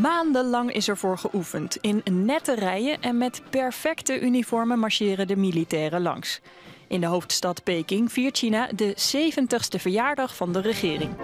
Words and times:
Maandenlang 0.00 0.72
is 0.72 0.88
ervoor 0.88 1.18
geoefend. 1.18 1.76
In 1.80 2.02
nette 2.10 2.54
rijen 2.54 3.00
en 3.00 3.18
met 3.18 3.42
perfecte 3.50 4.20
uniformen 4.20 4.78
marcheren 4.78 5.26
de 5.26 5.36
militairen 5.36 6.02
langs. 6.02 6.40
In 6.88 7.00
de 7.00 7.06
hoofdstad 7.06 7.64
Peking 7.64 8.12
viert 8.12 8.38
China 8.38 8.68
de 8.74 8.94
70ste 8.94 9.80
verjaardag 9.80 10.36
van 10.36 10.52
de 10.52 10.60
regering. 10.60 11.16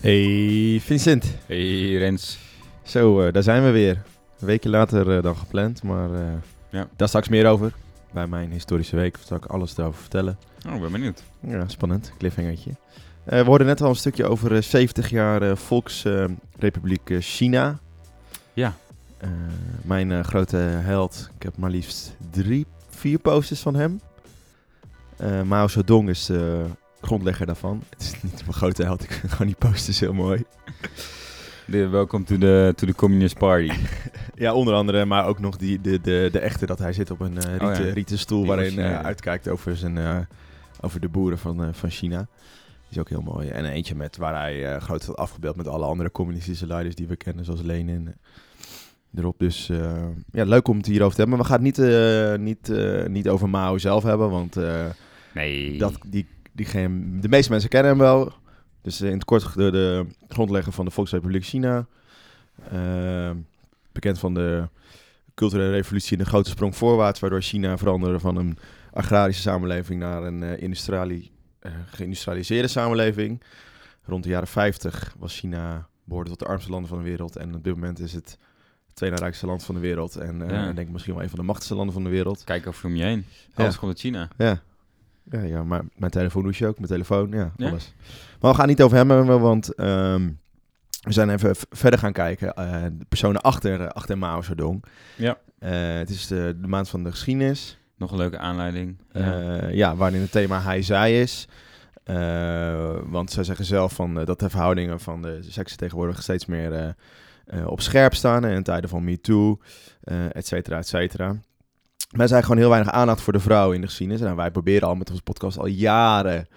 Hey 0.00 0.80
Vincent. 0.80 1.36
Hey 1.46 1.94
Rens. 1.96 2.41
Zo, 2.92 3.26
uh, 3.26 3.32
daar 3.32 3.42
zijn 3.42 3.64
we 3.64 3.70
weer. 3.70 4.02
Een 4.40 4.46
weekje 4.46 4.68
later 4.68 5.16
uh, 5.16 5.22
dan 5.22 5.36
gepland, 5.36 5.82
maar 5.82 6.10
uh, 6.10 6.20
ja. 6.70 6.88
daar 6.96 7.08
straks 7.08 7.28
meer 7.28 7.46
over. 7.46 7.72
Bij 8.10 8.26
mijn 8.26 8.50
historische 8.50 8.96
week 8.96 9.16
zal 9.24 9.36
ik 9.36 9.44
alles 9.44 9.76
erover 9.76 10.00
vertellen. 10.00 10.38
Oh, 10.68 10.74
ik 10.74 10.80
ben 10.80 10.92
benieuwd. 10.92 11.22
Ja, 11.40 11.68
spannend. 11.68 12.12
Cliffhangertje. 12.18 12.70
we 13.24 13.42
hoorden 13.44 13.66
net 13.66 13.80
al 13.80 13.88
een 13.88 13.96
stukje 13.96 14.24
over 14.24 14.62
70 14.62 15.10
jaar 15.10 15.56
Volksrepubliek 15.56 17.16
China. 17.18 17.78
Ja. 18.52 18.74
mijn 19.82 20.24
grote 20.24 20.56
held. 20.56 21.30
Ik 21.36 21.42
heb 21.42 21.56
maar 21.56 21.70
liefst 21.70 22.16
drie, 22.30 22.66
vier 22.88 23.18
posters 23.18 23.60
van 23.60 23.74
hem. 23.74 24.00
Mao 25.44 25.68
Zedong 25.68 26.08
is 26.08 26.30
grondlegger 27.00 27.46
daarvan. 27.46 27.82
Het 27.90 28.02
is 28.02 28.22
niet 28.22 28.40
mijn 28.40 28.52
grote 28.52 28.82
held, 28.82 29.02
ik 29.02 29.12
vind 29.12 29.32
gewoon 29.32 29.46
die 29.46 29.68
posters 29.68 30.00
heel 30.00 30.14
mooi. 30.14 30.44
Welkom 31.72 32.24
to 32.24 32.38
the, 32.38 32.72
to 32.76 32.86
the 32.86 32.94
Communist 32.94 33.38
Party. 33.38 33.72
ja, 34.34 34.54
onder 34.54 34.74
andere, 34.74 35.04
maar 35.04 35.26
ook 35.26 35.38
nog 35.38 35.56
die, 35.56 35.80
de, 35.80 36.00
de, 36.00 36.28
de 36.32 36.38
echte 36.38 36.66
dat 36.66 36.78
hij 36.78 36.92
zit 36.92 37.10
op 37.10 37.20
een 37.20 37.36
uh, 37.36 37.56
rieten, 37.56 37.86
oh 37.86 37.92
rieten, 37.92 38.18
stoel 38.18 38.46
waarin 38.46 38.78
hij 38.78 38.90
uh, 38.90 39.00
uitkijkt 39.00 39.48
over, 39.48 39.76
zijn, 39.76 39.96
uh, 39.96 40.18
over 40.80 41.00
de 41.00 41.08
boeren 41.08 41.38
van, 41.38 41.74
van 41.74 41.90
China. 41.90 42.18
Die 42.18 42.90
is 42.90 42.98
ook 42.98 43.08
heel 43.08 43.22
mooi. 43.22 43.48
En 43.48 43.64
eentje 43.64 43.94
met 43.94 44.16
waar 44.16 44.34
hij 44.34 44.80
groot 44.80 45.04
had 45.04 45.16
afgebeeld 45.16 45.56
met 45.56 45.68
alle 45.68 45.84
andere 45.84 46.10
communistische 46.10 46.66
leiders 46.66 46.94
die 46.94 47.06
we 47.06 47.16
kennen, 47.16 47.44
zoals 47.44 47.62
Lenin 47.62 48.14
erop. 49.14 49.38
Dus 49.38 49.66
ja, 50.30 50.44
leuk 50.44 50.68
om 50.68 50.76
het 50.76 50.86
hierover 50.86 51.14
te 51.14 51.20
hebben. 51.20 51.38
Maar 51.38 51.46
we 51.46 51.52
gaan 51.52 51.64
het 51.64 51.78
niet, 52.38 52.68
niet, 52.68 53.08
niet 53.08 53.28
over 53.28 53.48
Mao 53.48 53.78
zelf 53.78 54.02
hebben, 54.02 54.30
want 54.30 54.56
nee. 55.34 55.78
dat, 55.78 55.98
die 56.06 56.26
diegene, 56.52 57.20
de 57.20 57.28
meeste 57.28 57.50
mensen 57.50 57.70
kennen 57.70 57.90
hem 57.90 58.00
wel. 58.00 58.32
Dus 58.82 59.00
in 59.00 59.12
het 59.12 59.24
kort 59.24 59.54
de, 59.54 59.70
de 59.70 60.06
grondlegger 60.28 60.72
van 60.72 60.84
de 60.84 60.90
Volksrepubliek 60.90 61.44
China. 61.44 61.86
Uh, 62.72 63.30
bekend 63.92 64.18
van 64.18 64.34
de 64.34 64.68
culturele 65.34 65.70
revolutie 65.70 66.16
en 66.16 66.24
de 66.24 66.28
grote 66.28 66.50
sprong 66.50 66.76
voorwaarts, 66.76 67.20
waardoor 67.20 67.42
China 67.42 67.78
veranderde 67.78 68.18
van 68.18 68.36
een 68.36 68.58
agrarische 68.92 69.42
samenleving 69.42 70.00
naar 70.00 70.22
een 70.22 70.42
uh, 70.42 70.62
industriali 70.62 71.30
uh, 71.62 71.72
geïndustrialiseerde 71.86 72.68
samenleving. 72.68 73.42
Rond 74.04 74.22
de 74.22 74.30
jaren 74.30 74.48
50 74.48 75.14
was 75.18 75.38
China 75.38 75.88
behoorde 76.04 76.30
tot 76.30 76.38
de 76.38 76.44
armste 76.44 76.70
landen 76.70 76.88
van 76.88 76.98
de 76.98 77.04
wereld. 77.04 77.36
En 77.36 77.54
op 77.54 77.64
dit 77.64 77.74
moment 77.74 77.98
is 77.98 78.12
het 78.12 78.38
het 78.92 79.00
tweede 79.00 79.16
rijkste 79.16 79.46
land 79.46 79.64
van 79.64 79.74
de 79.74 79.80
wereld. 79.80 80.16
En 80.16 80.38
ja. 80.48 80.68
ik 80.68 80.76
denk 80.76 80.88
misschien 80.88 81.14
wel 81.14 81.22
een 81.22 81.28
van 81.28 81.38
de 81.38 81.44
machtigste 81.44 81.74
landen 81.74 81.94
van 81.94 82.04
de 82.04 82.10
wereld. 82.10 82.44
Kijk 82.44 82.66
over 82.66 82.86
om 82.86 82.96
je 82.96 83.04
heen. 83.04 83.26
Alles 83.54 83.72
ja. 83.72 83.78
komt 83.78 83.90
uit 83.90 84.00
China. 84.00 84.28
Ja, 84.36 84.62
ja, 85.30 85.40
ja 85.40 85.64
maar 85.64 85.82
mijn 85.96 86.10
telefoon 86.10 86.42
doe 86.42 86.52
je 86.56 86.66
ook. 86.66 86.76
Mijn 86.76 86.88
telefoon, 86.88 87.30
ja, 87.30 87.52
alles. 87.58 87.94
Maar 88.40 88.50
we 88.50 88.56
gaan 88.56 88.68
niet 88.68 88.82
over 88.82 88.96
hem 88.96 89.10
hebben, 89.10 89.40
want 89.40 89.80
um, 89.80 90.40
we 91.02 91.12
zijn 91.12 91.30
even 91.30 91.56
verder 91.70 91.98
gaan 91.98 92.12
kijken. 92.12 92.52
Uh, 92.58 92.82
de 92.82 93.04
personen 93.08 93.40
achter, 93.40 93.80
uh, 93.80 93.86
achter 93.86 94.18
Mao 94.18 94.42
Zedong. 94.42 94.84
Ja. 95.16 95.38
Uh, 95.58 95.70
het 95.98 96.10
is 96.10 96.26
de, 96.26 96.56
de, 96.60 96.68
maand 96.68 96.88
van 96.88 97.04
de 97.04 97.10
geschiedenis. 97.10 97.78
Nog 97.96 98.10
een 98.10 98.16
leuke 98.16 98.38
aanleiding. 98.38 98.96
Ja, 99.12 99.68
ja 99.68 99.96
waarin 99.96 100.20
het 100.20 100.30
thema 100.30 100.60
hij, 100.60 100.82
zij 100.82 101.20
is. 101.20 101.48
want 103.06 103.30
zij 103.30 103.44
zeggen 103.44 103.64
zelf 103.64 103.92
van, 103.92 104.14
dat 104.14 104.40
de 104.40 104.50
verhoudingen 104.50 105.00
van 105.00 105.22
de 105.22 105.38
seksen 105.42 105.78
tegenwoordig 105.78 106.22
steeds 106.22 106.46
meer 106.46 106.94
op 107.66 107.80
scherp 107.80 108.14
staan. 108.14 108.44
in 108.44 108.62
tijden 108.62 108.90
van 108.90 109.04
MeToo, 109.04 109.58
et 110.32 110.46
cetera, 110.46 110.78
et 110.78 110.88
cetera. 110.88 111.36
Wij 112.12 112.26
zijn 112.26 112.42
gewoon 112.42 112.58
heel 112.58 112.68
weinig 112.68 112.92
aandacht 112.92 113.20
voor 113.20 113.32
de 113.32 113.40
vrouw 113.40 113.72
in 113.72 113.80
de 113.80 113.86
geschiedenis. 113.86 114.22
En 114.22 114.36
wij 114.36 114.50
proberen 114.50 114.88
al 114.88 114.94
met 114.94 115.10
onze 115.10 115.22
podcast 115.22 115.58
al 115.58 115.66
jaren. 115.66 116.48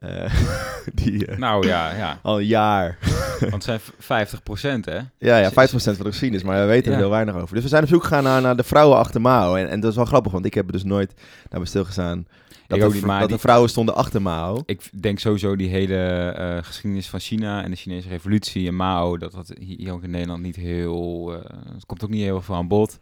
Uh, 0.00 0.34
die, 1.02 1.28
uh, 1.28 1.38
nou 1.38 1.66
ja, 1.66 1.96
ja. 1.96 2.18
Al 2.22 2.38
een 2.38 2.46
jaar. 2.46 2.98
Want 3.40 3.66
het 3.66 3.80
zijn 3.98 4.80
50% 4.80 4.84
hè? 4.84 4.98
Ja, 5.18 5.38
ja 5.38 5.50
50% 5.50 5.52
van 5.54 5.94
de 5.94 6.04
geschiedenis, 6.04 6.42
maar 6.42 6.60
we 6.60 6.66
weten 6.66 6.92
er 6.92 6.98
heel 6.98 7.10
weinig 7.10 7.34
over. 7.34 7.54
Dus 7.54 7.62
we 7.62 7.68
zijn 7.68 7.82
op 7.82 7.88
zoek 7.88 8.02
gegaan 8.02 8.22
naar, 8.22 8.42
naar 8.42 8.56
de 8.56 8.64
vrouwen 8.64 8.98
achter 8.98 9.20
Mao. 9.20 9.54
En, 9.54 9.68
en 9.68 9.80
dat 9.80 9.90
is 9.90 9.96
wel 9.96 10.04
grappig, 10.04 10.32
want 10.32 10.44
ik 10.44 10.54
heb 10.54 10.66
er 10.66 10.72
dus 10.72 10.84
nooit 10.84 11.14
naar 11.50 11.60
bij 11.60 11.68
stilgestaan 11.68 12.26
dat, 12.66 12.80
de, 12.80 12.88
niet, 12.92 13.20
dat 13.20 13.28
de 13.28 13.38
vrouwen 13.38 13.70
stonden 13.70 13.94
achter 13.94 14.22
Mao. 14.22 14.62
Ik 14.66 14.90
denk 14.92 15.18
sowieso 15.18 15.56
die 15.56 15.68
hele 15.68 16.34
uh, 16.38 16.64
geschiedenis 16.64 17.08
van 17.08 17.20
China 17.20 17.62
en 17.62 17.70
de 17.70 17.76
Chinese 17.76 18.08
revolutie 18.08 18.68
en 18.68 18.76
Mao, 18.76 19.16
dat 19.16 19.32
dat 19.32 19.52
hier 19.58 19.92
ook 19.92 20.02
in 20.02 20.10
Nederland 20.10 20.42
niet 20.42 20.56
heel... 20.56 21.30
het 21.74 21.86
komt 21.86 22.04
ook 22.04 22.10
niet 22.10 22.22
heel 22.22 22.42
veel 22.42 22.54
aan 22.54 22.68
bod. 22.68 22.98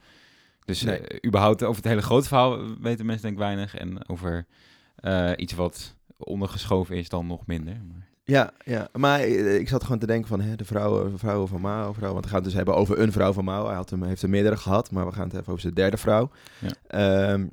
Dus 0.65 0.83
nee. 0.83 1.01
uh, 1.01 1.19
überhaupt 1.27 1.63
over 1.63 1.77
het 1.77 1.91
hele 1.91 2.03
grote 2.03 2.29
verhaal 2.29 2.79
weten 2.81 3.07
mensen 3.07 3.23
denk 3.23 3.35
ik 3.35 3.43
weinig. 3.43 3.77
En 3.77 4.09
over 4.09 4.47
uh, 5.01 5.31
iets 5.37 5.53
wat 5.53 5.95
ondergeschoven 6.17 6.97
is 6.97 7.09
dan 7.09 7.27
nog 7.27 7.47
minder. 7.47 7.81
Maar... 7.89 8.11
Ja, 8.25 8.51
ja, 8.65 8.89
maar 8.93 9.21
eh, 9.21 9.55
ik 9.55 9.69
zat 9.69 9.83
gewoon 9.83 9.99
te 9.99 10.07
denken 10.07 10.29
van 10.29 10.41
hè, 10.41 10.57
de 10.57 10.65
vrouwen, 10.65 11.19
vrouwen 11.19 11.49
van 11.49 11.61
Mao. 11.61 11.93
Vrouw, 11.93 12.13
want 12.13 12.25
we 12.25 12.31
gaan 12.31 12.39
het 12.39 12.49
dus 12.49 12.57
hebben 12.57 12.75
over 12.75 12.99
een 12.99 13.13
vrouw 13.13 13.33
van 13.33 13.45
Mao. 13.45 13.67
Hij 13.67 13.75
had 13.75 13.91
hem, 13.91 14.03
heeft 14.03 14.23
er 14.23 14.29
meerdere 14.29 14.57
gehad, 14.57 14.91
maar 14.91 15.07
we 15.07 15.13
gaan 15.13 15.29
het 15.29 15.33
even 15.33 15.49
over 15.49 15.61
zijn 15.61 15.75
derde 15.75 15.97
vrouw. 15.97 16.31
Ja. 16.59 17.33
Um, 17.33 17.51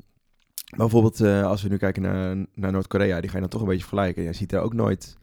maar 0.70 0.88
bijvoorbeeld 0.88 1.20
uh, 1.20 1.46
als 1.46 1.62
we 1.62 1.70
nu 1.70 1.78
kijken 1.78 2.02
naar, 2.02 2.46
naar 2.53 2.72
Noord-Korea, 2.72 3.20
die 3.20 3.30
ga 3.30 3.36
je 3.36 3.41
dan 3.41 3.50
toch 3.50 3.62
een 3.62 3.68
beetje 3.68 3.88
vergelijken. 3.88 4.24
Je 4.24 4.34
ziet 4.34 4.52
er 4.52 4.62
ook 4.62 4.74
nooit 4.74 5.18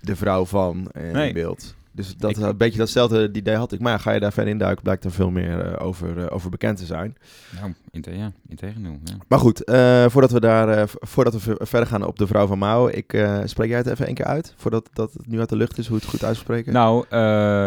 de 0.00 0.16
vrouw 0.16 0.44
van 0.44 0.88
in 0.92 1.12
nee. 1.12 1.32
beeld. 1.32 1.74
Dus 1.92 2.16
dat 2.16 2.30
ik, 2.30 2.36
een 2.36 2.56
beetje 2.56 2.78
datzelfde 2.78 3.30
idee 3.32 3.56
had 3.56 3.72
ik. 3.72 3.80
Maar 3.80 4.00
ga 4.00 4.10
je 4.10 4.20
daar 4.20 4.32
verder 4.32 4.52
induiken, 4.52 4.82
blijkt 4.82 5.04
er 5.04 5.12
veel 5.12 5.30
meer 5.30 5.66
uh, 5.66 5.86
over, 5.86 6.18
uh, 6.18 6.26
over 6.28 6.50
bekend 6.50 6.78
te 6.78 6.86
zijn. 6.86 7.16
Nou, 7.60 7.74
in 7.90 8.16
ja, 8.16 8.32
integendeel. 8.48 8.98
Ja. 9.04 9.14
Maar 9.28 9.38
goed, 9.38 9.68
uh, 9.68 10.08
voordat 10.08 10.30
we 10.30 10.40
daar 10.40 10.88
voordat 10.88 11.42
we 11.42 11.56
verder 11.58 11.88
gaan 11.88 12.06
op 12.06 12.18
de 12.18 12.26
vrouw 12.26 12.46
van 12.46 12.58
Mao, 12.58 12.88
ik 12.88 13.26
spreek 13.44 13.68
jij 13.68 13.78
het 13.78 13.86
even 13.86 14.06
één 14.06 14.14
keer 14.14 14.24
uit, 14.24 14.54
voordat 14.56 14.88
dat 14.92 15.12
het 15.12 15.26
nu 15.26 15.38
uit 15.38 15.48
de 15.48 15.56
lucht 15.56 15.78
is, 15.78 15.86
hoe 15.86 15.96
het 15.96 16.06
goed 16.06 16.24
uitspreken? 16.24 16.72
Nou, 16.72 17.00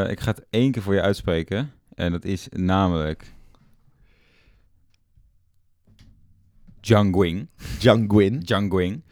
ik 0.09 0.19
ga 0.19 0.31
het 0.31 0.45
één 0.49 0.71
keer 0.71 0.81
voor 0.81 0.93
je 0.93 1.01
uitspreken. 1.01 1.71
En 1.95 2.11
dat 2.11 2.25
is 2.25 2.47
namelijk... 2.49 3.33
Jiang 6.81 7.15
Guing. 7.15 7.47
Jiang 7.79 8.11
Guing. 8.11 8.41
Jiang 8.47 8.71
Guing. 8.71 9.03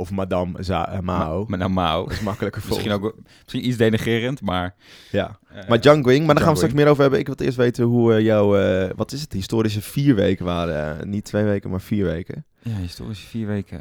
Of 0.00 0.10
Madame 0.10 0.62
Za 0.62 0.92
uh, 0.92 0.98
Mao. 1.00 1.38
Ma 1.38 1.44
Madame 1.48 1.74
Mao. 1.74 2.04
Dat 2.04 2.12
is 2.12 2.20
makkelijker 2.20 2.62
voor 2.62 2.70
misschien, 2.70 2.92
ook, 2.92 3.14
misschien 3.42 3.66
iets 3.66 3.76
denigerend, 3.76 4.40
maar... 4.42 4.74
Ja, 5.10 5.38
uh, 5.52 5.68
maar 5.68 5.78
Jiang. 5.78 6.04
Maar 6.04 6.34
daar 6.34 6.44
gaan 6.44 6.52
we 6.52 6.56
straks 6.56 6.74
meer 6.74 6.86
over 6.88 7.00
hebben. 7.00 7.20
Ik 7.20 7.26
wil 7.26 7.36
eerst 7.36 7.56
weten 7.56 7.84
hoe 7.84 8.12
uh, 8.12 8.24
jouw... 8.24 8.48
wat 8.96 9.12
is 9.12 9.20
het? 9.20 9.32
Historische 9.32 9.82
vier 9.82 10.14
weken 10.14 10.44
waren. 10.44 11.10
niet 11.10 11.24
twee 11.24 11.44
weken, 11.44 11.70
maar 11.70 11.80
vier 11.80 12.04
weken. 12.04 12.44
Ja, 12.62 12.76
historische 12.76 13.26
vier 13.26 13.46
weken. 13.46 13.80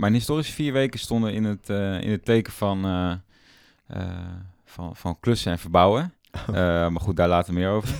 mijn 0.00 0.12
historische 0.12 0.52
vier 0.52 0.72
weken 0.72 1.00
stonden 1.00 1.32
in 1.32 1.44
het, 1.44 1.68
in 2.02 2.10
het 2.10 2.24
teken 2.24 2.52
van, 2.52 2.82
van, 4.64 4.96
van 4.96 5.20
klussen 5.20 5.52
en 5.52 5.58
verbouwen. 5.58 6.12
Oh. 6.48 6.54
maar 6.54 7.00
goed, 7.00 7.16
daar 7.16 7.28
later 7.28 7.54
meer 7.54 7.68
over. 7.68 7.94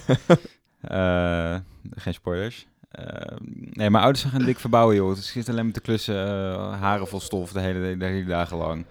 geen 1.95 2.15
spoilers. 2.15 2.67
Uh, 2.99 3.37
nee, 3.71 3.91
mijn 3.91 4.03
ouders 4.03 4.25
gaan 4.25 4.45
dik 4.45 4.59
verbouwen, 4.59 4.97
joh. 4.97 5.09
Het 5.09 5.25
zit 5.25 5.49
alleen 5.49 5.65
met 5.65 5.75
de 5.75 5.81
klussen, 5.81 6.27
uh, 6.27 6.81
haren 6.81 7.09
vol 7.09 7.21
stof 7.21 7.53
de 7.53 7.61
hele, 7.61 7.97
de 7.97 8.05
hele 8.05 8.25
dagen 8.25 8.57
lang. 8.57 8.85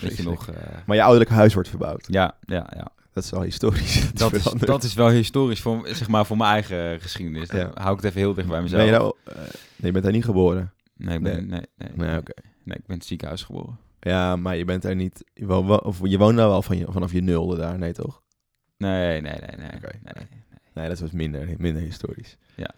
Weet 0.00 0.16
je 0.16 0.22
nog, 0.22 0.48
uh... 0.48 0.56
Maar 0.86 0.96
je 0.96 1.02
ouderlijke 1.02 1.34
huis 1.34 1.54
wordt 1.54 1.68
verbouwd? 1.68 2.06
Ja, 2.10 2.36
ja, 2.44 2.66
ja. 2.76 2.88
Dat 3.12 3.24
is 3.24 3.30
wel 3.30 3.42
historisch. 3.42 4.10
Dat, 4.14 4.32
is, 4.32 4.42
dat 4.42 4.82
is 4.82 4.94
wel 4.94 5.08
historisch 5.08 5.60
voor, 5.60 5.88
zeg 5.88 6.08
maar, 6.08 6.26
voor 6.26 6.36
mijn 6.36 6.50
eigen 6.50 7.00
geschiedenis. 7.00 7.48
Dan 7.48 7.70
hou 7.74 7.90
ik 7.90 7.96
het 7.96 8.04
even 8.04 8.20
heel 8.20 8.34
dicht 8.34 8.48
bij 8.48 8.62
mezelf. 8.62 8.82
Ben 8.82 8.92
je, 8.92 8.98
nou, 8.98 9.14
nee, 9.24 9.36
je 9.76 9.92
bent 9.92 10.04
daar 10.04 10.12
niet 10.12 10.24
geboren? 10.24 10.72
Nee, 10.96 11.16
ik 11.16 11.22
ben, 11.22 11.34
nee, 11.34 11.60
nee, 11.76 11.88
nee, 11.96 12.06
nee, 12.08 12.18
okay. 12.18 12.44
nee, 12.62 12.76
ik 12.76 12.86
ben 12.86 12.92
in 12.92 12.94
het 12.94 13.04
ziekenhuis 13.04 13.42
geboren. 13.42 13.78
Ja, 14.00 14.36
maar 14.36 14.56
je 14.56 14.64
bent 14.64 14.84
er 14.84 14.94
niet... 14.94 15.24
Je 15.34 15.46
woont, 15.46 15.82
of 15.82 15.98
je 16.02 16.18
woont 16.18 16.36
daar 16.36 16.48
wel 16.48 16.62
van 16.62 16.78
je, 16.78 16.86
vanaf 16.88 17.12
je 17.12 17.20
nulde 17.20 17.56
daar, 17.56 17.78
nee 17.78 17.92
toch? 17.92 18.22
Nee, 18.76 19.20
nee, 19.20 19.32
nee, 19.32 19.56
nee. 19.56 19.66
Okay. 19.76 20.00
nee, 20.02 20.12
nee, 20.14 20.26
nee. 20.30 20.44
Nee, 20.74 20.88
dat 20.88 20.98
was 20.98 21.10
minder, 21.10 21.54
minder 21.58 21.82
historisch. 21.82 22.36
Ja. 22.54 22.70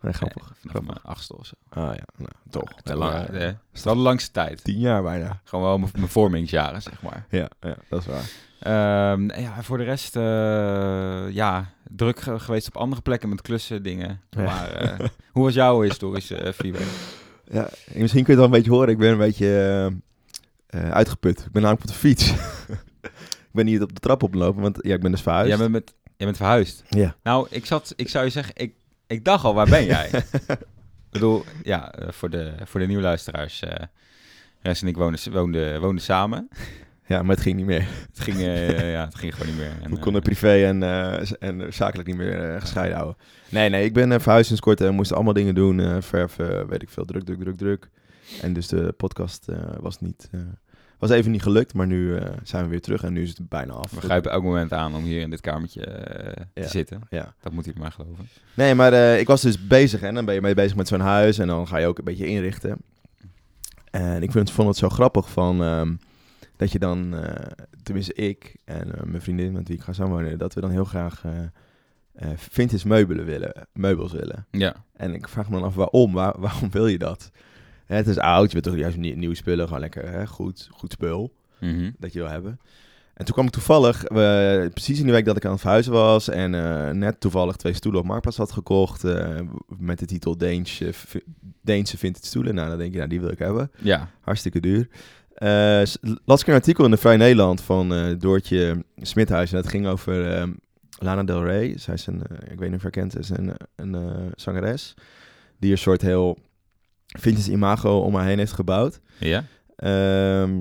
Nee, 0.00 0.12
grappig. 0.12 0.42
Nee, 0.42 0.72
vanaf 0.72 0.86
mijn 0.86 0.98
achtste 1.02 1.36
of 1.36 1.46
zo. 1.46 1.54
Ah 1.68 1.94
ja, 1.94 2.04
nou, 2.16 2.30
toch. 2.50 2.72
Ja, 2.82 2.94
lang, 2.94 3.12
ja, 3.12 3.24
de, 3.24 3.56
is 3.72 3.84
wel 3.84 3.94
de 3.94 4.00
langste 4.00 4.30
tijd. 4.30 4.64
Tien 4.64 4.78
jaar 4.78 5.02
bijna. 5.02 5.40
Gewoon 5.44 5.64
wel 5.64 5.78
mijn 5.78 6.08
vormingsjaren, 6.08 6.82
zeg 6.82 7.02
maar. 7.02 7.26
Ja, 7.30 7.48
ja 7.60 7.76
dat 7.88 8.00
is 8.00 8.06
waar. 8.06 9.12
Um, 9.12 9.30
ja, 9.30 9.62
voor 9.62 9.78
de 9.78 9.84
rest, 9.84 10.16
uh, 10.16 10.22
ja, 11.30 11.72
druk 11.88 12.20
geweest 12.20 12.66
op 12.66 12.76
andere 12.76 13.02
plekken 13.02 13.28
met 13.28 13.42
klussen, 13.42 13.82
dingen. 13.82 14.20
Ja. 14.30 14.42
Maar 14.42 14.82
uh, 14.82 15.06
hoe 15.32 15.44
was 15.44 15.54
jouw 15.54 15.80
historische 15.80 16.46
uh, 16.46 16.52
vier 16.52 16.72
weken? 16.72 16.88
Ja, 17.44 17.68
misschien 17.94 18.24
kun 18.24 18.34
je 18.34 18.40
het 18.40 18.40
wel 18.40 18.44
een 18.44 18.50
beetje 18.50 18.70
horen. 18.70 18.88
Ik 18.88 18.98
ben 18.98 19.10
een 19.10 19.18
beetje 19.18 19.92
uitgeput. 20.70 21.38
Ik 21.38 21.52
ben 21.52 21.62
namelijk 21.62 21.84
op 21.84 21.92
de 21.92 21.98
fiets. 21.98 22.30
ik 23.48 23.52
ben 23.52 23.64
niet 23.64 23.82
op 23.82 23.94
de 23.94 24.00
trap 24.00 24.22
oplopen, 24.22 24.62
want 24.62 24.78
ja, 24.82 24.94
ik 24.94 25.00
ben 25.00 25.10
dus 25.10 25.22
verhuisd. 25.22 25.48
Jij 25.48 25.58
bent 25.58 25.70
met 25.70 25.94
bent 26.26 26.36
verhuisd. 26.36 26.82
Ja. 26.88 27.16
Nou, 27.22 27.46
ik, 27.50 27.66
zat, 27.66 27.92
ik 27.96 28.08
zou 28.08 28.24
je 28.24 28.30
zeggen, 28.30 28.54
ik, 28.56 28.74
ik 29.10 29.24
dacht 29.24 29.44
al, 29.44 29.54
waar 29.54 29.68
ben 29.68 29.84
jij? 29.84 30.10
ik 31.06 31.10
bedoel, 31.10 31.44
ja, 31.62 31.92
eh, 31.92 32.12
voor 32.12 32.30
de, 32.30 32.52
voor 32.64 32.80
de 32.80 32.86
nieuwe 32.86 33.02
luisteraars. 33.02 33.62
eh 33.62 33.84
Rens 34.62 34.82
en 34.82 34.88
ik 34.88 34.96
woonden, 34.96 35.32
woonden, 35.32 35.80
woonden 35.80 36.04
samen. 36.04 36.48
Ja, 37.06 37.22
maar 37.22 37.34
het 37.34 37.44
ging 37.44 37.56
niet 37.56 37.66
meer. 37.66 37.86
Het 38.08 38.20
ging, 38.20 38.36
eh, 38.36 38.92
ja, 38.92 39.04
het 39.04 39.14
ging 39.14 39.34
gewoon 39.34 39.48
niet 39.48 39.58
meer. 39.58 39.72
En, 39.82 39.90
We 39.90 39.98
konden 39.98 40.22
privé 40.22 40.66
en, 40.66 40.82
en 41.38 41.72
zakelijk 41.72 42.08
niet 42.08 42.16
meer 42.16 42.60
gescheiden 42.60 42.96
houden. 42.96 43.16
Nee, 43.48 43.68
nee, 43.68 43.84
ik 43.84 43.92
ben 43.92 44.10
uh, 44.10 44.18
verhuisd 44.18 44.46
sinds 44.46 44.62
kort 44.62 44.80
en 44.80 44.94
moest 44.94 45.12
allemaal 45.12 45.32
dingen 45.32 45.54
doen. 45.54 46.02
verven, 46.02 46.68
weet 46.68 46.82
ik 46.82 46.88
veel, 46.88 47.04
druk, 47.04 47.24
druk, 47.24 47.38
druk, 47.38 47.56
druk. 47.56 47.88
En 48.42 48.52
dus 48.52 48.68
de 48.68 48.94
podcast 48.96 49.46
was 49.80 50.00
niet... 50.00 50.30
was 51.00 51.10
even 51.10 51.30
niet 51.30 51.42
gelukt, 51.42 51.74
maar 51.74 51.86
nu 51.86 52.16
eh, 52.16 52.30
zijn 52.42 52.64
we 52.64 52.70
weer 52.70 52.80
terug 52.80 53.02
en 53.02 53.12
nu 53.12 53.22
is 53.22 53.28
het 53.28 53.48
bijna 53.48 53.72
af. 53.72 53.90
we 53.90 54.00
grijpen 54.00 54.30
elk 54.30 54.42
moment 54.42 54.72
aan 54.72 54.94
om 54.94 55.04
hier 55.04 55.20
in 55.20 55.30
dit 55.30 55.40
kamertje 55.40 55.84
eh, 55.84 56.44
Ja. 56.54 56.62
te 56.62 56.68
zitten. 56.68 57.00
Ja. 57.10 57.34
Dat 57.40 57.52
moet 57.52 57.66
u 57.66 57.72
maar 57.78 57.92
geloven. 57.92 58.28
Nee, 58.54 58.74
maar 58.74 58.92
eh, 58.92 59.18
ik 59.20 59.26
was 59.26 59.40
dus 59.42 59.66
bezig 59.66 60.02
en 60.02 60.14
dan 60.14 60.24
ben 60.24 60.34
je 60.34 60.40
mee 60.40 60.54
bezig 60.54 60.76
met 60.76 60.88
zo'n 60.88 61.00
huis 61.00 61.38
en 61.38 61.46
dan 61.46 61.66
ga 61.68 61.76
je 61.78 61.86
ook 61.86 61.98
een 61.98 62.04
beetje 62.04 62.26
inrichten. 62.26 62.76
En 63.90 64.22
ik 64.22 64.32
vind 64.32 64.50
vond 64.50 64.68
het 64.68 64.76
zo 64.76 64.88
grappig 64.88 65.30
van 65.30 65.62
ehm, 65.62 65.94
dat 66.56 66.72
je 66.72 66.78
dan, 66.78 67.14
tenminste 67.82 68.14
ik 68.14 68.56
en 68.64 68.92
mijn 69.04 69.22
vriendin 69.22 69.52
met 69.52 69.68
wie 69.68 69.76
ik 69.76 69.82
ga 69.82 69.92
samenwonen, 69.92 70.38
dat 70.38 70.54
we 70.54 70.60
dan 70.60 70.70
heel 70.70 70.84
graag 70.84 71.22
vintage 72.36 72.88
meubelen 72.88 73.24
willen, 73.24 73.52
meubels 73.72 74.12
willen. 74.12 74.46
Ja. 74.50 74.74
En 74.96 75.14
ik 75.14 75.28
vraag 75.28 75.48
me 75.48 75.54
dan 75.54 75.64
af 75.64 75.74
waarom, 75.74 76.12
Waar- 76.12 76.40
waarom 76.40 76.70
wil 76.70 76.86
je 76.86 76.98
dat? 76.98 77.30
Het 77.96 78.06
is 78.06 78.18
oud, 78.18 78.46
je 78.46 78.52
wilt 78.60 78.64
toch 78.64 78.76
juist 78.82 78.96
nie- 78.96 79.16
nieuwe 79.16 79.34
spullen, 79.34 79.66
gewoon 79.66 79.80
lekker 79.80 80.10
hè, 80.10 80.26
goed, 80.26 80.68
goed 80.72 80.92
spul 80.92 81.32
Mhm. 81.60 81.90
dat 81.98 82.12
je 82.12 82.18
wil 82.18 82.28
hebben. 82.28 82.60
En 83.14 83.24
toen 83.26 83.34
kwam 83.34 83.46
ik 83.46 83.52
toevallig, 83.52 84.04
precies 84.72 84.98
in 85.00 85.06
de 85.06 85.12
week 85.12 85.24
dat 85.24 85.36
ik 85.36 85.44
aan 85.44 85.50
het 85.50 85.60
verhuizen 85.60 85.92
was 85.92 86.28
en 86.28 86.54
eh, 86.54 86.90
net 86.90 87.20
toevallig 87.20 87.56
twee 87.56 87.72
stoelen 87.72 88.00
op 88.00 88.06
Marktplaats 88.06 88.36
had 88.36 88.52
gekocht 88.52 89.04
eh, 89.04 89.38
met 89.78 89.98
de 89.98 90.06
titel 90.06 90.36
Deense, 90.38 90.92
Deense 91.62 91.98
vintage 91.98 92.26
stoelen. 92.26 92.54
Nou, 92.54 92.68
dan 92.68 92.78
denk 92.78 92.90
je, 92.92 92.96
nou, 92.96 93.08
die 93.10 93.20
wil 93.20 93.30
ik 93.30 93.38
hebben. 93.38 93.70
Ja. 93.78 94.10
Hartstikke 94.20 94.60
duur. 94.60 94.88
Eh, 95.34 95.82
las 96.24 96.40
ik 96.40 96.46
een 96.46 96.54
artikel 96.54 96.84
in 96.84 96.90
de 96.90 96.96
Vrij 96.96 97.16
Nederland 97.16 97.60
van 97.60 98.16
Doortje 98.18 98.84
Smithuis 98.96 99.50
en 99.52 99.56
dat 99.62 99.68
ging 99.70 99.86
over 99.86 100.48
Lana 100.98 101.22
Del 101.22 101.44
Rey. 101.44 101.78
Zij 101.78 101.94
is 101.94 102.06
een, 102.06 102.22
ik 102.50 102.58
weet 102.58 102.70
niet 102.70 102.74
of 102.74 102.76
je 102.76 102.80
haar 102.82 102.90
kent, 102.90 103.18
is 103.18 103.28
een, 103.28 103.52
een 103.76 104.32
zangeres 104.34 104.94
die 105.58 105.70
een 105.70 105.78
soort 105.78 106.02
heel 106.02 106.38
vintage 107.18 107.50
imago 107.50 107.98
om 107.98 108.14
haar 108.14 108.26
heen 108.26 108.38
heeft 108.38 108.52
gebouwd. 108.52 109.00
Ja. 109.18 109.44
Ehm, 109.76 110.60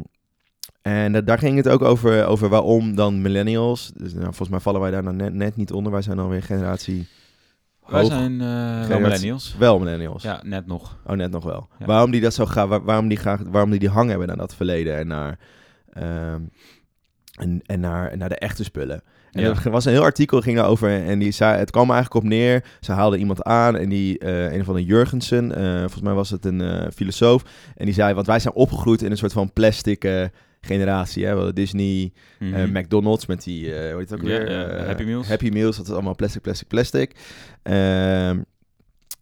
en 0.82 1.12
da- 1.12 1.22
daar 1.22 1.38
ging 1.40 1.58
het 1.58 1.70
ook 1.70 1.82
over, 1.82 2.26
over 2.26 2.50
waarom 2.50 2.96
dan 2.96 3.22
millennials. 3.22 3.92
Dus 3.96 4.14
nou, 4.14 4.26
volgens 4.26 4.50
mij 4.50 4.60
vallen 4.60 4.82
wij 4.82 4.92
daar 4.92 5.04
nou 5.04 5.16
net, 5.16 5.34
net 5.34 5.56
niet 5.56 5.72
onder. 5.72 5.92
Wij 5.92 6.02
zijn 6.02 6.20
alweer 6.20 6.44
generatie 6.44 7.08
Wij 7.88 8.02
hoog. 8.02 8.12
zijn 8.12 8.42
eh 8.42 8.88
wel 8.88 9.00
millennials. 9.00 9.56
Wel 9.58 9.80
millennials. 9.80 10.24
Ja, 10.24 10.42
net 10.46 10.66
nog. 10.68 10.98
Oh, 11.06 11.16
net 11.16 11.32
nog 11.32 11.44
wel. 11.44 11.68
Ja. 11.80 11.86
Waarom 11.86 12.12
die 12.12 12.22
dat 12.22 12.34
zo 12.34 12.46
graag, 12.46 12.68
waar- 12.68 12.84
waarom 12.84 13.08
die 13.08 13.18
graag, 13.18 13.42
waarom 13.50 13.70
die 13.70 13.80
die 13.80 13.90
hang 13.90 14.10
hebben 14.10 14.28
naar 14.28 14.38
dat 14.38 14.56
verleden 14.56 14.98
en 14.98 15.08
naar, 15.08 15.40
ehm, 15.94 16.42
en, 17.40 17.62
en 17.66 17.80
naar, 17.80 18.18
naar 18.18 18.30
de 18.30 18.38
echte 18.38 18.64
spullen. 18.64 19.02
En 19.32 19.42
Ja. 19.44 19.54
er 19.64 19.72
was 19.72 19.86
een 19.86 19.92
heel 19.92 20.04
artikel 20.04 20.42
ging 20.42 20.56
daarover 20.58 21.04
en 21.06 21.20
die 21.20 21.32
zei, 21.32 21.58
het 21.58 21.72
kwam 21.72 21.88
er 21.90 21.94
eigenlijk 21.94 22.24
op 22.26 22.30
neer. 22.30 22.64
Ze 22.80 22.92
haalden 22.92 23.20
iemand 23.20 23.44
aan 23.44 23.78
en 23.78 23.90
die, 23.90 24.20
eh, 24.20 24.54
een 24.54 24.64
van 24.64 24.76
de 24.76 24.84
Jurgensen, 24.86 25.56
eh, 25.56 25.80
volgens 25.80 26.02
mij 26.02 26.14
was 26.14 26.30
het 26.30 26.46
een 26.46 26.62
eh, 26.62 26.88
filosoof, 26.96 27.44
en 27.76 27.86
die 27.86 27.94
zei, 27.94 28.14
want 28.14 28.28
wij 28.28 28.40
zijn 28.40 28.54
opgegroeid 28.54 29.02
in 29.02 29.12
een 29.12 29.18
soort 29.18 29.34
van 29.34 29.54
plastic 29.54 30.30
generatie. 30.62 31.24
Hè? 31.24 31.30
We 31.30 31.36
hadden 31.36 31.56
Disney, 31.56 32.12
Mhm. 32.40 32.72
McDonald's 32.78 33.26
met 33.26 33.44
die, 33.44 33.66
hoe 33.66 33.76
heet 33.98 34.10
het 34.10 34.14
ook 34.14 34.26
weer? 34.26 34.86
Happy 34.86 35.04
Meals. 35.04 35.28
Happy 35.28 35.50
Meals, 35.50 35.78
dat 35.78 35.86
is 35.88 35.92
allemaal 35.94 36.16
plastic, 36.16 36.42
plastic, 36.42 36.68
plastic. 36.68 37.12
Ehm, 37.64 38.40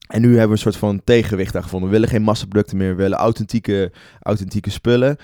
en 0.08 0.22
nu 0.22 0.28
hebben 0.30 0.46
we 0.48 0.52
een 0.54 0.58
soort 0.58 0.78
van 0.78 1.02
tegenwicht 1.04 1.54
daar 1.54 1.64
gevonden. 1.64 1.90
We 1.90 1.96
willen 1.96 2.10
geen 2.10 2.22
massaproducten 2.22 2.78
meer, 2.78 2.90
we 2.90 3.02
willen 3.02 3.18
authentieke, 3.18 3.92
authentieke 4.22 4.70
spullen. 4.70 5.18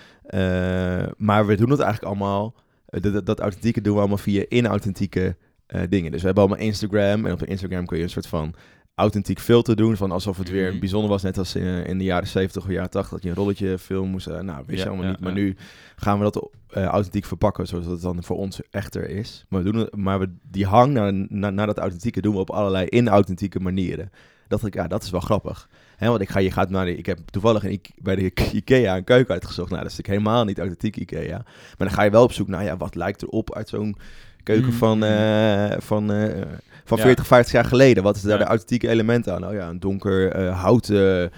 Maar 1.18 1.46
we 1.46 1.56
doen 1.56 1.70
het 1.70 1.80
eigenlijk 1.80 2.04
allemaal, 2.04 2.54
dat, 3.02 3.14
dat, 3.14 3.26
dat 3.26 3.40
authentieke 3.40 3.82
doen 3.82 3.94
we 3.94 4.00
allemaal 4.00 4.18
via 4.18 4.46
inauthentieke 4.50 5.36
eh, 5.66 5.82
dingen. 5.90 6.12
Dus 6.12 6.20
we 6.20 6.26
hebben 6.26 6.44
allemaal 6.44 6.66
Instagram 6.66 7.26
en 7.26 7.32
op 7.34 7.44
Instagram 7.44 7.86
kun 7.86 7.98
je 7.98 8.04
een 8.04 8.10
soort 8.10 8.28
van 8.28 8.54
authentiek 8.96 9.40
filter 9.40 9.76
doen, 9.76 9.98
van 9.98 10.12
alsof 10.12 10.38
het 10.38 10.50
weer 10.50 10.70
Mhm. 10.70 10.80
bijzonder 10.80 11.10
was, 11.10 11.22
net 11.24 11.38
als 11.38 11.56
in, 11.56 11.86
in 11.86 11.98
de 11.98 12.04
jaren 12.04 12.28
70 12.28 12.64
of 12.64 12.70
jaren 12.72 12.90
80, 12.90 13.12
dat 13.14 13.24
je 13.24 13.30
een 13.30 13.36
rolletje 13.36 13.78
film 13.80 14.10
moest. 14.10 14.28
eh, 14.28 14.40
nou, 14.40 14.64
wist 14.66 14.78
Ja, 14.78 14.84
je 14.84 14.90
allemaal 14.90 15.06
ja, 15.06 15.12
niet, 15.12 15.20
maar 15.20 15.36
ja. 15.38 15.38
nu 15.38 15.56
gaan 15.96 16.18
we 16.18 16.24
dat 16.24 16.50
eh, 16.70 16.84
authentiek 16.86 17.26
verpakken, 17.26 17.68
zodat 17.68 17.86
het 17.86 18.02
dan 18.02 18.24
voor 18.24 18.38
ons 18.38 18.62
echter 18.70 19.10
is. 19.10 19.46
Maar 19.50 19.64
we 19.64 19.72
doen 19.72 19.82
het, 19.82 19.96
maar 19.96 20.20
we, 20.20 20.30
die 20.42 20.66
hang 20.66 20.94
naar, 20.94 21.14
naar, 21.14 21.54
naar 21.54 21.68
dat 21.68 21.78
authentieke 21.78 22.22
doen 22.22 22.34
we 22.34 22.40
op 22.40 22.50
allerlei 22.50 22.88
inauthentieke 22.90 23.60
manieren. 23.60 24.12
Dat 24.48 24.66
ik, 24.66 24.74
ja, 24.74 24.88
dat 24.88 25.04
is 25.04 25.10
wel 25.10 25.20
grappig. 25.20 25.70
Hè, 25.98 26.08
want 26.10 26.22
ik, 26.22 26.30
ga, 26.30 26.40
je 26.40 26.52
gaat 26.52 26.70
naar 26.70 26.86
de, 26.86 26.98
ik 26.98 27.06
heb 27.06 27.20
toevallig 27.26 27.64
een, 27.64 27.82
bij 27.98 28.16
de 28.16 28.32
Ikea 28.54 28.98
een 28.98 29.04
keuken 29.04 29.34
uitgezocht. 29.34 29.70
Nou, 29.70 29.82
dat 29.82 29.92
is 29.92 29.98
natuurlijk 29.98 30.26
helemaal 30.26 30.46
niet 30.46 30.60
authentiek 30.60 30.98
Ikea. 30.98 31.38
Maar 31.78 31.88
dan 31.88 31.92
ga 31.92 32.04
je 32.04 32.10
wel 32.10 32.24
op 32.24 32.32
zoek 32.32 32.48
naar, 32.48 32.64
ja, 32.64 32.78
wat 32.78 32.96
lijkt 32.96 33.22
erop 33.22 33.56
uit 33.56 33.70
zo'n 33.70 33.98
keuken 34.44 34.66
Mm, 34.72 34.74
van, 34.74 35.04
eh, 35.04 35.72
van, 35.78 36.12
eh, 36.12 36.42
van 36.86 36.98
Ja. 36.98 37.04
40, 37.04 37.28
50 37.28 37.54
jaar 37.54 37.66
geleden. 37.66 38.04
Wat 38.04 38.16
is 38.16 38.22
daar 38.22 38.38
Ja. 38.38 38.44
de 38.44 38.50
authentieke 38.50 38.90
elementen 38.90 39.34
aan? 39.34 39.48
Oh 39.48 39.54
ja, 39.54 39.70
een 39.70 39.80
donker 39.80 40.32
eh, 40.32 40.62
houten 40.62 41.32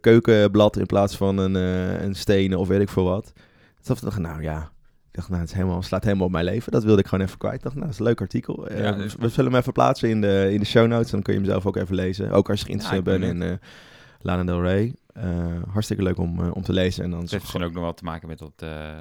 keukenblad 0.00 0.76
in 0.78 0.86
plaats 0.86 1.16
van 1.16 1.38
een, 1.38 1.54
een 2.04 2.14
stenen 2.14 2.58
of 2.58 2.68
weet 2.68 2.80
ik 2.80 2.88
veel 2.88 3.04
wat. 3.04 3.32
Toen 3.82 3.96
dacht 4.00 4.16
ik, 4.16 4.22
nou 4.22 4.42
ja, 4.42 4.70
dacht, 5.16 5.28
nou, 5.28 5.40
het 5.40 5.50
is 5.50 5.56
helemaal, 5.56 5.82
slaat 5.82 6.04
helemaal 6.04 6.26
op 6.26 6.32
mijn 6.32 6.44
leven. 6.44 6.72
Dat 6.72 6.84
wilde 6.84 7.00
ik 7.00 7.06
gewoon 7.06 7.24
even 7.24 7.38
kwijt. 7.38 7.54
Ik 7.54 7.62
dacht, 7.62 7.74
nou, 7.74 7.86
dat 7.86 7.94
is 7.94 8.00
een 8.00 8.06
leuk 8.06 8.20
artikel. 8.20 8.68
Eh, 8.68 8.80
Ja, 8.80 8.96
we 8.96 9.28
zullen 9.28 9.50
hem 9.50 9.60
even 9.60 9.72
plaatsen 9.72 10.08
in 10.08 10.20
de, 10.20 10.48
in 10.52 10.58
de 10.58 10.66
show 10.66 10.86
notes. 10.86 11.10
Dan 11.10 11.22
kun 11.22 11.32
je 11.32 11.38
hem 11.40 11.48
zelf 11.48 11.66
ook 11.66 11.76
even 11.76 11.94
lezen. 11.94 12.30
Ook 12.30 12.50
als 12.50 12.60
je 12.60 12.66
geïnteresseerd 12.66 13.06
Ja, 13.06 13.10
bent 13.18 13.38
ben 13.38 13.48
in 13.48 13.52
eh, 13.52 13.58
Lana 14.20 14.44
Del 14.44 14.62
Rey. 14.62 14.94
Eh, 15.12 15.62
hartstikke 15.68 16.02
leuk 16.02 16.18
om, 16.18 16.50
om 16.50 16.62
te 16.62 16.72
lezen. 16.72 17.04
En 17.04 17.10
dan 17.10 17.20
Het 17.20 17.30
heeft 17.30 17.42
misschien 17.42 17.64
ook 17.64 17.72
nog 17.72 17.82
wel 17.82 17.94
te 17.94 18.04
maken 18.04 18.28
met 18.28 18.38
dat, 18.38 18.52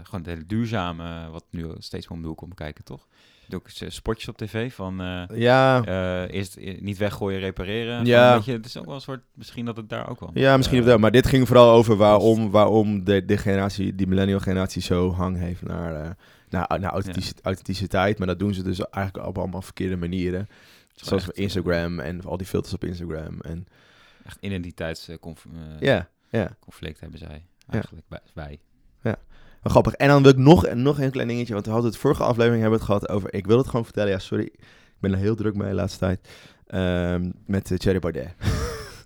gewoon 0.04 0.22
het 0.22 0.26
hele 0.26 0.46
duurzame, 0.46 1.30
wat 1.32 1.46
nu 1.50 1.68
steeds 1.78 2.08
meer 2.08 2.18
om 2.18 2.24
de 2.24 2.28
hoek 2.28 2.56
kijken, 2.56 2.84
toch? 2.84 3.08
Ik 3.46 3.52
doe 3.52 3.62
eens, 3.66 3.82
eh, 3.82 3.90
spotjes 3.90 4.30
op 4.30 4.38
tv 4.38 4.74
van 4.74 5.02
eh, 5.02 5.24
ja, 5.34 5.84
eh, 5.84 6.34
eerst 6.36 6.58
niet 6.80 6.98
weggooien, 6.98 7.40
repareren. 7.40 8.06
Ja. 8.06 8.28
Van, 8.28 8.36
weet 8.36 8.46
je, 8.46 8.52
het 8.52 8.66
is 8.66 8.78
ook 8.78 8.86
wel 8.86 8.96
een 8.96 9.02
soort, 9.02 9.22
misschien 9.34 9.66
dat 9.66 9.78
het 9.78 9.90
daar 9.90 10.10
ook 10.10 10.20
wel... 10.20 10.30
ja, 10.34 10.58
misschien 10.58 10.80
eh, 10.80 10.86
wel. 10.86 10.98
Maar 10.98 11.12
dit 11.12 11.28
ging 11.28 11.48
vooral 11.48 11.72
over 11.72 11.96
waarom, 11.96 12.50
waarom 12.52 13.04
de, 13.04 13.26
de 13.26 13.38
generatie, 13.38 13.96
die 13.96 14.08
millennial 14.08 14.40
generatie 14.40 14.82
zo 14.82 15.12
hang 15.12 15.38
heeft 15.38 15.62
naar, 15.62 15.96
eh, 16.04 16.10
naar, 16.50 16.68
naar 16.80 16.92
authentic- 16.92 17.40
authenticiteit. 17.42 18.18
Maar 18.18 18.28
dat 18.28 18.40
doen 18.40 18.54
ze 18.54 18.64
dus 18.64 18.80
eigenlijk 18.90 19.28
op 19.28 19.38
allemaal 19.38 19.62
verkeerde 19.62 19.96
manieren. 19.96 20.48
Zoals 20.94 21.24
echt, 21.28 21.38
Instagram 21.38 22.00
en 22.00 22.24
al 22.24 22.38
die 22.38 22.48
filters 22.48 22.74
op 22.74 22.84
Instagram. 22.84 23.42
En 23.42 23.68
Echt 24.26 24.38
identiteitsconflict 24.40 27.00
hebben 27.00 27.20
zij 27.20 27.46
eigenlijk 27.70 28.06
bij. 28.08 28.20
wij. 28.34 28.60
Wel 29.66 29.74
grappig. 29.74 29.94
En 29.94 30.08
dan 30.08 30.22
wil 30.22 30.32
ik 30.32 30.38
nog, 30.38 30.74
nog 30.74 31.00
een 31.00 31.12
klein 31.12 31.28
dingetje, 31.28 31.54
want 31.54 31.66
we 31.66 31.72
hadden 31.72 31.92
het 31.92 32.00
vorige 32.00 32.24
aflevering 32.24 32.62
hebben 32.62 32.80
het 32.80 32.88
gehad 32.88 33.10
over, 33.10 33.34
ik 33.34 33.46
wil 33.46 33.58
het 33.58 33.68
gewoon 33.68 33.84
vertellen, 33.86 34.10
ja 34.12 34.20
sorry, 34.20 34.44
ik 34.44 34.60
ben 35.00 35.12
er 35.12 35.18
heel 35.18 35.36
druk 35.36 35.56
mee 35.56 35.70
de 35.70 35.76
laatste 35.76 36.00
tijd, 36.00 36.28
Ehm, 36.68 37.32
met 37.46 37.70
uh, 37.70 37.78
Thierry 37.78 38.00
Baudet. 38.00 38.34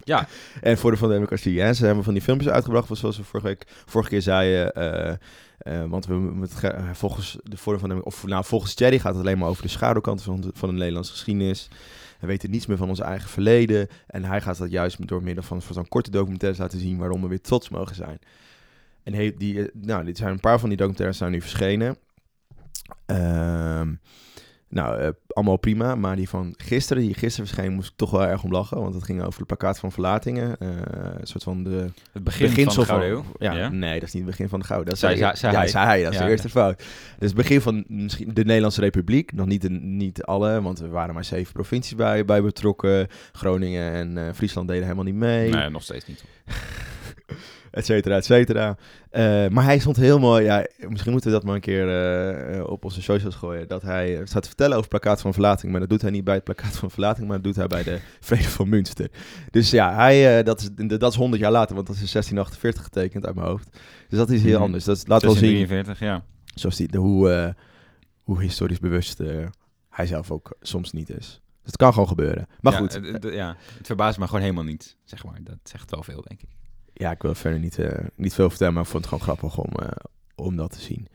Ja. 0.03 0.27
en 0.61 0.77
voor 0.77 0.91
de 0.91 0.97
van 0.97 1.07
de 1.07 1.13
democratie. 1.13 1.61
Hè? 1.61 1.73
Ze 1.73 1.85
hebben 1.85 2.03
van 2.03 2.13
die 2.13 2.21
filmpjes 2.21 2.51
uitgebracht, 2.51 2.97
zoals 2.97 3.17
we 3.17 3.23
vorige, 3.23 3.47
week, 3.47 3.63
vorige 3.85 4.09
keer 4.09 4.21
zeiden, 4.21 4.73
eh, 4.73 5.09
eh, 5.57 5.89
want 5.89 6.05
we, 6.05 6.13
met, 6.13 6.53
ge- 6.55 6.67
eh, 6.67 6.89
volgens 6.93 7.37
de 7.43 7.57
Forum 7.57 7.79
van 7.79 7.89
de, 7.89 8.03
of 8.03 8.25
nou 8.25 8.45
volgens 8.45 8.73
Thierry 8.73 8.99
gaat 8.99 9.11
het 9.15 9.21
alleen 9.21 9.37
maar 9.37 9.49
over 9.49 9.63
de 9.63 9.69
schaduwkant 9.69 10.21
van 10.23 10.41
de, 10.41 10.49
van 10.53 10.69
de 10.69 10.75
Nederlandse 10.75 11.11
geschiedenis. 11.11 11.67
We 12.19 12.27
weten 12.27 12.51
niets 12.51 12.65
meer 12.65 12.77
van 12.77 12.89
ons 12.89 12.99
eigen 12.99 13.29
verleden. 13.29 13.87
En 14.07 14.23
hij 14.23 14.41
gaat 14.41 14.57
dat 14.57 14.71
juist 14.71 15.07
door 15.07 15.23
middel 15.23 15.43
van, 15.43 15.61
van 15.61 15.73
zo'n 15.75 15.87
korte 15.87 16.11
documentaires 16.11 16.59
laten 16.59 16.79
zien 16.79 16.97
waarom 16.97 17.21
we 17.21 17.27
weer 17.27 17.41
trots 17.41 17.69
mogen 17.69 17.95
zijn. 17.95 18.19
En 19.13 19.33
die, 19.37 19.59
eh, 19.61 19.67
nou, 19.73 20.05
dit 20.05 20.17
zijn 20.17 20.31
een 20.31 20.39
paar 20.39 20.59
van 20.59 20.67
die 20.69 20.77
documentaires 20.77 21.17
zijn 21.17 21.31
nu 21.31 21.41
verschenen. 21.41 21.97
Ehm, 23.05 23.93
nou, 24.69 24.99
eh, 24.99 25.09
allemaal 25.27 25.57
prima. 25.57 25.95
Maar 25.95 26.15
die 26.15 26.29
van 26.29 26.53
gisteren, 26.57 27.03
die 27.03 27.13
gisteren 27.13 27.47
verscheen, 27.47 27.73
moest 27.73 27.89
ik 27.89 27.97
toch 27.97 28.11
wel 28.11 28.25
erg 28.25 28.43
om 28.43 28.51
lachen. 28.51 28.81
Want 28.81 28.93
het 28.93 29.03
ging 29.03 29.21
over 29.23 29.37
het 29.37 29.47
plakkaat 29.47 29.79
van 29.79 29.91
verlatingen. 29.91 30.57
eh, 30.59 30.67
een 31.19 31.27
soort 31.27 31.43
van 31.43 31.63
de 31.63 31.89
Het 32.13 32.23
begin 32.23 32.47
beginsel 32.47 32.83
van 32.85 32.99
de 32.99 33.05
Gouden. 33.05 33.31
Ja, 33.39 33.53
Ja. 33.53 33.69
nee, 33.69 33.93
dat 33.99 34.07
is 34.07 34.13
niet 34.13 34.21
het 34.23 34.31
begin 34.31 34.49
van 34.49 34.59
de 34.59 34.65
gouden. 34.65 34.89
Dat 34.89 34.99
Zei- 34.99 35.17
zei, 35.17 35.35
zei- 35.35 35.37
zei 35.39 35.53
ja, 35.53 35.59
hij. 35.59 35.67
zei 35.67 35.85
hij. 35.85 36.03
Dat 36.03 36.11
is 36.13 36.17
Ja. 36.19 36.25
de 36.25 36.31
eerste 36.31 36.49
fout. 36.49 36.77
Dus 37.19 37.27
het 37.27 37.35
begin 37.35 37.61
van 37.61 37.83
misschien 37.87 38.33
de 38.33 38.43
Nederlandse 38.45 38.81
Republiek. 38.81 39.31
Nog 39.33 39.45
niet, 39.47 39.61
de, 39.61 39.69
niet 39.69 40.23
alle, 40.23 40.61
want 40.61 40.79
er 40.79 40.89
waren 40.89 41.13
maar 41.13 41.23
zeven 41.25 41.53
provincies 41.53 41.95
bij, 41.95 42.25
bij 42.25 42.41
betrokken. 42.41 43.07
Groningen 43.31 44.17
en 44.17 44.35
Friesland 44.35 44.67
deden 44.67 44.83
helemaal 44.83 45.03
niet 45.05 45.15
mee. 45.15 45.49
Nee, 45.49 45.69
nog 45.69 45.83
steeds 45.83 46.05
niet. 46.07 46.23
et 47.71 47.85
cetera, 47.85 48.15
et 48.15 48.25
cetera. 48.25 48.77
Eh, 49.09 49.47
maar 49.47 49.63
hij 49.63 49.79
stond 49.79 49.95
heel 49.97 50.19
mooi, 50.19 50.43
ja, 50.43 50.65
misschien 50.87 51.11
moeten 51.11 51.29
we 51.31 51.35
dat 51.35 51.45
maar 51.45 51.55
een 51.55 51.61
keer 51.61 51.87
eh, 51.87 52.57
eh, 52.57 52.65
op 52.67 52.83
onze 52.83 53.01
socials 53.01 53.35
gooien, 53.35 53.67
dat 53.67 53.81
hij 53.81 54.21
staat 54.23 54.41
te 54.41 54.47
vertellen 54.47 54.77
over 54.77 54.89
het 54.91 54.99
plakkaat 55.01 55.21
van 55.21 55.33
verlating, 55.33 55.71
maar 55.71 55.79
dat 55.81 55.89
doet 55.89 56.01
hij 56.01 56.11
niet 56.11 56.23
bij 56.23 56.35
het 56.35 56.43
plakkaat 56.43 56.77
van 56.77 56.91
verlating, 56.91 57.27
maar 57.27 57.35
dat 57.35 57.45
doet 57.45 57.55
hij 57.55 57.67
bij 57.67 57.83
de 57.83 57.99
Vrede 58.27 58.43
van 58.49 58.69
Münster. 58.69 59.09
Dus 59.51 59.69
ja, 59.71 59.93
hij, 59.93 60.43
dat, 60.43 60.61
is, 60.61 60.69
dat 60.97 61.11
is 61.11 61.17
100 61.17 61.41
jaar 61.41 61.51
later, 61.51 61.75
want 61.75 61.87
dat 61.87 61.95
is 61.95 62.01
in 62.01 62.09
1648 62.11 62.83
getekend 62.83 63.25
uit 63.25 63.35
mijn 63.35 63.47
hoofd. 63.47 63.77
Dus 64.09 64.17
dat 64.19 64.29
is 64.29 64.41
heel 64.41 64.53
Mhm. 64.53 64.63
anders. 64.63 64.83
Dat 64.83 65.07
laat 65.07 65.21
wel 65.21 65.31
zien 65.31 65.39
43, 65.67 65.99
ja. 65.99 66.23
zoals 66.55 66.75
die, 66.75 66.87
de, 66.87 66.97
hoe, 66.97 67.55
hoe 68.23 68.41
historisch 68.41 68.79
bewust 68.79 69.17
hij 69.89 70.05
zelf 70.05 70.31
ook 70.31 70.55
soms 70.61 70.91
niet 70.91 71.09
is. 71.09 71.41
Dus 71.61 71.71
het 71.71 71.75
kan 71.77 71.93
gewoon 71.93 72.07
gebeuren. 72.07 72.47
Maar 72.61 72.73
Ja, 72.73 72.79
goed, 72.79 72.99
ja, 73.33 73.55
het 73.77 73.85
verbaast 73.87 74.17
me 74.19 74.25
gewoon 74.25 74.41
helemaal 74.41 74.63
niet, 74.63 74.97
zeg 75.05 75.23
maar. 75.25 75.39
Dat 75.43 75.57
zegt 75.63 75.91
wel 75.91 76.03
veel, 76.03 76.23
denk 76.27 76.41
ik. 76.41 76.49
Ja, 76.99 77.11
ik 77.11 77.21
wil 77.21 77.35
verder 77.35 77.59
niet, 77.59 77.79
eh, 77.79 78.05
niet 78.15 78.33
veel 78.33 78.49
vertellen, 78.49 78.73
maar 78.73 78.83
ik 78.83 78.89
vond 78.89 79.05
het 79.05 79.13
gewoon 79.13 79.37
grappig 79.37 79.57
om, 79.57 79.85
eh, 79.85 79.91
om 80.35 80.55
dat 80.55 80.71
te 80.71 80.79
zien. 80.79 81.07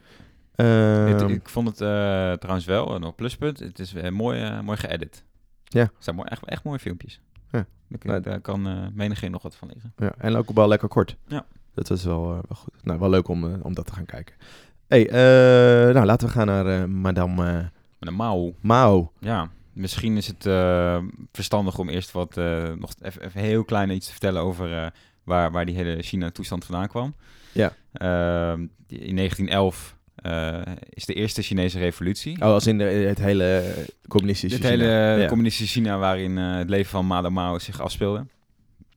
Ehm, 0.55 1.29
ik 1.29 1.49
vond 1.49 1.69
het 1.69 1.81
eh, 1.81 2.33
trouwens 2.33 2.65
wel 2.65 2.95
een 2.95 3.15
pluspunt. 3.15 3.59
Het 3.59 3.79
is 3.79 3.93
mooi, 4.11 4.63
mooi 4.63 4.79
geëdit. 4.79 5.25
Ja. 5.65 5.83
Het 5.83 5.91
zijn 5.99 6.17
mooi, 6.17 6.29
echt, 6.29 6.45
echt 6.45 6.65
mooie 6.65 6.79
filmpjes. 6.79 7.21
Ja. 7.51 7.67
Daar, 7.89 8.23
daar 8.23 8.41
kan 8.41 8.67
eh 8.67 8.87
menigeen 8.93 9.31
nog 9.31 9.43
wat 9.43 9.57
van 9.57 9.69
liggen. 9.69 9.93
ja, 9.97 10.15
en 10.19 10.37
ook 10.37 10.51
wel 10.51 10.69
lekker 10.69 10.89
kort. 10.89 11.17
Ja. 11.27 11.47
Dat 11.75 11.91
is 11.91 12.05
wel, 12.05 12.27
wel 12.29 12.57
goed. 12.57 12.85
Nou, 12.85 12.99
wel 12.99 13.11
leuk 13.11 13.29
om, 13.29 13.63
om 13.63 13.75
dat 13.75 13.87
te 13.87 13.93
gaan 13.93 14.07
kijken. 14.07 14.35
hey, 14.89 15.05
nou 15.93 16.07
laten 16.07 16.27
we 16.27 16.33
gaan 16.33 16.47
naar 16.47 16.91
Madame 16.91 17.71
een 17.99 18.15
mouw. 18.15 18.55
Mao. 18.61 19.13
Ja, 19.19 19.49
misschien 19.73 20.17
is 20.17 20.27
het 20.27 20.43
verstandig 21.33 21.79
om 21.79 21.89
eerst 21.89 22.13
wat 22.13 22.37
nog 22.79 22.95
even, 23.03 23.23
even 23.23 23.41
heel 23.41 23.65
klein 23.65 23.91
iets 23.91 24.07
te 24.07 24.13
vertellen 24.13 24.43
over 24.43 24.93
waar, 25.25 25.51
waar 25.53 25.67
die 25.67 25.75
hele 25.75 26.03
China-toestand 26.03 26.65
vandaan 26.65 26.89
kwam. 26.89 27.15
Ja. 27.53 27.73
Ehm, 27.93 28.61
in 28.89 29.15
1911 29.17 29.97
eh, 30.15 30.61
is 30.91 31.05
de 31.07 31.15
eerste 31.15 31.43
Chinese 31.43 31.79
revolutie. 31.79 32.37
Oh, 32.37 32.43
als 32.43 32.67
in 32.67 32.79
de, 32.79 32.85
het 32.85 33.19
hele 33.19 33.63
communistische 34.09 34.59
Dit 34.61 34.71
China. 34.71 34.85
hele 34.87 35.21
Ja. 35.23 35.29
communistische 35.29 35.73
China 35.81 35.99
waarin 35.99 36.39
eh, 36.39 36.57
het 36.57 36.69
leven 36.69 36.91
van 36.91 37.07
Madame 37.07 37.35
Mao 37.35 37.59
zich 37.59 37.81
afspeelde. 37.81 38.27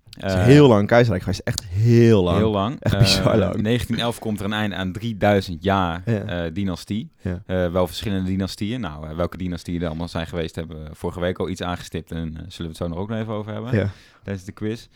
Het 0.10 0.26
is 0.26 0.34
Eh, 0.34 0.44
heel 0.44 0.68
lang 0.68 0.88
keizerrijk 0.88 1.24
geweest. 1.24 1.42
Echt 1.44 1.64
heel 1.64 2.24
lang. 2.24 2.38
Heel 2.38 2.52
lang. 2.52 2.80
Echt 2.80 2.98
bizar 2.98 3.38
lang. 3.38 3.62
1911 3.62 4.20
komt 4.20 4.40
er 4.40 4.46
een 4.46 4.54
einde 4.54 4.76
aan 4.76 4.92
3000 4.92 5.64
jaar 5.64 6.02
Ja. 6.06 6.50
dynastie. 6.50 7.12
Ja. 7.22 7.70
Wel 7.72 7.88
verschillende 7.88 8.30
dynastieën. 8.30 8.80
Nou, 8.82 9.16
welke 9.16 9.38
dynastieën 9.38 9.82
er 9.82 9.88
allemaal 9.88 10.08
zijn 10.08 10.28
geweest, 10.28 10.56
hebben 10.56 10.84
we 10.84 10.90
vorige 10.96 11.20
week 11.20 11.40
al 11.40 11.50
iets 11.50 11.62
aangestipt. 11.62 12.12
En 12.12 12.32
zullen 12.34 12.48
we 12.58 12.64
het 12.68 12.78
zo 12.78 12.88
nog 12.88 12.98
ook 12.98 13.10
nog 13.10 13.20
even 13.20 13.34
over 13.34 13.54
hebben 13.54 13.76
Ja. 13.76 13.90
tijdens 14.24 14.46
de 14.46 14.52
quiz. 14.52 14.88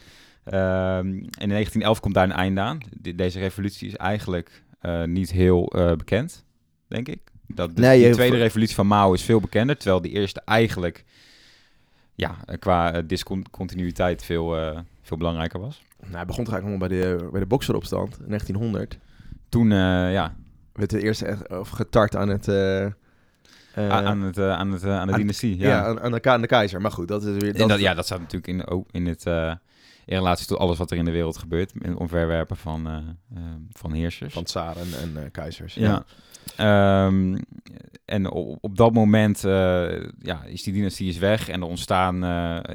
Ehm, 0.43 0.57
en 1.07 1.24
in 1.39 1.50
1911 1.50 2.00
komt 2.00 2.13
daar 2.13 2.24
een 2.24 2.31
einde 2.31 2.62
aan. 2.62 2.77
De- 2.91 3.15
deze 3.15 3.39
revolutie 3.39 3.88
is 3.88 3.95
eigenlijk 3.95 4.63
eh, 4.81 5.03
niet 5.03 5.31
heel 5.31 5.67
eh, 5.67 5.95
bekend, 5.95 6.43
denk 6.88 7.07
ik. 7.07 7.19
Dat 7.48 7.75
de, 7.75 7.81
Nee, 7.81 8.12
tweede 8.12 8.38
revolutie 8.38 8.75
van 8.75 8.88
Mao 8.88 9.13
is 9.13 9.24
veel 9.24 9.39
bekender, 9.39 9.77
terwijl 9.77 10.01
die 10.01 10.12
eerste 10.12 10.41
eigenlijk 10.45 11.03
ja, 12.15 12.36
eh, 12.45 12.57
qua 12.60 13.01
discontinuïteit 13.01 14.24
veel, 14.24 14.57
eh, 14.57 14.79
veel 15.01 15.17
belangrijker 15.17 15.60
was. 15.60 15.81
Nou, 16.01 16.13
hij 16.15 16.25
begon 16.25 16.43
toch 16.45 16.53
eigenlijk 16.53 16.83
allemaal 16.83 17.07
bij 17.12 17.17
de, 17.17 17.29
bij 17.31 17.39
de 17.39 17.45
bokseropstand 17.45 18.19
in 18.19 18.27
1900. 18.27 18.98
Toen, 19.50 19.71
eh, 19.71 19.77
ja, 20.13 20.36
Werd 20.74 20.89
de 20.89 21.01
eerste 21.03 21.25
echt 21.25 21.48
of 21.50 21.69
getart 21.69 22.15
aan 22.15 22.29
het... 22.29 22.48
aan, 22.50 24.21
het, 24.21 24.38
aan, 24.39 24.71
het, 24.71 24.83
aan 24.86 25.07
de 25.07 25.13
aan- 25.13 25.19
dynastie. 25.19 25.57
ja, 25.57 25.67
Ja, 25.67 25.83
aan, 25.86 26.00
aan 26.01 26.12
de, 26.12 26.21
aan 26.29 26.41
de 26.41 26.48
keizer. 26.48 26.81
Maar 26.81 26.91
goed, 26.91 27.07
dat 27.07 27.24
is 27.24 27.38
weer... 27.38 27.55
En 27.55 27.67
dat, 27.67 27.79
ja, 27.79 27.93
dat 27.93 28.05
staat 28.05 28.19
natuurlijk 28.19 28.48
in, 28.48 28.67
ook 28.67 28.88
in, 28.91 29.05
het, 29.05 29.25
eh, 29.25 29.53
in 30.05 30.17
relatie 30.17 30.48
tot 30.48 30.58
alles 30.58 30.77
wat 30.77 30.91
er 30.91 30.98
in 30.98 31.05
de 31.05 31.12
wereld 31.12 31.38
gebeurt. 31.38 31.74
In 31.81 31.98
omverwerpen 31.98 32.58
van, 32.58 32.88
eh, 32.88 32.96
eh, 33.36 33.43
van 33.72 33.93
heersers. 33.93 34.34
Van 34.34 34.43
tsaren 34.43 34.88
en 35.01 35.24
eh, 35.24 35.31
keizers. 35.31 35.74
ja. 35.74 36.05
Ehm, 36.55 37.38
en 38.05 38.29
op, 38.31 38.58
op 38.62 38.77
dat 38.77 38.93
moment 38.93 39.41
ja, 40.22 40.43
is 40.46 40.63
die 40.63 40.74
dynastie 40.74 41.10
is 41.10 41.17
weg. 41.17 41.50
En 41.50 41.62
er 41.62 41.67
ontstaan 41.67 42.25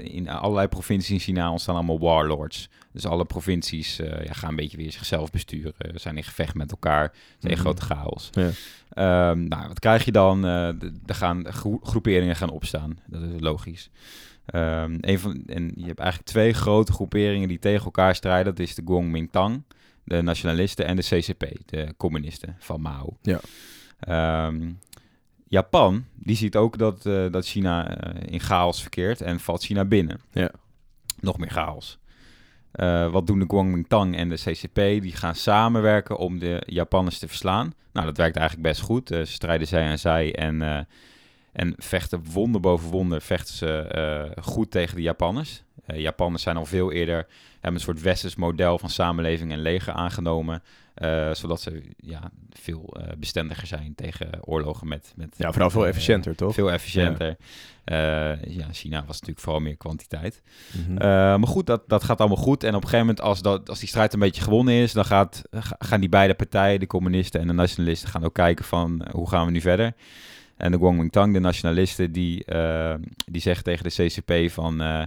in 0.00 0.28
allerlei 0.28 0.68
provincies 0.68 1.10
in 1.12 1.18
China 1.18 1.50
ontstaan 1.50 1.74
allemaal 1.74 1.98
warlords. 1.98 2.68
Dus 2.92 3.06
alle 3.06 3.24
provincies 3.24 3.96
ja, 3.96 4.32
gaan 4.32 4.50
een 4.50 4.56
beetje 4.56 4.76
weer 4.76 4.92
zichzelf 4.92 5.30
besturen. 5.30 5.74
Zijn 5.94 6.16
in 6.16 6.24
gevecht 6.24 6.54
met 6.54 6.70
elkaar. 6.70 7.12
Een 7.40 7.50
Mhm. 7.50 7.60
grote 7.60 7.82
chaos. 7.82 8.30
Ja. 8.32 8.50
Ehm, 8.90 9.44
nou, 9.48 9.68
wat 9.68 9.78
krijg 9.78 10.04
je 10.04 10.12
dan? 10.12 10.44
Er 10.44 10.74
gaan 11.06 11.52
gro- 11.52 11.80
groeperingen 11.82 12.36
gaan 12.36 12.50
opstaan. 12.50 12.98
Dat 13.06 13.22
is 13.22 13.40
logisch. 13.40 13.90
Ehm, 14.46 14.98
een 15.00 15.18
van, 15.18 15.42
en 15.46 15.72
je 15.76 15.86
hebt 15.86 15.98
eigenlijk 15.98 16.30
twee 16.30 16.52
grote 16.52 16.92
groeperingen 16.92 17.48
die 17.48 17.58
tegen 17.58 17.84
elkaar 17.84 18.14
strijden. 18.14 18.54
Dat 18.54 18.66
is 18.66 18.74
de 18.74 18.82
Kuomintang, 18.82 19.62
de 20.04 20.22
nationalisten, 20.22 20.86
en 20.86 20.96
de 20.96 21.02
CCP, 21.02 21.46
de 21.64 21.94
communisten 21.96 22.56
van 22.58 22.80
Mao. 22.80 23.16
Ja. 23.22 23.40
Ehm, 24.00 24.70
Japan, 25.48 26.04
die 26.14 26.36
ziet 26.36 26.56
ook 26.56 26.78
dat, 26.78 27.06
eh, 27.06 27.30
dat 27.30 27.46
China 27.46 27.96
eh, 27.96 28.32
in 28.32 28.40
chaos 28.40 28.80
verkeert 28.80 29.20
en 29.20 29.40
valt 29.40 29.62
China 29.62 29.84
binnen. 29.84 30.20
Ja. 30.30 30.50
Nog 31.20 31.38
meer 31.38 31.50
chaos. 31.50 31.98
Eh, 32.72 33.10
wat 33.10 33.26
doen 33.26 33.38
de 33.38 33.46
Kuomintang 33.46 34.16
en 34.16 34.28
de 34.28 34.34
CCP? 34.34 34.74
Die 34.74 35.12
gaan 35.12 35.34
samenwerken 35.34 36.16
om 36.16 36.38
de 36.38 36.62
Japanners 36.66 37.18
te 37.18 37.28
verslaan. 37.28 37.74
Nou, 37.92 38.06
dat 38.06 38.16
werkt 38.16 38.36
eigenlijk 38.36 38.68
best 38.68 38.80
goed. 38.80 39.08
Ze 39.08 39.24
strijden 39.24 39.66
zij 39.66 39.88
aan 39.88 39.98
zij 39.98 40.34
en, 40.34 40.86
en 41.56 41.74
vechten 41.76 42.24
wonder 42.32 42.60
boven 42.60 42.90
wonder 42.90 43.20
vechten 43.20 43.54
ze 43.54 43.78
eh, 43.80 44.42
goed 44.44 44.70
tegen 44.70 44.96
de 44.96 45.02
Japanners. 45.02 45.62
Eh 45.86 46.00
Japanners 46.00 46.42
zijn 46.42 46.56
al 46.56 46.64
veel 46.66 46.92
eerder, 46.92 47.26
hebben 47.52 47.74
een 47.74 47.80
soort 47.80 48.00
westers 48.00 48.34
model 48.36 48.78
van 48.78 48.90
samenleving 48.90 49.52
en 49.52 49.60
leger 49.62 49.92
aangenomen. 49.92 50.62
eh, 50.94 51.34
zodat 51.34 51.60
ze 51.60 51.82
ja, 51.96 52.30
veel 52.50 52.96
bestendiger 53.18 53.66
zijn 53.66 53.92
tegen 53.94 54.28
oorlogen 54.40 54.88
met... 54.88 55.12
met 55.16 55.34
Ja, 55.38 55.50
vooral 55.52 55.70
veel 55.70 55.86
efficiënter, 55.86 56.34
toch? 56.36 56.54
Veel 56.54 56.72
efficiënter. 56.72 57.36
Ja. 57.84 58.38
ja, 58.46 58.66
China 58.72 58.98
was 58.98 59.12
natuurlijk 59.20 59.40
vooral 59.40 59.60
meer 59.60 59.76
kwantiteit. 59.76 60.42
Mhm. 60.86 60.94
Maar 61.40 61.46
goed, 61.46 61.66
dat, 61.66 61.82
dat 61.88 62.04
gaat 62.04 62.18
allemaal 62.18 62.36
goed. 62.36 62.62
En 62.64 62.68
op 62.74 62.82
een 62.82 62.88
gegeven 62.88 63.06
moment, 63.06 63.20
als, 63.20 63.42
dat, 63.42 63.68
als 63.68 63.78
die 63.78 63.88
strijd 63.88 64.12
een 64.12 64.18
beetje 64.18 64.42
gewonnen 64.42 64.74
is, 64.74 64.92
dan 64.92 65.04
gaat, 65.04 65.42
ga- 65.50 65.76
gaan 65.78 66.00
die 66.00 66.08
beide 66.08 66.34
partijen, 66.34 66.80
de 66.80 66.86
communisten 66.86 67.40
en 67.40 67.46
de 67.46 67.52
nationalisten, 67.52 68.08
gaan 68.08 68.24
ook 68.24 68.34
kijken 68.34 68.64
van 68.64 69.06
hoe 69.10 69.28
gaan 69.28 69.46
we 69.46 69.52
nu 69.52 69.60
verder. 69.60 69.92
En 70.56 70.70
de 70.72 70.78
Kuomintang, 70.78 71.32
de 71.32 71.40
nationalisten, 71.40 72.12
die, 72.12 72.44
eh, 72.44 72.94
die 73.26 73.40
zeggen 73.40 73.64
tegen 73.64 73.84
de 73.84 73.90
CCP 74.04 74.52
van... 74.52 74.80
eh, 74.80 75.02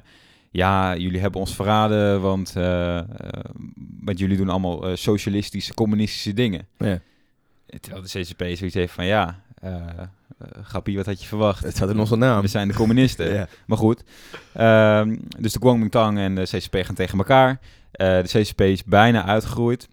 ja, 0.51 0.95
jullie 0.97 1.19
hebben 1.19 1.39
ons 1.39 1.55
verraden, 1.55 2.21
want, 2.21 2.55
eh, 2.55 3.01
want 4.01 4.19
jullie 4.19 4.37
doen 4.37 4.49
allemaal 4.49 4.97
socialistische, 4.97 5.73
communistische 5.73 6.33
dingen. 6.33 6.67
ja. 6.77 6.99
Terwijl 7.79 8.03
de 8.03 8.19
CCP 8.19 8.41
zoiets 8.57 8.75
heeft 8.75 8.93
van, 8.93 9.05
ja, 9.05 9.41
grappie, 10.63 10.95
wat 10.97 11.05
had 11.05 11.21
je 11.21 11.27
verwacht? 11.27 11.63
Het 11.63 11.75
staat 11.75 11.89
in 11.89 11.99
onze 11.99 12.15
naam. 12.15 12.41
We 12.41 12.47
zijn 12.47 12.67
de 12.67 12.73
communisten. 12.73 13.31
Ja. 13.33 13.47
Maar 13.65 13.77
goed. 13.77 14.03
Ehm, 14.53 15.17
dus 15.39 15.53
de 15.53 15.59
Kuomintang 15.59 16.17
en 16.17 16.35
de 16.35 16.43
CCP 16.43 16.75
gaan 16.85 16.95
tegen 16.95 17.17
elkaar. 17.17 17.59
De 17.91 18.23
CCP 18.25 18.61
is 18.61 18.83
bijna 18.83 19.25
uitgegroeid. 19.25 19.87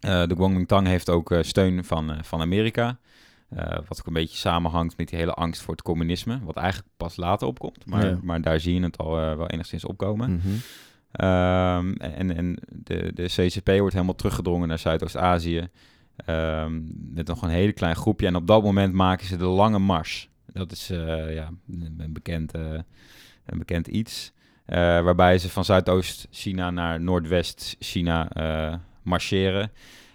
Eh, 0.00 0.26
de 0.26 0.34
Kuomintang 0.34 0.86
heeft 0.86 1.10
ook 1.10 1.34
steun 1.40 1.84
van, 1.84 2.18
van 2.22 2.40
Amerika. 2.40 2.98
Eh, 3.50 3.78
wat 3.88 3.98
ook 3.98 4.06
een 4.06 4.12
beetje 4.12 4.36
samenhangt 4.36 4.96
met 4.96 5.08
die 5.08 5.18
hele 5.18 5.32
angst 5.34 5.62
voor 5.62 5.74
het 5.74 5.82
communisme. 5.82 6.40
Wat 6.42 6.56
eigenlijk 6.56 6.88
pas 6.96 7.16
later 7.16 7.46
opkomt. 7.46 7.86
Maar, 7.86 8.06
Ja. 8.06 8.18
maar 8.22 8.40
daar 8.42 8.60
zie 8.60 8.74
je 8.74 8.82
het 8.82 8.98
al 8.98 9.18
eh, 9.20 9.36
wel 9.36 9.46
enigszins 9.48 9.84
opkomen. 9.84 10.40
Ehm, 11.12 11.92
en 11.92 12.36
en 12.36 12.58
de, 12.68 13.10
de 13.14 13.24
CCP 13.24 13.68
wordt 13.78 13.94
helemaal 13.94 14.14
teruggedrongen 14.14 14.68
naar 14.68 14.78
Zuidoost-Azië. 14.78 15.68
Ehm, 16.16 16.80
met 17.14 17.26
nog 17.26 17.42
een 17.42 17.48
hele 17.48 17.72
klein 17.72 17.96
groepje. 17.96 18.26
En 18.26 18.36
op 18.36 18.46
dat 18.46 18.62
moment 18.62 18.94
maken 18.94 19.26
ze 19.26 19.36
de 19.36 19.44
Lange 19.44 19.78
Mars. 19.78 20.28
Dat 20.52 20.72
is 20.72 20.90
eh, 20.90 21.34
ja, 21.34 21.50
een, 21.70 22.08
bekend, 22.12 22.54
een 22.54 23.58
bekend 23.58 23.86
iets. 23.86 24.32
Waarbij 24.66 25.38
ze 25.38 25.48
van 25.50 25.64
Zuidoost-China 25.64 26.70
naar 26.70 27.00
Noordwest-China 27.00 28.28
marcheren. 29.02 29.70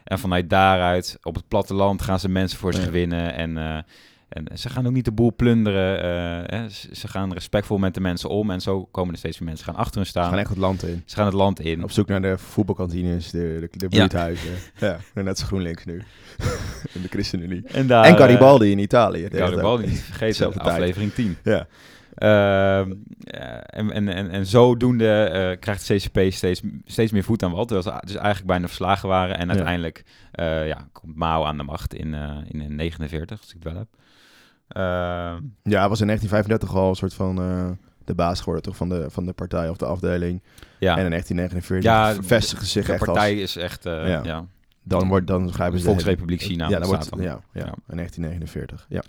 En 0.05 0.19
vanuit 0.19 0.49
daaruit 0.49 1.17
op 1.23 1.35
het 1.35 1.47
platteland 1.47 2.01
gaan 2.01 2.19
ze 2.19 2.29
mensen 2.29 2.57
voor 2.59 2.73
zich 2.73 2.85
Ja. 2.85 2.91
winnen. 2.91 3.33
En, 3.33 3.57
eh, 3.57 3.77
en 4.29 4.57
ze 4.57 4.69
gaan 4.69 4.85
ook 4.87 4.91
niet 4.93 5.05
de 5.05 5.11
boel 5.11 5.33
plunderen. 5.35 6.01
eh, 6.03 6.59
hè. 6.59 6.69
Ze, 6.69 6.87
ze 6.95 7.07
gaan 7.07 7.33
respectvol 7.33 7.77
met 7.77 7.93
de 7.93 7.99
mensen 8.01 8.29
om. 8.29 8.51
En 8.51 8.61
zo 8.61 8.85
komen 8.91 9.11
er 9.13 9.17
steeds 9.19 9.39
meer 9.39 9.47
mensen 9.47 9.65
gaan 9.65 9.75
achter 9.75 9.95
hun 9.95 10.03
Ze 10.05 10.09
staan. 10.11 10.29
gaan 10.29 10.39
echt 10.39 10.49
het 10.49 10.57
land 10.57 10.83
in. 10.83 11.03
Ze 11.05 11.15
gaan 11.15 11.25
het 11.25 11.33
land 11.33 11.59
in. 11.59 11.83
Op 11.83 11.91
zoek 11.91 12.07
naar 12.07 12.21
de 12.21 12.37
voetbalkantines, 12.37 13.31
de, 13.31 13.57
de, 13.71 13.77
de 13.77 13.87
buurthuizen. 13.89 14.51
Ja, 14.79 14.97
en 15.13 15.23
net 15.23 15.39
GroenLinks 15.41 15.85
nu. 15.85 15.97
en 16.93 17.01
de 17.01 17.07
ChristenUnie. 17.09 17.63
En, 17.67 17.87
daar, 17.87 18.05
en 18.05 18.17
Garibaldi 18.17 18.71
in 18.71 18.79
Italië. 18.79 19.25
eh, 19.25 19.39
Garibaldi, 19.39 19.87
Zelfde 20.29 20.59
tijd. 20.59 20.59
aflevering 20.59 21.13
10. 21.13 21.37
Ja. 21.43 21.67
Ehm, 22.15 22.93
ja, 23.19 23.61
en, 23.63 23.91
en, 23.91 24.07
en, 24.07 24.29
en 24.29 24.45
zodoende 24.45 25.23
eh, 25.23 25.59
krijgt 25.59 25.87
de 25.87 25.95
CCP 25.95 26.19
steeds, 26.33 26.61
steeds 26.85 27.11
meer 27.11 27.23
voet 27.23 27.43
aan 27.43 27.51
wal. 27.51 27.65
Terwijl 27.65 27.95
ze 27.95 28.05
dus 28.05 28.15
eigenlijk 28.15 28.45
bijna 28.47 28.65
verslagen 28.67 29.09
waren. 29.09 29.37
En 29.37 29.47
Ja. 29.47 29.53
uiteindelijk 29.53 30.03
eh, 30.31 30.67
ja, 30.67 30.87
komt 30.91 31.15
Mao 31.15 31.43
aan 31.43 31.57
de 31.57 31.63
macht 31.63 31.93
in, 31.93 32.13
eh 32.13 32.37
in 32.47 32.75
49, 32.75 33.37
als 33.39 33.47
ik 33.49 33.53
het 33.53 33.63
wel 33.63 33.75
heb. 33.75 33.87
Ehm, 34.67 35.43
Ja, 35.63 35.79
hij 35.79 35.89
was 35.89 36.01
in 36.01 36.07
1935 36.07 36.75
al 36.75 36.89
een 36.89 36.95
soort 36.95 37.13
van 37.13 37.39
eh, 37.39 37.69
de 38.05 38.15
baas 38.15 38.39
geworden 38.39 38.63
toch, 38.63 38.75
van, 38.75 38.89
de, 38.89 39.05
van 39.09 39.25
de 39.25 39.33
partij 39.33 39.69
of 39.69 39.77
de 39.77 39.85
afdeling. 39.85 40.41
ja, 40.79 40.97
En 40.97 41.03
in 41.03 41.09
1949 41.09 41.83
Ja, 41.91 42.23
vestigen 42.23 42.65
ze 42.65 42.71
zich 42.71 42.85
de 42.85 42.93
echt 42.93 43.05
partij 43.05 43.31
als... 43.31 43.41
is 43.41 43.55
echt... 43.55 43.85
eh, 43.85 44.07
Ja. 44.07 44.21
ja. 44.23 44.45
Dan, 44.87 45.07
wordt, 45.07 45.27
dan 45.27 45.53
grijpen 45.53 45.77
ze... 45.79 45.83
de- 45.85 45.89
Volksrepubliek 45.91 46.41
China 46.41 46.69
Ja, 46.69 46.79
dan 46.79 46.87
wordt, 46.87 47.09
ja, 47.17 47.39
Ja. 47.53 47.65
in 47.87 47.95
1949. 47.95 48.85
Ja. 48.89 49.01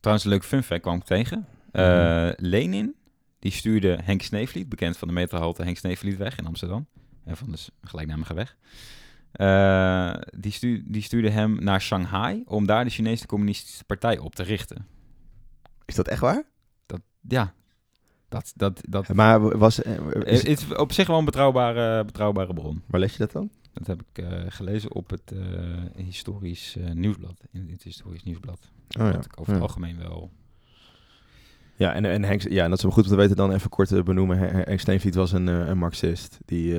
Trouwens, 0.00 0.26
een 0.26 0.32
leuk 0.32 0.44
fun 0.44 0.62
fact 0.62 0.80
kwam 0.80 0.96
ik 0.96 1.04
tegen. 1.04 1.46
Eh, 1.72 1.84
Mhm. 1.84 2.32
Lenin, 2.36 2.94
die 3.38 3.52
stuurde 3.52 3.98
Henk 4.02 4.22
Sneevliet, 4.22 4.68
bekend 4.68 4.96
van 4.96 5.08
de 5.08 5.14
metrohalte 5.14 5.62
Henk 5.62 5.76
Sneevlietweg 5.76 6.38
in 6.38 6.46
Amsterdam. 6.46 6.86
En 7.24 7.36
van 7.36 7.50
de 7.50 7.56
s- 7.56 7.70
gelijknamige 7.82 8.34
weg. 8.34 8.56
Eh, 9.32 10.14
die, 10.38 10.52
stu 10.52 10.82
die 10.86 11.02
stuurde 11.02 11.30
hem 11.30 11.56
naar 11.60 11.80
Shanghai 11.80 12.42
om 12.46 12.66
daar 12.66 12.84
de 12.84 12.90
Chinese 12.90 13.26
Communistische 13.26 13.84
Partij 13.84 14.18
op 14.18 14.34
te 14.34 14.42
richten. 14.42 14.86
Is 15.84 15.94
dat 15.94 16.08
echt 16.08 16.20
waar? 16.20 16.42
Dat, 16.86 17.00
ja, 17.28 17.54
dat, 18.28 18.52
dat, 18.56 18.80
dat 18.88 19.08
Maar 19.08 19.58
was... 19.58 19.82
eh, 19.82 19.92
is, 20.24 20.42
Is, 20.42 20.64
is 20.64 20.74
op 20.76 20.92
zich 20.92 21.06
wel 21.06 21.18
een 21.18 21.24
betrouwbare, 21.24 22.04
betrouwbare 22.04 22.54
bron. 22.54 22.82
waar 22.86 23.00
lees 23.00 23.12
je 23.12 23.18
dat 23.18 23.32
dan? 23.32 23.50
Dat 23.72 23.86
heb 23.86 24.02
ik 24.10 24.24
eh, 24.24 24.40
gelezen 24.48 24.92
op 24.94 25.10
het 25.10 25.32
eh, 25.32 26.04
historisch 26.04 26.76
eh, 26.76 26.90
nieuwsblad. 26.90 27.40
In 27.52 27.68
het 27.70 27.82
historisch 27.82 28.22
nieuwsblad. 28.22 28.70
Oh 29.00 29.12
Dat 29.12 29.24
ik 29.24 29.40
over 29.40 29.52
het 29.52 29.62
algemeen 29.62 29.98
wel. 29.98 30.30
Ja, 31.76 31.92
en, 31.92 32.04
en 32.04 32.24
Henk, 32.24 32.42
ja, 32.42 32.62
en 32.64 32.68
dat 32.68 32.78
is 32.78 32.84
wel 32.84 32.92
goed 32.92 33.04
om 33.04 33.10
te 33.10 33.16
weten 33.16 33.36
dan 33.36 33.52
even 33.52 33.70
kort 33.70 33.88
te 33.88 34.02
benoemen. 34.02 34.38
Hen- 34.38 34.62
Henk 34.64 34.80
Steenvliet 34.80 35.14
was 35.14 35.32
een, 35.32 35.46
een 35.46 35.78
marxist. 35.78 36.38
Die, 36.44 36.74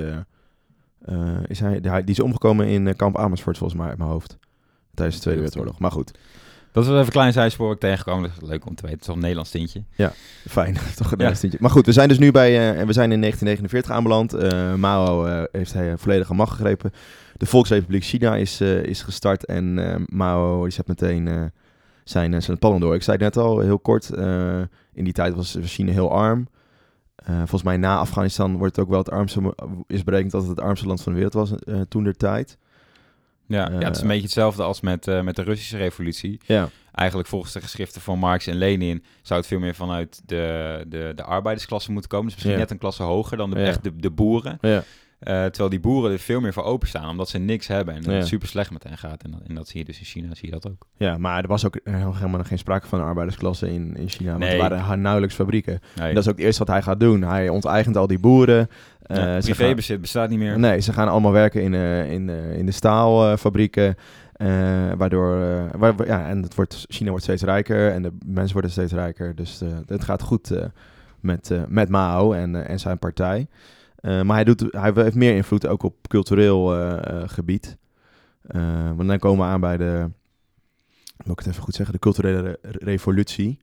is 1.47 1.59
hij, 1.59 1.81
die, 1.81 1.91
die 1.91 2.03
is 2.05 2.19
omgekomen 2.19 2.67
in 2.67 2.95
kamp 2.95 3.17
Amersfoort 3.17 3.57
volgens 3.57 3.79
mij 3.79 3.89
uit 3.89 3.97
mijn 3.97 4.09
hoofd. 4.09 4.37
Tijdens 4.93 5.17
de 5.17 5.21
Tweede 5.21 5.41
Wereldoorlog. 5.41 5.79
Maar 5.79 5.91
goed, 5.91 6.17
Dat 6.71 6.83
was 6.85 6.93
even 6.93 7.05
een 7.05 7.11
klein 7.11 7.33
zijspoor 7.33 7.73
ik 7.73 7.79
tegengekomen. 7.79 8.29
Dat 8.29 8.41
is 8.41 8.49
leuk 8.49 8.65
om 8.65 8.75
te 8.75 8.81
weten. 8.81 8.89
Het 8.89 8.99
is 8.99 9.05
toch 9.05 9.15
een 9.15 9.21
Nederlands 9.21 9.51
tintje. 9.51 9.83
fijn. 10.47 10.77
Toch 10.95 11.11
een 11.11 11.19
Ja. 11.19 11.27
ja. 11.27 11.33
stintje. 11.33 11.57
Maar 11.61 11.69
goed, 11.69 11.85
we 11.85 11.91
zijn 11.91 12.07
dus 12.07 12.19
nu 12.19 12.31
bij, 12.31 12.49
eh, 12.79 12.85
we 12.85 12.93
zijn 12.93 13.11
in 13.11 13.19
1949 13.19 13.91
aanbeland. 13.91 14.33
Eh, 14.33 14.73
Mao 14.73 15.25
eh, 15.25 15.43
heeft 15.51 15.73
hij 15.73 15.97
volledige 15.97 16.33
macht 16.33 16.51
gegrepen. 16.51 16.91
De 17.37 17.45
Volksrepubliek 17.45 18.03
China 18.03 18.35
is, 18.35 18.61
is 18.61 19.01
gestart 19.01 19.45
en 19.45 19.73
Mao 20.09 20.63
die 20.63 20.71
zet 20.71 20.87
meteen 20.87 21.51
zijn, 22.03 22.41
zijn 22.41 22.57
plannen 22.59 22.81
door. 22.81 22.95
Ik 22.95 23.03
zei 23.03 23.17
het 23.23 23.35
net 23.35 23.43
al, 23.43 23.59
heel 23.59 23.79
kort, 23.79 24.09
in 24.93 25.03
die 25.03 25.13
tijd 25.13 25.35
was 25.35 25.57
China 25.61 25.91
heel 25.91 26.11
arm. 26.11 26.47
Volgens 27.25 27.63
mij 27.63 27.77
na 27.77 27.97
Afghanistan 27.97 28.57
wordt 28.57 28.75
het 28.75 28.85
ook 28.85 28.91
wel 28.91 28.99
het 28.99 29.11
armste, 29.11 29.55
is 29.87 30.03
berekend 30.03 30.31
dat 30.31 30.41
het 30.41 30.49
het 30.49 30.59
armste 30.59 30.87
land 30.87 31.01
van 31.01 31.11
de 31.11 31.19
wereld 31.19 31.49
was 31.49 31.53
toen 31.87 32.03
der 32.03 32.17
tijd. 32.17 32.57
Ja, 33.49 33.69
ja, 33.71 33.77
het 33.77 33.89
is 33.89 33.95
Eh, 33.95 34.01
een 34.01 34.07
beetje 34.07 34.23
hetzelfde 34.23 34.63
als 34.63 34.81
met, 34.81 35.07
eh, 35.07 35.21
met 35.21 35.35
de 35.35 35.43
Russische 35.43 35.77
revolutie. 35.77 36.39
Ja, 36.45 36.69
Eigenlijk 36.93 37.29
volgens 37.29 37.53
de 37.53 37.61
geschriften 37.61 38.01
van 38.01 38.19
Marx 38.19 38.47
en 38.47 38.55
Lenin 38.55 39.03
zou 39.21 39.39
het 39.39 39.49
veel 39.49 39.59
meer 39.59 39.75
vanuit 39.75 40.21
de, 40.25 40.85
de, 40.87 41.11
de 41.15 41.23
arbeidersklasse 41.23 41.91
moeten 41.91 42.09
komen. 42.09 42.25
Dus 42.25 42.33
misschien 42.35 42.53
Ja. 42.55 42.59
net 42.61 42.71
een 42.71 42.77
klasse 42.77 43.03
hoger 43.03 43.37
dan 43.37 43.49
de, 43.49 43.59
Ja. 43.59 43.65
echt 43.65 43.83
de, 43.83 43.95
de 43.95 44.09
boeren. 44.11 44.57
ja. 44.61 44.83
Eh, 45.19 45.33
terwijl 45.45 45.69
die 45.69 45.79
boeren 45.79 46.11
er 46.11 46.19
veel 46.19 46.39
meer 46.41 46.53
voor 46.53 46.63
openstaan, 46.63 47.09
omdat 47.09 47.29
ze 47.29 47.37
niks 47.37 47.67
hebben 47.67 47.95
en 47.95 48.01
Ja. 48.03 48.11
het 48.11 48.27
super 48.27 48.47
slecht 48.47 48.71
met 48.71 48.83
hen 48.83 48.97
gaat. 48.97 49.23
En 49.23 49.31
dat, 49.31 49.41
en 49.47 49.55
dat 49.55 49.67
zie 49.67 49.79
je 49.79 49.85
dus 49.85 49.99
in 49.99 50.05
China, 50.05 50.35
zie 50.35 50.45
je 50.45 50.51
dat 50.51 50.67
ook. 50.67 50.85
ja, 50.97 51.17
maar 51.17 51.41
er 51.41 51.47
was 51.47 51.65
ook 51.65 51.75
eh, 51.75 52.13
helemaal 52.17 52.43
geen 52.43 52.57
sprake 52.57 52.87
van 52.87 52.99
een 52.99 53.05
arbeidersklasse 53.05 53.71
in, 53.73 53.95
in 53.95 54.09
China. 54.09 54.29
Want 54.31 54.43
Nee. 54.43 54.61
er 54.61 54.69
waren 54.69 55.01
nauwelijks 55.01 55.35
fabrieken. 55.35 55.79
Nee, 55.95 56.07
En 56.07 56.13
dat 56.13 56.23
is 56.23 56.29
ook 56.29 56.35
het 56.37 56.45
eerste 56.45 56.59
wat 56.63 56.73
hij 56.73 56.81
gaat 56.81 56.99
doen. 56.99 57.21
Hij 57.21 57.49
onteigent 57.49 57.97
al 57.97 58.07
die 58.07 58.19
boeren. 58.19 58.69
Eh, 59.17 59.17
ja, 59.17 59.39
privébezit 59.39 60.01
bestaat 60.01 60.29
niet 60.29 60.39
meer. 60.39 60.59
Nee, 60.59 60.79
ze 60.79 60.93
gaan 60.93 61.07
allemaal 61.07 61.31
werken 61.31 61.61
in, 61.61 61.73
eh, 61.73 62.11
in, 62.11 62.29
eh, 62.29 62.57
in 62.57 62.65
de 62.65 62.71
staalfabrieken. 62.71 63.95
eh, 64.33 64.47
waardoor, 64.97 65.41
eh, 65.41 65.63
waar, 65.77 66.05
ja, 66.07 66.27
en 66.27 66.41
het 66.43 66.55
wordt, 66.55 66.85
China 66.87 67.09
wordt 67.09 67.23
steeds 67.23 67.43
rijker 67.43 67.91
en 67.91 68.01
de 68.01 68.11
mensen 68.25 68.53
worden 68.53 68.71
steeds 68.71 68.93
rijker. 68.93 69.35
Dus 69.35 69.61
eh, 69.61 69.67
het 69.85 70.03
gaat 70.03 70.21
goed 70.21 70.51
eh, 70.51 70.65
met, 71.19 71.51
eh, 71.51 71.61
met 71.67 71.89
Mao 71.89 72.31
en, 72.33 72.67
en 72.67 72.79
zijn 72.79 72.99
partij. 72.99 73.47
Eh, 73.95 74.21
maar 74.21 74.35
hij, 74.35 74.43
doet, 74.43 74.63
hij 74.71 74.91
heeft 74.95 75.15
meer 75.15 75.35
invloed 75.35 75.67
ook 75.67 75.83
op 75.83 76.07
cultureel 76.07 76.67
gebied. 77.25 77.77
Eh, 78.41 78.61
want 78.95 79.07
dan 79.09 79.19
komen 79.19 79.45
we 79.45 79.51
aan 79.51 79.59
bij 79.59 79.77
de, 79.77 80.09
moet 81.25 81.31
ik 81.39 81.39
het 81.39 81.47
even 81.47 81.63
goed 81.63 81.75
zeggen, 81.75 81.93
de 81.93 81.99
culturele 82.01 82.41
re- 82.41 82.57
revolutie. 82.61 83.59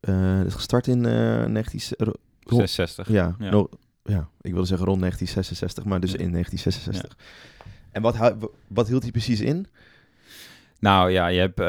Eh 0.00 0.36
dat 0.36 0.46
is 0.46 0.54
gestart 0.54 0.86
in 0.86 1.06
eh 1.06 1.44
19... 1.44 1.80
ro- 1.98 2.12
66. 2.44 3.08
ja, 3.08 3.34
Ja. 3.38 3.50
no- 3.50 3.68
ja, 4.04 4.28
ik 4.40 4.52
wilde 4.52 4.66
zeggen 4.66 4.86
rond 4.86 5.00
1966, 5.00 5.84
maar 5.84 6.00
dus 6.00 6.12
Ja. 6.12 6.18
in 6.18 6.30
1966. 6.32 7.16
En 7.90 8.02
wat, 8.02 8.34
wat 8.66 8.88
hield 8.88 9.02
hij 9.02 9.10
precies 9.10 9.40
in? 9.40 9.66
Nou 10.80 11.10
ja, 11.10 11.26
je 11.26 11.38
hebt 11.38 11.60
eh, 11.60 11.66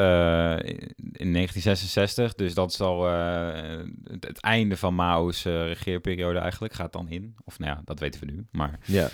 in 1.12 1.32
1966, 1.32 2.34
dus 2.34 2.54
dat 2.54 2.70
is 2.70 2.80
al 2.80 3.08
eh, 3.08 3.82
het, 4.04 4.26
het 4.26 4.40
einde 4.40 4.76
van 4.76 4.94
Mao's 4.94 5.44
eh, 5.44 5.66
regeerperiode 5.66 6.38
eigenlijk, 6.38 6.74
gaat 6.74 6.92
dan 6.92 7.08
in. 7.08 7.34
Of 7.44 7.58
nou 7.58 7.72
ja, 7.76 7.82
dat 7.84 8.00
weten 8.00 8.20
we 8.20 8.32
nu. 8.32 8.46
Maar 8.50 8.78
Ja, 8.84 9.08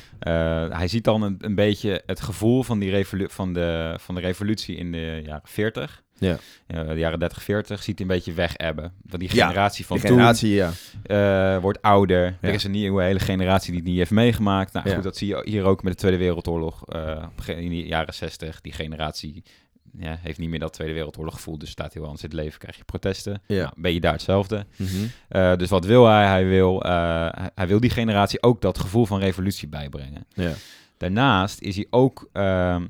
hij 0.77 0.89
ziet 0.89 1.05
dan 1.05 1.23
een, 1.23 1.37
een 1.39 1.55
beetje 1.55 2.03
het 2.07 2.21
gevoel 2.21 2.63
van, 2.63 2.79
die 2.79 2.91
revolu 2.91 3.27
van, 3.31 3.53
de, 3.53 3.95
van 4.01 4.15
de 4.15 4.21
revolutie 4.21 4.77
in 4.77 4.93
de 4.93 5.21
jaren 5.25 5.49
40. 5.49 6.03
Ja. 6.21 6.39
Eh, 6.67 6.89
de 6.89 6.95
jaren 6.99 7.19
30, 7.19 7.43
40 7.43 7.83
ziet 7.83 8.01
een 8.01 8.07
beetje 8.07 8.33
wegebben. 8.33 8.93
Want 9.07 9.21
die 9.23 9.35
Ja, 9.37 9.47
generatie 9.47 9.87
van 9.87 9.97
de 9.99 10.07
generatie, 10.07 10.51
ja. 10.55 10.71
toen 11.03 11.17
eh, 11.17 11.59
wordt 11.59 11.83
ouder. 11.83 12.37
Er 12.41 12.53
is 12.55 12.65
een 12.65 12.71
nieuwe 12.71 13.03
hele 13.03 13.19
generatie 13.19 13.71
die 13.71 13.81
het 13.81 13.89
niet 13.89 13.99
heeft 13.99 14.11
meegemaakt. 14.11 14.73
Nou 14.73 14.91
goed, 14.91 15.03
dat 15.03 15.17
zie 15.17 15.29
je 15.29 15.43
hier 15.45 15.65
ook 15.65 15.83
met 15.83 15.93
de 15.93 15.99
Tweede 15.99 16.17
Wereldoorlog. 16.19 16.85
eh, 16.89 17.25
in 17.47 17.69
de 17.69 17.87
jaren 17.87 18.15
60, 18.15 18.61
die 18.61 18.73
generatie 18.73 19.43
ja, 19.99 20.19
heeft 20.21 20.39
niet 20.39 20.49
meer 20.49 20.59
dat 20.59 20.73
Tweede 20.73 20.95
Wereldoorlog 20.95 21.35
gevoel. 21.35 21.59
Dus 21.59 21.71
staat 21.71 21.93
heel 21.95 22.05
anders 22.05 22.23
in 22.23 22.29
het 22.31 22.39
leven, 22.39 22.59
krijg 22.59 22.77
je 22.77 22.85
protesten. 22.85 23.43
Ja. 23.47 23.63
Nou, 23.63 23.73
ben 23.77 23.93
je 23.93 24.01
daar 24.01 24.13
hetzelfde. 24.13 24.67
Mhm. 24.77 25.57
Dus 25.59 25.69
wat 25.71 25.85
wil 25.85 26.07
hij? 26.07 26.27
Hij 26.27 26.47
wil, 26.47 26.81
hij- 26.81 27.51
hij 27.55 27.67
wil 27.67 27.81
die 27.81 27.91
generatie 27.91 28.43
ook 28.43 28.61
dat 28.61 28.79
gevoel 28.79 29.07
van 29.07 29.19
revolutie 29.19 29.69
bijbrengen. 29.69 30.27
ja. 30.35 30.53
Daarnaast 30.97 31.61
is 31.61 31.77
hij 31.77 31.87
ook, 31.91 32.29
ehm, 32.33 32.87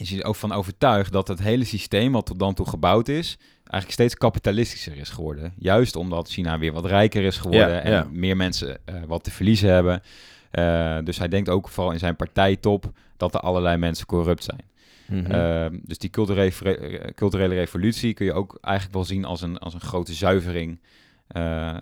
is 0.00 0.10
hij 0.10 0.18
er 0.18 0.24
ook 0.24 0.36
van 0.36 0.52
overtuigd 0.52 1.12
dat 1.12 1.28
het 1.28 1.38
hele 1.38 1.64
systeem 1.64 2.12
wat 2.12 2.26
tot 2.26 2.38
dan 2.38 2.54
toe 2.54 2.68
gebouwd 2.68 3.08
is, 3.08 3.36
eigenlijk 3.56 3.90
steeds 3.90 4.14
kapitalistischer 4.14 4.96
is 4.96 5.08
geworden. 5.08 5.52
Juist 5.58 5.96
omdat 5.96 6.28
China 6.28 6.58
weer 6.58 6.72
wat 6.72 6.84
rijker 6.84 7.22
is 7.22 7.36
geworden 7.36 7.68
Ja, 7.68 7.80
en 7.80 7.92
ja. 7.92 8.06
meer 8.10 8.36
mensen 8.36 8.78
eh, 8.84 8.94
wat 9.06 9.24
te 9.24 9.30
verliezen 9.30 9.70
hebben. 9.70 10.02
Eh, 10.50 10.98
dus 11.04 11.18
hij 11.18 11.28
denkt 11.28 11.48
ook 11.48 11.68
vooral 11.68 11.92
in 11.92 11.98
zijn 11.98 12.16
partijtop 12.16 12.92
dat 13.16 13.34
er 13.34 13.40
allerlei 13.40 13.76
mensen 13.76 14.06
corrupt 14.06 14.44
zijn. 14.44 14.62
Mhm. 15.06 15.30
Ehm, 15.30 15.78
dus 15.82 15.98
die 15.98 16.10
culturele, 16.10 16.52
re- 16.60 17.12
culturele 17.14 17.54
revolutie 17.54 18.14
kun 18.14 18.26
je 18.26 18.32
ook 18.32 18.58
eigenlijk 18.60 18.94
wel 18.94 19.04
zien 19.04 19.24
als 19.24 19.40
een, 19.40 19.58
als 19.58 19.74
een 19.74 19.80
grote 19.80 20.14
zuivering 20.14 20.80
eh, 21.26 21.76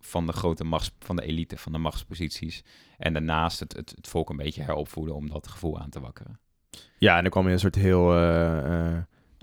van 0.00 0.26
de 0.26 0.32
grote 0.32 0.64
machts, 0.64 0.90
van 0.98 1.16
de 1.16 1.22
elite, 1.22 1.56
van 1.56 1.72
de 1.72 1.78
machtsposities. 1.78 2.62
En 2.98 3.12
daarnaast 3.12 3.60
het, 3.60 3.72
het, 3.76 3.92
het 3.96 4.08
volk 4.08 4.30
een 4.30 4.36
beetje 4.36 4.62
heropvoeden 4.62 5.14
om 5.14 5.28
dat 5.28 5.48
gevoel 5.48 5.80
aan 5.80 5.90
te 5.90 6.00
wakkeren. 6.00 6.38
Ja, 7.02 7.16
en 7.16 7.22
dan 7.22 7.30
kwam 7.30 7.46
je 7.46 7.52
een 7.52 7.58
soort 7.58 7.74
heel... 7.74 8.12
eh, 8.12 8.86
eh, 8.88 8.92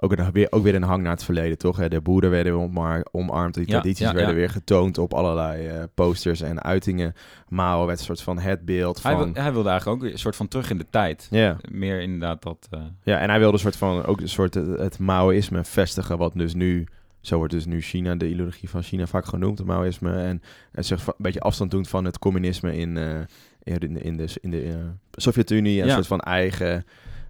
ook, 0.02 0.17
een, 0.17 0.32
weer, 0.32 0.48
ook 0.50 0.63
weer 0.63 0.76
een 0.76 0.84
hang 0.84 1.04
naar 1.04 1.12
het 1.12 1.24
verleden, 1.24 1.58
toch? 1.58 1.78
Hè? 1.78 1.89
De 1.89 2.02
boeren 2.02 2.30
werden 2.30 2.54
omar, 2.54 3.06
omarmd, 3.12 3.54
die 3.54 3.65
tradities 3.65 4.08
ja, 4.08 4.13
werden 4.13 4.36
weer 4.36 4.50
getoond 4.50 4.98
op 4.98 5.13
allerlei 5.13 5.67
eh, 5.67 5.84
posters 5.93 6.41
en 6.41 6.62
uitingen. 6.63 7.13
Mao 7.48 7.86
werd 7.86 8.00
een 8.00 8.06
soort 8.06 8.22
van 8.22 8.39
het 8.39 8.65
beeld 8.65 9.04
Hij, 9.04 9.12
van... 9.15 9.34
wil, 9.34 9.43
hij 9.43 9.54
wilde 9.54 9.69
eigenlijk 9.69 9.98
ook 9.98 10.04
weer 10.06 10.13
een 10.13 10.19
soort 10.19 10.36
van 10.36 10.48
terug 10.48 10.69
in 10.69 10.78
de 10.78 10.86
tijd. 10.89 11.28
ja. 11.32 11.58
Meer 11.72 12.02
inderdaad 12.02 12.43
dat... 12.43 12.67
ja, 13.04 13.19
en 13.19 13.30
hij 13.30 13.39
wilde 13.39 13.54
een 13.54 13.60
soort 13.60 13.76
van, 13.76 14.06
ook 14.06 14.22
een 14.22 14.30
soort 14.30 14.56
eh, 14.56 14.63
het 14.78 15.00
Maoïsme 15.00 15.63
vestigen, 15.63 16.17
wat 16.17 16.34
dus 16.36 16.54
nu... 16.54 16.88
Zo 17.22 17.38
wordt 17.38 17.54
dus 17.54 17.65
nu 17.65 17.82
China, 17.82 18.15
de 18.15 18.30
ideologie 18.30 18.69
van 18.69 18.84
China 18.84 19.06
vaak 19.06 19.26
genoemd, 19.26 19.58
het 19.58 19.67
Maoïsme. 19.67 20.12
En, 20.13 20.41
en 20.72 20.86
zich 20.86 21.08
een 21.08 21.13
beetje 21.17 21.39
afstand 21.39 21.72
doen 21.72 21.86
van 21.86 22.06
het 22.06 22.19
communisme 22.19 22.78
in, 22.78 22.98
in, 23.63 23.80
de- 23.80 23.89
in 24.04 24.17
de, 24.17 24.28
in 24.41 24.52
de 24.52 24.63
eh, 24.63 24.76
Sovjet-Unie. 25.12 25.76
Ja. 25.76 25.84
een 25.84 25.89
soort 25.89 26.08
van 26.08 26.19
eigen 26.19 26.86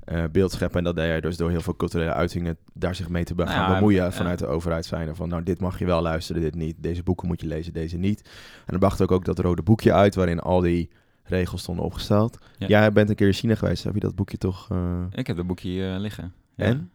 eh 0.10 0.24
beeld 0.32 0.52
scheppen. 0.52 0.78
En 0.78 0.84
dat 0.84 0.96
deed 0.96 1.06
hij 1.06 1.22
dus 1.22 1.38
door 1.38 1.50
heel 1.50 1.62
veel 1.62 1.76
culturele 1.76 2.14
uitingen 2.14 2.58
daar 2.74 2.96
zich 2.96 3.10
mee 3.10 3.24
te 3.24 3.34
Nou 3.36 3.50
gaan 3.50 3.70
ja, 3.70 3.74
bemoeien 3.74 4.04
ja. 4.04 4.12
vanuit 4.12 4.40
de 4.40 4.48
overheid 4.48 4.86
zijn. 4.86 5.16
Van 5.16 5.30
nou, 5.30 5.44
dit 5.44 5.60
mag 5.60 5.80
je 5.80 5.86
wel 5.86 6.02
luisteren, 6.02 6.42
dit 6.42 6.56
niet. 6.56 6.76
Deze 6.80 7.04
boeken 7.04 7.28
moet 7.28 7.42
je 7.42 7.48
lezen, 7.48 7.74
deze 7.74 7.98
niet. 7.98 8.22
En 8.58 8.66
dan 8.66 8.80
bracht 8.80 9.02
ook 9.02 9.12
ook 9.12 9.26
dat 9.26 9.40
rode 9.40 9.62
boekje 9.62 9.94
uit 9.94 10.16
waarin 10.16 10.40
al 10.40 10.60
die 10.62 10.90
regels 11.24 11.62
stonden 11.62 11.86
opgesteld. 11.86 12.38
Ja. 12.58 12.68
Jij 12.68 12.92
bent 12.92 13.10
een 13.10 13.16
keer 13.16 13.28
in 13.28 13.34
China 13.34 13.56
geweest. 13.56 13.84
Heb 13.84 13.94
je 13.94 14.00
dat 14.00 14.16
boekje 14.16 14.38
toch... 14.38 14.68
eh, 14.72 15.04
ik 15.12 15.28
heb 15.28 15.36
dat 15.36 15.48
boekje 15.48 15.70
hier 15.70 15.94
eh, 15.94 16.00
liggen. 16.00 16.34
Ja. 16.56 16.66
En? 16.66 16.92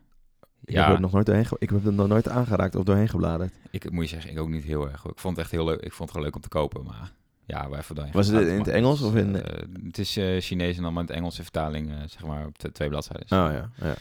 Ik, 0.65 0.75
Ja. 0.75 0.87
heb 0.87 0.95
er 0.95 1.01
nog 1.01 1.13
nooit 1.13 1.27
doorheen 1.27 1.47
ik 1.59 1.71
heb 1.71 1.87
er 1.87 1.93
nog 1.93 2.09
nooit 2.09 2.29
aangeraakt 2.29 2.75
of 2.77 2.85
doorheen 2.85 3.09
gebladerd. 3.09 3.53
Ik 3.71 3.91
moet 3.91 4.05
je 4.05 4.11
zeggen, 4.11 4.31
ik 4.31 4.39
ook 4.39 4.49
niet 4.49 4.65
heel 4.65 4.91
erg. 4.91 5.05
Ik 5.05 5.19
vond 5.19 5.37
het 5.37 5.45
echt 5.45 5.55
heel 5.55 5.65
leuk. 5.65 5.81
Ik 5.81 5.93
vond 5.93 5.99
het 5.99 6.11
gewoon 6.11 6.25
leuk 6.25 6.35
om 6.35 6.41
te 6.43 6.49
kopen, 6.49 6.85
maar 6.85 7.13
ja, 7.47 7.69
waar 7.69 7.79
even 7.79 7.95
doorheen 7.95 8.13
Was 8.13 8.27
het 8.29 8.47
in 8.47 8.59
het 8.59 8.69
Engels 8.69 9.01
of 9.03 9.15
in- 9.15 9.43
eh, 9.43 9.63
het 9.85 9.99
is 9.99 10.17
eh, 10.17 10.41
Chinees 10.41 10.77
en 10.77 10.83
dan 10.83 10.95
met 10.95 11.11
Engelse 11.11 11.43
vertaling, 11.43 11.91
eh, 11.91 11.97
zeg 12.07 12.25
maar, 12.27 12.47
op 12.47 12.59
de 12.59 12.73
twee 12.73 12.89
bladzijden. 12.89 13.25
Oh 13.25 13.53
ja, 13.53 13.71
ja. 13.89 13.95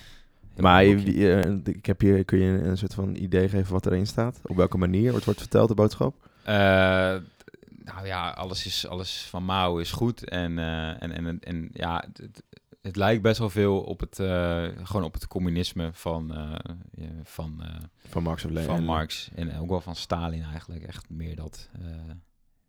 Maar 0.58 0.84
je, 0.84 1.18
je- 1.20 1.62
ik 1.64 1.86
heb 1.86 2.00
hier, 2.00 2.26
kun 2.26 2.40
je 2.40 2.60
een 2.64 2.78
soort 2.78 2.94
van 2.94 3.16
idee 3.16 3.50
geven 3.50 3.74
wat 3.74 3.86
erin 3.86 4.08
staat? 4.08 4.40
Op 4.44 4.56
welke 4.56 4.78
manier 4.78 5.14
het 5.14 5.26
wordt 5.26 5.40
verteld, 5.40 5.68
de 5.68 5.74
boodschap? 5.76 6.30
Eh, 6.44 6.54
nou 7.86 8.06
ja, 8.06 8.30
alles, 8.30 8.66
is, 8.66 8.88
alles 8.88 9.22
van 9.30 9.44
Mao 9.46 9.78
is 9.78 9.92
goed. 9.92 10.30
En, 10.30 10.58
en, 11.00 11.12
en, 11.12 11.40
en 11.40 11.70
ja, 11.74 12.04
het, 12.14 12.44
het, 12.82 12.96
lijkt 12.96 13.22
best 13.22 13.38
wel 13.40 13.50
veel 13.50 13.82
op 13.82 14.00
het, 14.00 14.16
gewoon 14.84 15.04
op 15.04 15.14
het 15.14 15.28
communisme 15.28 15.90
van, 15.94 16.34
van, 17.24 17.62
Van 18.08 18.24
Marx 18.24 18.46
of 18.46 18.52
Lenin. 18.52 18.70
van 18.70 18.84
Marx. 18.84 19.30
En 19.36 19.58
ook 19.60 19.70
wel 19.70 19.82
van 19.82 19.96
Stalin 19.96 20.44
eigenlijk. 20.44 20.84
Echt 20.84 21.10
meer 21.10 21.36
dat 21.36 21.70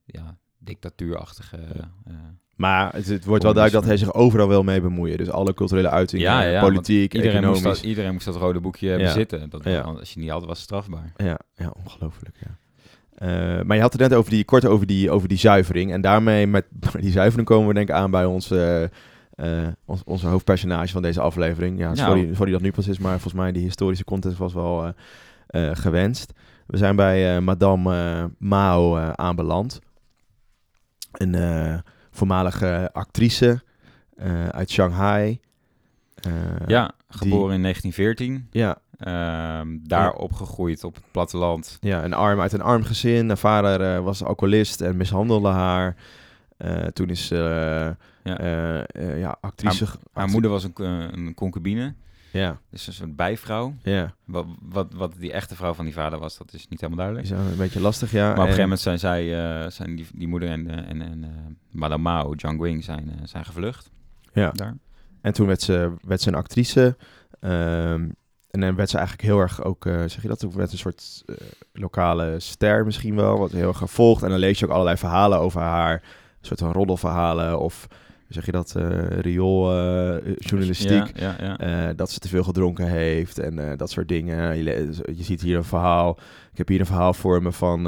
ja, 0.04 0.36
dictatuurachtige... 0.64 1.56
eh, 1.56 2.12
Maar 2.56 2.92
het, 2.94 3.06
het 3.06 3.24
wordt 3.24 3.42
wel 3.42 3.52
duidelijk 3.54 3.84
dat 3.84 3.84
hij 3.84 4.04
zich 4.04 4.14
overal 4.14 4.48
wel 4.48 4.62
mee 4.62 4.80
bemoeien. 4.80 5.18
Dus 5.18 5.30
alle 5.30 5.54
culturele 5.54 5.90
uitingen, 5.90 6.50
Ja, 6.50 6.60
politiek, 6.60 7.14
iedereen, 7.14 7.34
moest 7.44 7.56
economisch. 7.56 7.80
dat, 7.80 7.88
iedereen 7.90 8.12
moest 8.12 8.24
dat 8.24 8.36
rode 8.36 8.60
boekje 8.60 8.88
Ja. 8.90 8.96
bezitten. 8.96 9.50
Dat, 9.50 9.64
Ja. 9.64 9.80
Als 9.80 10.12
je 10.14 10.20
niet 10.20 10.30
had, 10.30 10.40
was 10.44 10.56
het 10.56 10.64
strafbaar. 10.64 11.12
Ja, 11.16 11.38
ja 11.54 11.72
ongelooflijk, 11.84 12.36
ja. 12.40 12.58
Eh, 13.14 13.62
maar 13.64 13.76
je 13.76 13.82
had 13.82 13.92
het 13.92 14.00
net 14.02 14.14
over 14.14 14.30
die, 14.30 14.44
kort 14.44 14.64
over 14.66 14.86
die, 14.86 15.10
over 15.10 15.28
die 15.28 15.38
zuivering. 15.38 15.92
En 15.92 16.00
daarmee, 16.00 16.46
met 16.46 16.66
die 17.00 17.10
zuivering 17.12 17.48
komen 17.48 17.68
we 17.68 17.74
denk 17.74 17.88
ik 17.88 17.94
aan 17.94 18.10
bij 18.10 18.24
onze, 18.24 18.90
eh, 19.34 19.66
ons, 19.84 20.02
onze 20.04 20.26
hoofdpersonage 20.26 20.92
van 20.92 21.02
deze 21.02 21.20
aflevering. 21.20 21.78
Ja, 21.78 21.94
sorry, 21.94 22.22
Nou. 22.22 22.34
sorry 22.34 22.52
dat 22.52 22.60
nu 22.60 22.70
pas 22.72 22.88
is, 22.88 22.98
maar 22.98 23.10
volgens 23.12 23.32
mij 23.34 23.52
die 23.52 23.62
historische 23.62 24.04
context 24.04 24.38
was 24.38 24.52
wel 24.54 24.84
eh, 24.84 24.90
eh, 25.46 25.76
gewenst. 25.76 26.32
We 26.66 26.76
zijn 26.76 26.96
bij 26.96 27.40
Madame 27.40 28.30
Mao 28.38 28.96
aanbeland. 28.98 29.80
Een 31.20 31.82
voormalige 32.10 32.90
actrice 32.92 33.62
uit 34.50 34.70
Shanghai. 34.70 35.40
ja, 36.66 36.92
geboren 37.08 37.54
in 37.54 37.62
1914. 37.62 38.46
Ja. 38.50 38.78
Ehm, 38.98 39.78
daar 39.82 40.12
opgegroeid 40.12 40.84
op 40.84 40.94
het 40.94 41.04
platteland. 41.10 41.78
Ja, 41.80 42.04
een 42.04 42.12
arm 42.12 42.40
uit 42.40 42.52
een 42.52 42.62
arm 42.62 42.82
gezin. 42.82 43.28
Haar 43.28 43.38
vader 43.38 44.02
was 44.02 44.24
alcoholist 44.24 44.80
en 44.80 44.96
mishandelde 44.96 45.48
haar. 45.48 45.96
toen 46.92 47.08
is 47.08 47.26
ze 47.26 47.96
ja. 48.22 48.84
ja, 49.16 49.36
actrice. 49.40 49.84
Haar, 49.84 49.96
haar 50.12 50.28
moeder 50.28 50.50
was 50.50 50.64
een, 50.64 50.72
een 51.18 51.34
concubine. 51.34 51.94
Ja. 52.38 52.58
Dus 52.70 52.86
een 52.86 52.92
soort 52.92 53.16
bijvrouw. 53.16 53.74
Ja. 53.82 54.14
Wat, 54.24 54.46
wat, 54.62 54.92
wat 54.92 55.14
die 55.18 55.32
echte 55.32 55.56
vrouw 55.56 55.74
van 55.74 55.84
die 55.84 55.94
vader 55.94 56.18
was, 56.18 56.38
dat 56.38 56.52
is 56.52 56.68
niet 56.68 56.80
helemaal 56.80 57.06
duidelijk. 57.06 57.42
Is 57.42 57.50
een 57.52 57.56
beetje 57.56 57.80
lastig, 57.80 58.10
ja. 58.10 58.22
Maar 58.22 58.30
op 58.30 58.36
een 58.36 58.42
gegeven 58.42 58.62
moment 58.62 58.80
zijn 58.80 58.98
zij, 58.98 59.24
uh, 59.62 59.70
zijn 59.70 59.96
die, 59.96 60.06
die 60.14 60.28
moeder 60.28 60.48
en, 60.48 60.86
en, 60.86 61.02
en 61.02 61.22
uh, 61.22 61.28
Madame 61.70 62.02
Mao, 62.02 62.34
Jiang 62.34 62.84
zijn, 62.84 63.06
uh, 63.06 63.14
zijn 63.24 63.44
gevlucht. 63.44 63.90
Ja. 64.32 64.50
Daar. 64.50 64.76
En 65.20 65.32
toen 65.32 65.46
werd 65.46 65.62
ze, 65.62 65.92
werd 66.00 66.20
ze 66.20 66.28
een 66.28 66.34
actrice. 66.34 66.96
Um, 67.40 68.14
en 68.50 68.60
dan 68.60 68.74
werd 68.74 68.90
ze 68.90 68.96
eigenlijk 68.96 69.28
heel 69.28 69.40
erg 69.40 69.64
ook, 69.64 69.84
zeg 69.84 70.22
je 70.22 70.28
dat, 70.28 70.44
ook 70.44 70.52
werd 70.52 70.72
een 70.72 70.78
soort 70.78 71.24
lokale 71.72 72.40
ster 72.40 72.84
misschien 72.84 73.16
wel, 73.16 73.38
wat 73.38 73.52
heel 73.52 73.68
erg 73.68 73.78
gevolgd. 73.78 74.22
En 74.22 74.30
dan 74.30 74.38
lees 74.38 74.58
je 74.58 74.64
ook 74.64 74.72
allerlei 74.72 74.96
verhalen 74.96 75.38
over 75.38 75.60
haar, 75.60 75.92
een 75.92 76.46
soort 76.46 76.60
van 76.60 76.72
roddelverhalen 76.72 77.60
of 77.60 77.86
zeg 78.28 78.46
je 78.46 78.52
dat, 78.52 78.74
uh, 78.76 79.06
riooljournalistiek. 79.08 80.90
Uh, 80.90 81.22
ja, 81.22 81.36
ja, 81.38 81.56
ja. 81.58 81.88
Uh, 81.88 81.96
dat 81.96 82.10
ze 82.10 82.18
te 82.18 82.28
veel 82.28 82.42
gedronken 82.42 82.86
heeft 82.86 83.38
en 83.38 83.76
dat 83.76 83.90
soort 83.90 84.08
dingen. 84.08 84.56
Je, 84.56 84.90
je, 85.14 85.22
ziet 85.22 85.40
hier 85.40 85.56
een 85.56 85.64
verhaal. 85.64 86.18
Ik 86.52 86.58
heb 86.58 86.68
hier 86.68 86.80
een 86.80 86.86
verhaal 86.86 87.14
voor 87.14 87.42
me 87.42 87.52
van 87.52 87.86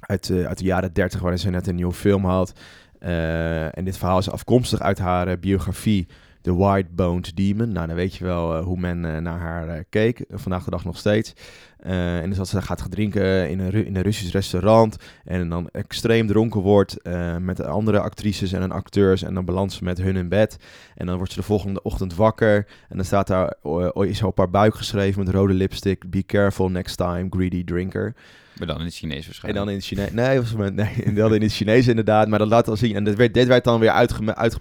uit, 0.00 0.30
uit 0.30 0.58
de 0.58 0.64
jaren 0.64 0.92
30, 0.92 1.20
waarin 1.20 1.38
ze 1.38 1.50
net 1.50 1.66
een 1.66 1.74
nieuwe 1.74 1.92
film 1.92 2.24
had. 2.24 2.52
en 2.98 3.84
dit 3.84 3.98
verhaal 3.98 4.18
is 4.18 4.30
afkomstig 4.30 4.80
uit 4.80 4.98
haar 4.98 5.38
biografie. 5.38 6.08
The 6.42 6.54
White-Boned 6.54 7.36
Demon. 7.36 7.72
Nou, 7.72 7.86
dan 7.86 7.96
weet 7.96 8.14
je 8.14 8.24
wel 8.24 8.56
uh, 8.56 8.64
hoe 8.64 8.78
men 8.78 9.04
uh, 9.04 9.16
naar 9.16 9.38
haar 9.38 9.68
uh, 9.68 9.74
keek. 9.88 10.24
vandaag 10.30 10.64
de 10.64 10.70
dag 10.70 10.84
nog 10.84 10.98
steeds. 10.98 11.32
en 11.78 12.28
dus 12.28 12.38
als 12.38 12.50
ze 12.50 12.62
gaat 12.62 12.90
drinken 12.90 13.50
in 13.50 13.60
een, 13.60 13.86
in 13.86 13.96
een 13.96 14.02
Russisch 14.02 14.32
restaurant. 14.32 14.96
En 15.24 15.48
dan 15.48 15.68
extreem 15.72 16.26
dronken 16.26 16.60
wordt 16.60 16.96
met 17.40 17.64
andere 17.64 18.00
actrices 18.00 18.52
en 18.52 18.70
acteurs. 18.70 19.22
En 19.22 19.34
dan 19.34 19.44
belandt 19.44 19.72
ze 19.72 19.84
met 19.84 19.98
hun 19.98 20.16
in 20.16 20.28
bed. 20.28 20.56
En 20.94 21.06
dan 21.06 21.16
wordt 21.16 21.32
ze 21.32 21.38
de 21.38 21.46
volgende 21.46 21.82
ochtend 21.82 22.14
wakker. 22.14 22.66
En 22.88 22.96
dan 22.96 23.04
staat 23.04 23.26
daar, 23.26 23.54
is 23.94 24.22
op 24.22 24.38
haar 24.38 24.50
buik 24.50 24.74
geschreven 24.74 25.24
met 25.24 25.34
rode 25.34 25.54
lipstick. 25.54 26.10
Be 26.10 26.22
careful 26.26 26.68
next 26.68 26.96
time, 26.96 27.26
greedy 27.30 27.64
drinker. 27.64 28.14
Maar 28.60 28.68
dan 28.68 28.78
in 28.78 28.84
het 28.84 28.94
Chinees 28.94 29.24
waarschijnlijk. 29.24 29.58
En 29.58 29.64
dan 29.64 29.68
in 29.68 29.76
het 29.80 29.86
Chinees. 29.86 30.10
Nee, 30.12 30.40
was 30.40 30.72
nee, 30.72 31.12
dan 31.22 31.34
in 31.34 31.42
het 31.42 31.52
Chinees 31.52 31.86
inderdaad. 31.86 32.28
Maar 32.28 32.38
dat 32.38 32.48
laat 32.48 32.68
al 32.68 32.76
zien. 32.76 32.94
En 32.94 33.04
dit 33.04 33.16
werd, 33.16 33.34
dit 33.34 33.46
werd 33.46 33.64
dan 33.64 33.80
weer 33.80 33.90
uitgebreid 33.90 34.38
uitge, 34.38 34.60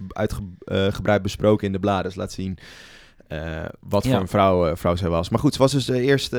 uitge, 0.66 1.02
uh, 1.04 1.22
besproken 1.22 1.68
in 1.68 1.74
de 1.74 1.80
bladen. 1.80 2.04
Dus 2.04 2.16
laat 2.16 2.32
zien 2.32 2.58
uh, 3.30 3.66
wat 3.80 4.04
ja. 4.04 4.12
voor 4.12 4.20
een 4.20 4.28
vrouw, 4.28 4.70
uh, 4.70 4.76
vrouw 4.76 4.96
zij 4.96 5.10
was. 5.10 5.30
Maar 5.30 5.40
goed, 5.40 5.54
ze 5.54 5.60
was 5.60 5.72
dus 5.72 5.86
de 5.86 6.02
eerste 6.02 6.38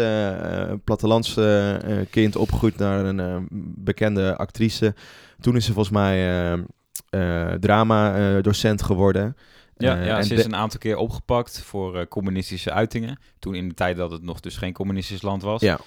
uh, 0.70 0.74
plattelandse 0.84 2.06
kind 2.10 2.36
opgegroeid 2.36 2.76
naar 2.76 3.04
een 3.04 3.48
bekende 3.76 4.36
actrice. 4.36 4.94
Toen 5.40 5.56
is 5.56 5.64
ze 5.64 5.72
volgens 5.72 5.94
mij 5.94 6.64
drama-docent 7.60 8.82
geworden. 8.82 9.36
Ja, 9.76 10.02
ja 10.02 10.22
ze 10.22 10.34
is 10.34 10.44
een 10.44 10.56
aantal 10.56 10.78
keer 10.78 10.96
opgepakt 10.96 11.62
voor 11.62 12.08
communistische 12.08 12.72
uitingen. 12.72 13.18
Toen 13.38 13.54
in 13.54 13.68
de 13.68 13.74
tijd 13.74 13.96
dat 13.96 14.10
het 14.10 14.22
nog 14.22 14.40
dus 14.40 14.56
geen 14.56 14.72
communistisch 14.72 15.22
land 15.22 15.42
was. 15.42 15.60
Ja. 15.60 15.80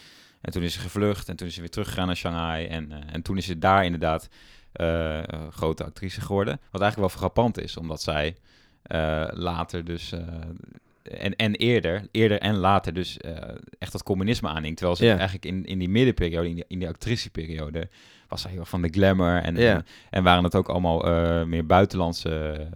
En 0.43 0.51
toen 0.51 0.63
is 0.63 0.73
ze 0.73 0.79
gevlucht 0.79 1.29
en 1.29 1.36
toen 1.36 1.47
is 1.47 1.53
ze 1.53 1.60
weer 1.60 1.69
teruggegaan 1.69 2.08
naar 2.08 2.15
Shanghai. 2.15 2.65
En, 2.65 2.89
uh, 2.91 2.97
en 3.12 3.21
toen 3.21 3.38
is 3.38 3.45
ze 3.45 3.60
daar 3.60 3.86
inderdaad 3.86 4.29
uh, 4.82 5.19
grote 5.49 5.84
actrice 5.84 6.21
geworden. 6.21 6.60
Wat 6.71 6.82
eigenlijk 6.82 7.12
wel 7.12 7.19
frappant 7.19 7.60
is, 7.62 7.77
omdat 7.77 8.01
zij 8.01 8.36
uh, 8.91 9.27
later 9.32 9.86
dus... 9.86 10.13
en, 11.03 11.36
en 11.36 11.56
eerder, 11.56 12.08
eerder 12.12 12.39
en 12.39 12.56
later 12.56 12.93
dus 12.93 13.17
echt 13.79 13.91
dat 13.91 14.03
communisme 14.03 14.47
aanhing. 14.49 14.75
Terwijl 14.75 14.97
ze 14.97 15.06
Ja. 15.06 15.13
eigenlijk 15.15 15.45
in, 15.45 15.65
in 15.65 15.79
die 15.79 15.89
middenperiode, 15.89 16.49
in 16.49 16.56
die, 16.56 16.65
in 16.67 16.79
die 16.79 16.88
actriceperiode... 16.88 17.89
was 18.27 18.41
zij 18.41 18.51
heel 18.51 18.60
erg 18.60 18.69
van 18.69 18.82
de 18.82 18.89
glamour. 18.89 19.41
En, 19.41 19.56
Ja. 19.56 19.73
en, 19.75 19.86
en 20.10 20.23
waren 20.23 20.43
het 20.43 20.56
ook 20.56 20.69
allemaal 20.69 20.99
meer 21.45 21.65
buitenlandse 21.65 22.67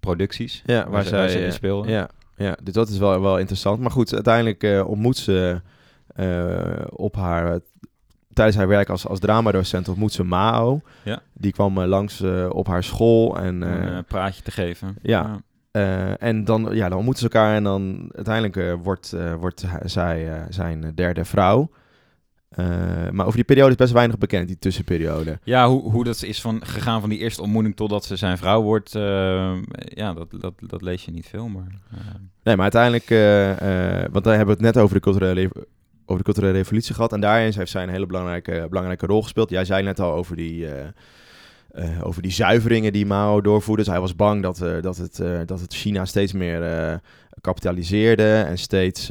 producties. 0.00 0.62
Ja, 0.66 0.88
waar, 0.88 1.02
ze- 1.02 1.08
zij 1.08 1.28
ze 1.28 1.38
in 1.38 1.46
eh, 1.46 1.52
speelde. 1.52 1.90
Ja, 1.90 2.08
ja, 2.36 2.56
dus 2.62 2.74
dat 2.74 2.88
is 2.88 2.98
wel, 2.98 3.20
wel 3.20 3.38
interessant. 3.38 3.80
Maar 3.80 3.90
goed, 3.90 4.14
uiteindelijk 4.14 4.62
eh, 4.62 4.88
ontmoet 4.88 5.16
ze 5.16 5.60
eh, 5.64 5.70
op 6.90 7.16
haar... 7.16 7.60
tijdens 8.32 8.56
haar 8.56 8.68
werk 8.68 8.88
als, 8.88 9.06
als 9.06 9.18
dramadocent 9.18 9.88
ontmoet 9.88 10.12
ze 10.12 10.24
Mao. 10.24 10.80
Ja. 11.04 11.20
Die 11.32 11.52
kwam 11.52 11.78
eh, 11.80 11.86
langs 11.86 12.20
eh, 12.20 12.46
op 12.50 12.66
haar 12.66 12.84
school. 12.84 13.38
En, 13.38 13.62
eh, 13.62 13.70
een 13.70 13.92
eh, 13.96 13.98
praatje 14.08 14.42
te 14.42 14.50
geven. 14.50 14.96
ja. 15.02 15.40
eh, 15.70 16.22
en 16.22 16.44
dan, 16.44 16.68
ja, 16.72 16.88
dan 16.88 16.96
ontmoeten 16.96 17.22
ze 17.22 17.28
elkaar. 17.30 17.54
En 17.54 17.64
dan 17.64 18.10
uiteindelijk 18.14 18.56
eh, 18.56 18.74
wordt, 18.82 19.12
eh, 19.12 19.34
wordt 19.34 19.64
zij 19.84 20.32
eh, 20.34 20.42
zijn 20.48 20.92
derde 20.94 21.24
vrouw. 21.24 21.70
Eh, 22.48 22.66
maar 23.10 23.24
over 23.26 23.36
die 23.36 23.44
periode 23.44 23.70
is 23.70 23.76
best 23.76 23.92
weinig 23.92 24.18
bekend, 24.18 24.46
die 24.46 24.58
tussenperiode. 24.58 25.38
Ja, 25.42 25.68
hoe, 25.68 25.90
hoe 25.90 26.04
dat 26.04 26.22
is 26.22 26.40
van, 26.40 26.60
gegaan 26.66 27.00
van 27.00 27.08
die 27.10 27.18
eerste 27.18 27.42
ontmoeting 27.42 27.76
totdat 27.76 28.04
ze 28.04 28.16
zijn 28.16 28.38
vrouw 28.38 28.62
wordt, 28.62 28.94
eh, 28.94 29.52
ja, 29.76 30.12
dat, 30.12 30.26
dat, 30.40 30.54
dat 30.66 30.82
lees 30.82 31.04
je 31.04 31.10
niet 31.10 31.26
veel, 31.26 31.48
maar... 31.48 31.66
eh, 31.90 31.98
Nee, 32.42 32.54
maar 32.54 32.62
uiteindelijk, 32.62 33.10
eh, 33.10 33.50
eh, 34.02 34.08
want 34.12 34.24
daar 34.24 34.36
hebben 34.36 34.56
we 34.56 34.64
het 34.64 34.74
net 34.74 34.82
over 34.84 34.94
de 34.94 35.00
culturele, 35.02 35.50
over 36.04 36.16
de 36.16 36.32
culturele 36.32 36.52
revolutie 36.52 36.94
gehad. 36.94 37.12
En 37.12 37.20
daarin 37.20 37.52
heeft 37.56 37.70
zij 37.70 37.82
een 37.82 37.88
hele 37.88 38.06
belangrijke, 38.06 38.66
belangrijke 38.68 39.06
rol 39.06 39.22
gespeeld. 39.22 39.50
Jij 39.50 39.64
zei 39.64 39.82
net 39.82 40.00
al 40.00 40.12
over 40.12 40.36
die, 40.36 40.66
eh, 40.66 40.86
eh, 41.70 42.06
over 42.06 42.22
die 42.22 42.30
zuiveringen 42.30 42.92
die 42.92 43.06
Mao 43.06 43.40
doorvoerde. 43.40 43.82
Dus 43.82 43.92
hij 43.92 44.00
was 44.00 44.16
bang 44.16 44.42
dat, 44.42 44.60
eh, 44.60 44.80
dat, 44.80 44.96
het, 44.96 45.22
dat 45.46 45.60
het 45.60 45.74
China 45.74 46.04
steeds 46.04 46.32
meer 46.32 47.00
kapitaliseerde 47.40 48.44
en 48.46 48.58
steeds 48.58 49.10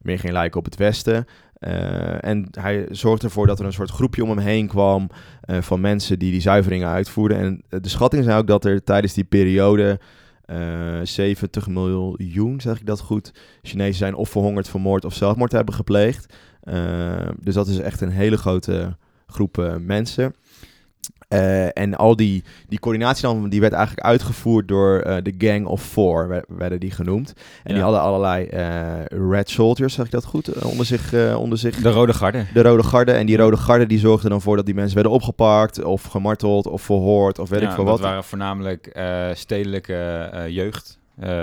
meer 0.00 0.18
ging 0.18 0.32
lijken 0.32 0.58
op 0.58 0.64
het 0.64 0.76
Westen. 0.76 1.26
En 2.20 2.48
hij 2.50 2.86
zorgde 2.90 3.26
ervoor 3.26 3.46
dat 3.46 3.58
er 3.58 3.64
een 3.64 3.72
soort 3.72 3.90
groepje 3.90 4.22
om 4.22 4.28
hem 4.28 4.38
heen 4.38 4.66
kwam 4.66 5.10
van 5.46 5.80
mensen 5.80 6.18
die 6.18 6.30
die 6.30 6.40
zuiveringen 6.40 6.88
uitvoerden. 6.88 7.38
En 7.38 7.62
de 7.82 7.88
schatting 7.88 8.24
zijn 8.24 8.38
ook 8.38 8.46
dat 8.46 8.64
er 8.64 8.84
tijdens 8.84 9.14
die 9.14 9.24
periode 9.24 9.98
eh 10.52 11.00
70 11.02 11.66
miljoen, 11.68 12.60
zeg 12.60 12.80
ik 12.80 12.86
dat 12.86 13.00
goed, 13.00 13.32
Chinezen 13.62 13.94
zijn 13.94 14.14
of 14.14 14.28
verhongerd, 14.28 14.68
vermoord 14.68 15.04
of 15.04 15.14
zelfmoord 15.14 15.52
hebben 15.52 15.74
gepleegd. 15.74 16.34
Eh, 16.62 17.28
dus 17.40 17.54
dat 17.54 17.68
is 17.68 17.78
echt 17.78 18.00
een 18.00 18.10
hele 18.10 18.36
grote 18.36 18.96
groep 19.26 19.58
eh, 19.58 19.76
mensen. 19.76 20.34
Eh, 21.32 21.82
en 21.82 21.94
al 21.96 22.16
die, 22.16 22.44
die 22.68 22.78
coördinatie 22.78 23.22
dan, 23.22 23.48
die 23.48 23.60
werd 23.60 23.72
eigenlijk 23.72 24.06
uitgevoerd 24.06 24.68
door 24.68 24.98
eh, 25.00 25.16
de 25.22 25.34
Gang 25.38 25.66
of 25.66 25.82
Four, 25.82 26.28
wer- 26.28 26.44
werden 26.48 26.80
die 26.80 26.90
genoemd. 26.90 27.32
En 27.36 27.42
Ja. 27.64 27.74
die 27.74 27.82
hadden 27.82 28.00
allerlei 28.00 28.44
eh, 28.46 29.04
Red 29.30 29.50
Soldiers, 29.50 29.94
zeg 29.94 30.04
ik 30.04 30.10
dat 30.10 30.24
goed, 30.24 30.62
onder 30.64 30.86
zich, 30.86 31.34
onder 31.36 31.58
zich 31.58 31.76
de 31.76 31.90
Rode 31.90 32.14
Garde. 32.14 32.44
de 32.54 32.62
Rode 32.62 32.82
Garde. 32.82 33.12
En 33.12 33.26
die 33.26 33.36
Rode 33.36 33.56
Garde 33.56 33.86
die 33.86 33.98
zorgde 33.98 34.28
dan 34.28 34.40
voor 34.40 34.56
dat 34.56 34.66
die 34.66 34.74
mensen 34.74 34.94
werden 34.94 35.12
opgepakt 35.12 35.82
of 35.84 36.02
gemarteld 36.02 36.66
of 36.66 36.82
verhoord 36.82 37.38
of 37.38 37.48
weet 37.48 37.60
ja, 37.60 37.68
ik 37.68 37.74
veel 37.74 37.84
dat 37.84 37.98
wat. 38.00 38.08
waren 38.08 38.24
voornamelijk 38.24 39.00
stedelijke 39.34 40.30
jeugd. 40.48 40.98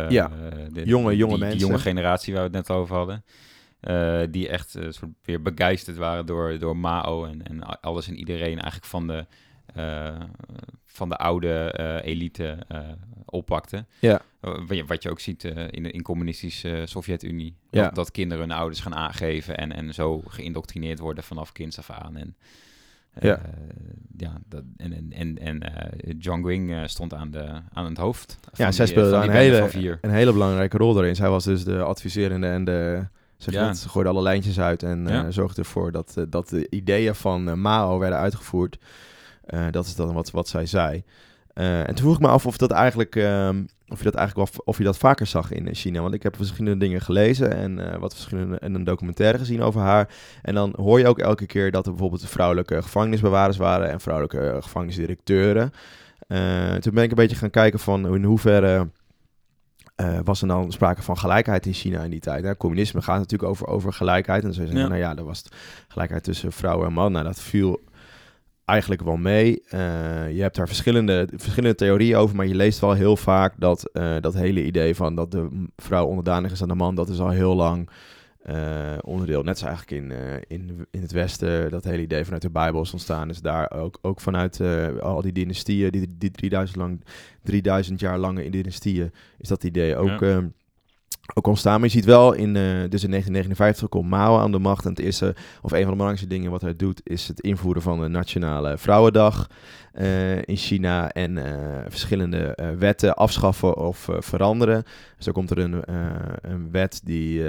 Ja, 0.09 0.31
de- 0.73 0.81
jonge- 0.85 1.15
jonge 1.15 1.31
die, 1.33 1.39
mensen. 1.39 1.57
Die 1.57 1.67
jonge 1.67 1.79
generatie 1.79 2.33
waar 2.33 2.49
we 2.51 2.57
het 2.57 2.67
net 2.67 2.77
over 2.77 2.95
hadden. 2.95 3.23
Die 4.31 4.49
echt 4.49 4.69
soort 4.69 5.11
weer 5.23 5.41
begeisterd 5.41 5.97
waren 5.97 6.25
door, 6.25 6.59
door 6.59 6.77
Mao 6.77 7.25
en, 7.25 7.41
en 7.47 7.63
alles 7.81 8.07
en 8.07 8.15
iedereen 8.15 8.53
eigenlijk 8.59 8.85
van 8.85 9.07
de, 9.07 9.25
van 10.85 11.09
de 11.09 11.15
oude 11.17 11.71
eh, 11.71 12.11
elite 12.11 12.57
eh, 12.67 12.79
oppakte. 13.25 13.85
Ja. 13.99 14.21
Eh, 14.41 14.83
wat, 14.87 15.03
je, 15.03 15.09
ook 15.09 15.19
ziet 15.19 15.43
eh, 15.43 15.63
in 15.69 15.83
de 15.83 15.91
in 15.91 16.01
communistische 16.01 16.81
Sovjet-Unie. 16.85 17.55
Ja. 17.69 17.83
Dat, 17.83 17.95
dat 17.95 18.11
kinderen 18.11 18.49
hun 18.49 18.57
ouders 18.57 18.79
gaan 18.81 18.95
aangeven 18.95 19.57
en, 19.57 19.71
en 19.71 19.93
zo 19.93 20.21
geïndoctrineerd 20.27 20.99
worden 20.99 21.23
vanaf 21.23 21.51
kinds 21.51 21.77
af 21.77 21.89
aan. 21.89 22.17
En, 22.17 22.35
eh, 23.13 23.23
Ja. 23.29 23.41
ja, 24.17 24.37
dat, 24.47 24.63
en 24.77 25.11
en, 25.11 25.37
en, 25.37 25.59
eh, 25.61 26.13
John 26.17 26.43
Wing 26.43 26.71
eh, 26.71 26.81
stond 26.85 27.13
aan, 27.13 27.31
de, 27.31 27.61
aan 27.73 27.85
het 27.85 27.97
hoofd. 27.97 28.39
Ja, 28.53 28.71
zij 28.71 28.85
speelde 28.85 29.09
daar 29.11 29.23
een 29.23 29.29
hele, 29.29 29.97
een 30.01 30.09
hele 30.11 30.31
belangrijke 30.31 30.77
rol 30.77 30.93
daarin. 30.93 31.15
Zij 31.15 31.29
was 31.29 31.43
dus 31.43 31.63
de 31.63 31.81
adviserende 31.81 32.47
en 32.47 32.63
de... 32.63 33.07
Zeg 33.37 33.53
Ja. 33.53 33.73
Ze 33.73 33.89
gooide 33.89 34.09
alle 34.09 34.21
lijntjes 34.21 34.59
uit 34.59 34.83
en 34.83 35.07
eh, 35.07 35.25
zorgde 35.29 35.61
ervoor 35.61 35.91
dat, 35.91 36.13
eh, 36.17 36.23
dat 36.29 36.49
de 36.49 36.67
ideeën 36.69 37.15
van 37.15 37.49
eh, 37.49 37.55
Mao 37.55 37.99
werden 37.99 38.19
uitgevoerd. 38.19 38.77
Eh, 39.49 39.65
dat 39.71 39.85
is 39.85 39.95
dan 39.95 40.13
wat, 40.13 40.31
wat 40.31 40.47
zij 40.47 40.65
zei. 40.65 41.03
Eh, 41.53 41.79
en 41.79 41.85
toen 41.85 41.97
vroeg 41.97 42.15
ik 42.15 42.21
me 42.21 42.27
af 42.27 42.45
of 42.45 42.57
dat 42.57 42.71
eigenlijk, 42.71 43.15
ehm, 43.15 43.63
of 43.87 43.97
je 43.97 44.03
dat 44.03 44.15
eigenlijk 44.15 44.49
of 44.63 44.77
je 44.77 44.83
dat 44.83 44.97
vaker 44.97 45.25
zag 45.25 45.51
in 45.51 45.75
China. 45.75 46.01
Want 46.01 46.13
ik 46.13 46.23
heb 46.23 46.35
verschillende 46.35 46.79
dingen 46.85 47.01
gelezen 47.01 47.55
en 47.55 47.91
eh, 47.91 47.99
wat 47.99 48.13
verschillende 48.13 48.57
en 48.59 48.73
een 48.75 48.83
documentaire 48.83 49.37
gezien 49.37 49.61
over 49.61 49.81
haar. 49.81 50.09
En 50.41 50.53
dan 50.53 50.73
hoor 50.75 50.99
je 50.99 51.07
ook 51.07 51.19
elke 51.19 51.45
keer 51.45 51.71
dat 51.71 51.85
er 51.85 51.91
bijvoorbeeld 51.91 52.29
vrouwelijke 52.29 52.81
gevangenisbewaarders 52.81 53.57
waren 53.57 53.89
en 53.89 53.99
vrouwelijke 53.99 54.57
gevangenisdirecteuren. 54.61 55.71
Toen 56.79 56.93
ben 56.93 57.03
ik 57.03 57.09
een 57.09 57.15
beetje 57.15 57.35
gaan 57.35 57.49
kijken 57.49 57.79
van 57.79 58.15
in 58.15 58.23
hoeverre 58.23 58.87
was 60.23 60.41
er 60.41 60.47
dan 60.47 60.71
sprake 60.71 61.01
van 61.01 61.17
gelijkheid 61.17 61.65
in 61.65 61.73
China 61.73 62.03
in 62.03 62.09
die 62.09 62.19
tijd. 62.19 62.43
Nou, 62.43 62.55
communisme 62.55 63.01
gaat 63.01 63.17
natuurlijk 63.17 63.49
over, 63.49 63.67
over 63.67 63.93
gelijkheid. 63.93 64.39
En 64.39 64.45
dan 64.45 64.53
zou 64.53 64.65
je 64.65 64.71
zeggen, 64.71 64.91
Ja. 64.91 64.95
nou 64.97 65.09
ja, 65.09 65.15
dat 65.15 65.25
was 65.25 65.43
gelijkheid 65.87 66.23
tussen 66.23 66.51
vrouw 66.51 66.85
en 66.85 66.93
man. 66.93 67.11
Nou, 67.11 67.23
dat 67.25 67.39
viel 67.41 67.79
eigenlijk 68.69 69.01
wel 69.01 69.17
mee. 69.17 69.61
Eh, 69.69 69.79
je 70.35 70.41
hebt 70.41 70.55
daar 70.55 70.67
verschillende, 70.67 71.27
verschillende 71.35 71.75
theorieën 71.75 72.15
over, 72.17 72.35
maar 72.35 72.47
je 72.47 72.55
leest 72.55 72.79
wel 72.79 72.93
heel 72.93 73.15
vaak 73.17 73.53
dat 73.57 73.89
eh, 73.91 74.15
dat 74.21 74.33
hele 74.33 74.65
idee 74.65 74.95
van 74.95 75.15
dat 75.15 75.31
de 75.31 75.67
vrouw 75.77 76.05
onderdanig 76.05 76.51
is 76.51 76.61
aan 76.61 76.67
de 76.67 76.75
man, 76.75 76.95
dat 76.95 77.09
is 77.09 77.19
al 77.19 77.29
heel 77.29 77.55
lang 77.55 77.89
eh, 78.43 78.97
onderdeel. 79.01 79.43
Net 79.43 79.57
zoals 79.59 79.75
eigenlijk 79.75 80.11
in, 80.11 80.17
in, 80.47 80.85
in 80.91 81.01
het 81.01 81.11
Westen, 81.11 81.71
dat 81.71 81.83
hele 81.83 82.01
idee 82.01 82.23
vanuit 82.23 82.41
de 82.41 82.49
Bijbel 82.49 82.81
is 82.81 82.91
ontstaan, 82.91 83.29
is 83.29 83.41
daar 83.41 83.71
ook, 83.71 83.97
ook 84.01 84.19
vanuit 84.21 84.61
al 85.01 85.21
die 85.21 85.31
dynastieën, 85.31 85.91
die, 85.91 86.15
die 86.17 86.31
3000, 86.31 86.77
lang, 86.77 87.03
3000 87.43 87.99
jaar 87.99 88.17
lange 88.17 88.49
dynastieën, 88.49 89.11
is 89.37 89.47
dat 89.47 89.63
idee 89.63 89.95
ook, 89.95 90.19
Ja. 90.19 90.37
eh, 90.37 90.37
ook 91.33 91.47
ontstaan. 91.47 91.79
Maar 91.79 91.89
je 91.89 91.95
ziet 91.95 92.05
wel, 92.05 92.33
in, 92.33 92.55
eh, 92.55 92.63
dus 92.89 93.03
in 93.03 93.09
1959 93.09 93.89
komt 93.89 94.09
Mao 94.09 94.37
aan 94.37 94.51
de 94.51 94.59
macht 94.59 94.83
en 94.83 94.89
het 94.89 94.99
eerste, 94.99 95.35
of 95.61 95.71
een 95.71 95.77
van 95.81 95.89
de 95.89 95.97
belangrijkste 95.97 96.27
dingen 96.27 96.51
wat 96.51 96.61
hij 96.61 96.75
doet, 96.75 97.01
is 97.03 97.27
het 97.27 97.39
invoeren 97.39 97.81
van 97.81 97.99
de 97.99 98.07
Nationale 98.07 98.77
Vrouwendag 98.77 99.47
eh, 99.99 100.37
in 100.37 100.55
China 100.55 101.11
en 101.11 101.37
eh, 101.37 101.81
verschillende 101.87 102.55
eh, 102.55 102.71
wetten 102.71 103.15
afschaffen 103.15 103.77
of 103.77 104.09
veranderen. 104.19 104.83
Zo 105.17 105.31
komt 105.31 105.51
er 105.51 105.57
een, 105.57 105.83
een 106.41 106.71
wet 106.71 107.01
die, 107.03 107.43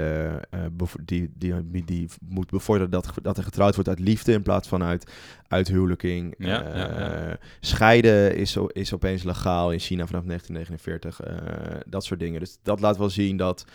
die, 1.05 1.29
die, 1.35 1.83
die, 1.85 2.09
moet 2.21 2.49
bevorderen 2.49 2.91
dat, 2.91 3.13
dat 3.21 3.37
er 3.37 3.43
getrouwd 3.43 3.73
wordt 3.75 3.89
uit 3.89 3.99
liefde 3.99 4.31
in 4.31 4.41
plaats 4.41 4.67
van 4.67 4.83
uit 4.83 5.11
uithuwelijking. 5.51 6.35
Ja, 6.37 6.47
ja, 6.47 6.99
ja. 6.99 7.37
Scheiden 7.59 8.35
is, 8.35 8.57
is 8.67 8.93
opeens 8.93 9.23
legaal 9.23 9.71
in 9.71 9.79
China 9.79 10.05
vanaf 10.05 10.23
1949. 10.23 11.21
eh, 11.21 11.79
dat 11.85 12.03
soort 12.03 12.19
dingen. 12.19 12.39
Dus 12.39 12.57
dat 12.63 12.79
laat 12.79 12.97
wel 12.97 13.09
zien 13.09 13.37
dat 13.37 13.65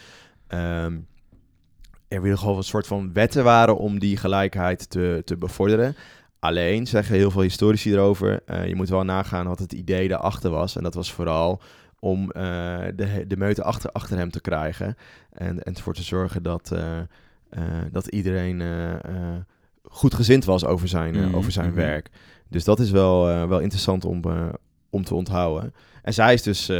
ehm, 0.46 0.98
er 2.08 2.22
weer 2.22 2.38
gewoon 2.38 2.56
een 2.56 2.62
soort 2.62 2.86
van 2.86 3.12
wetten 3.12 3.44
waren 3.44 3.76
om 3.76 3.98
die 3.98 4.16
gelijkheid 4.16 4.90
te, 4.90 5.22
te 5.24 5.36
bevorderen. 5.36 5.96
Alleen 6.38 6.86
zeggen 6.86 7.14
heel 7.14 7.30
veel 7.30 7.42
historici 7.42 7.92
erover, 7.92 8.40
eh, 8.46 8.66
je 8.66 8.74
moet 8.74 8.88
wel 8.88 9.04
nagaan 9.04 9.46
wat 9.46 9.58
het 9.58 9.72
idee 9.72 10.08
daarachter 10.08 10.50
was. 10.50 10.76
En 10.76 10.82
dat 10.82 10.94
was 10.94 11.12
vooral 11.12 11.60
om 11.98 12.30
eh, 12.30 12.42
de, 12.96 13.24
de 13.26 13.36
meute 13.36 13.62
achter, 13.62 13.90
achter 13.90 14.16
hem 14.16 14.30
te 14.30 14.40
krijgen. 14.40 14.96
En, 15.32 15.62
en 15.62 15.74
ervoor 15.74 15.94
te 15.94 16.02
zorgen 16.02 16.42
dat, 16.42 16.72
eh, 16.72 17.60
dat 17.92 18.06
iedereen 18.06 18.62
goed 19.82 20.14
gezind 20.14 20.44
was 20.44 20.64
over 20.64 20.88
zijn, 20.88 21.14
Mhm, 21.14 21.34
over 21.34 21.52
zijn 21.52 21.68
mhm. 21.70 21.76
werk. 21.76 22.10
Dus 22.48 22.64
dat 22.64 22.80
is 22.80 22.90
wel, 22.90 23.48
wel 23.48 23.60
interessant 23.60 24.04
om, 24.04 24.22
om 24.90 25.04
te 25.04 25.14
onthouden. 25.14 25.74
En 26.02 26.14
zij 26.14 26.34
is 26.34 26.42
dus 26.42 26.70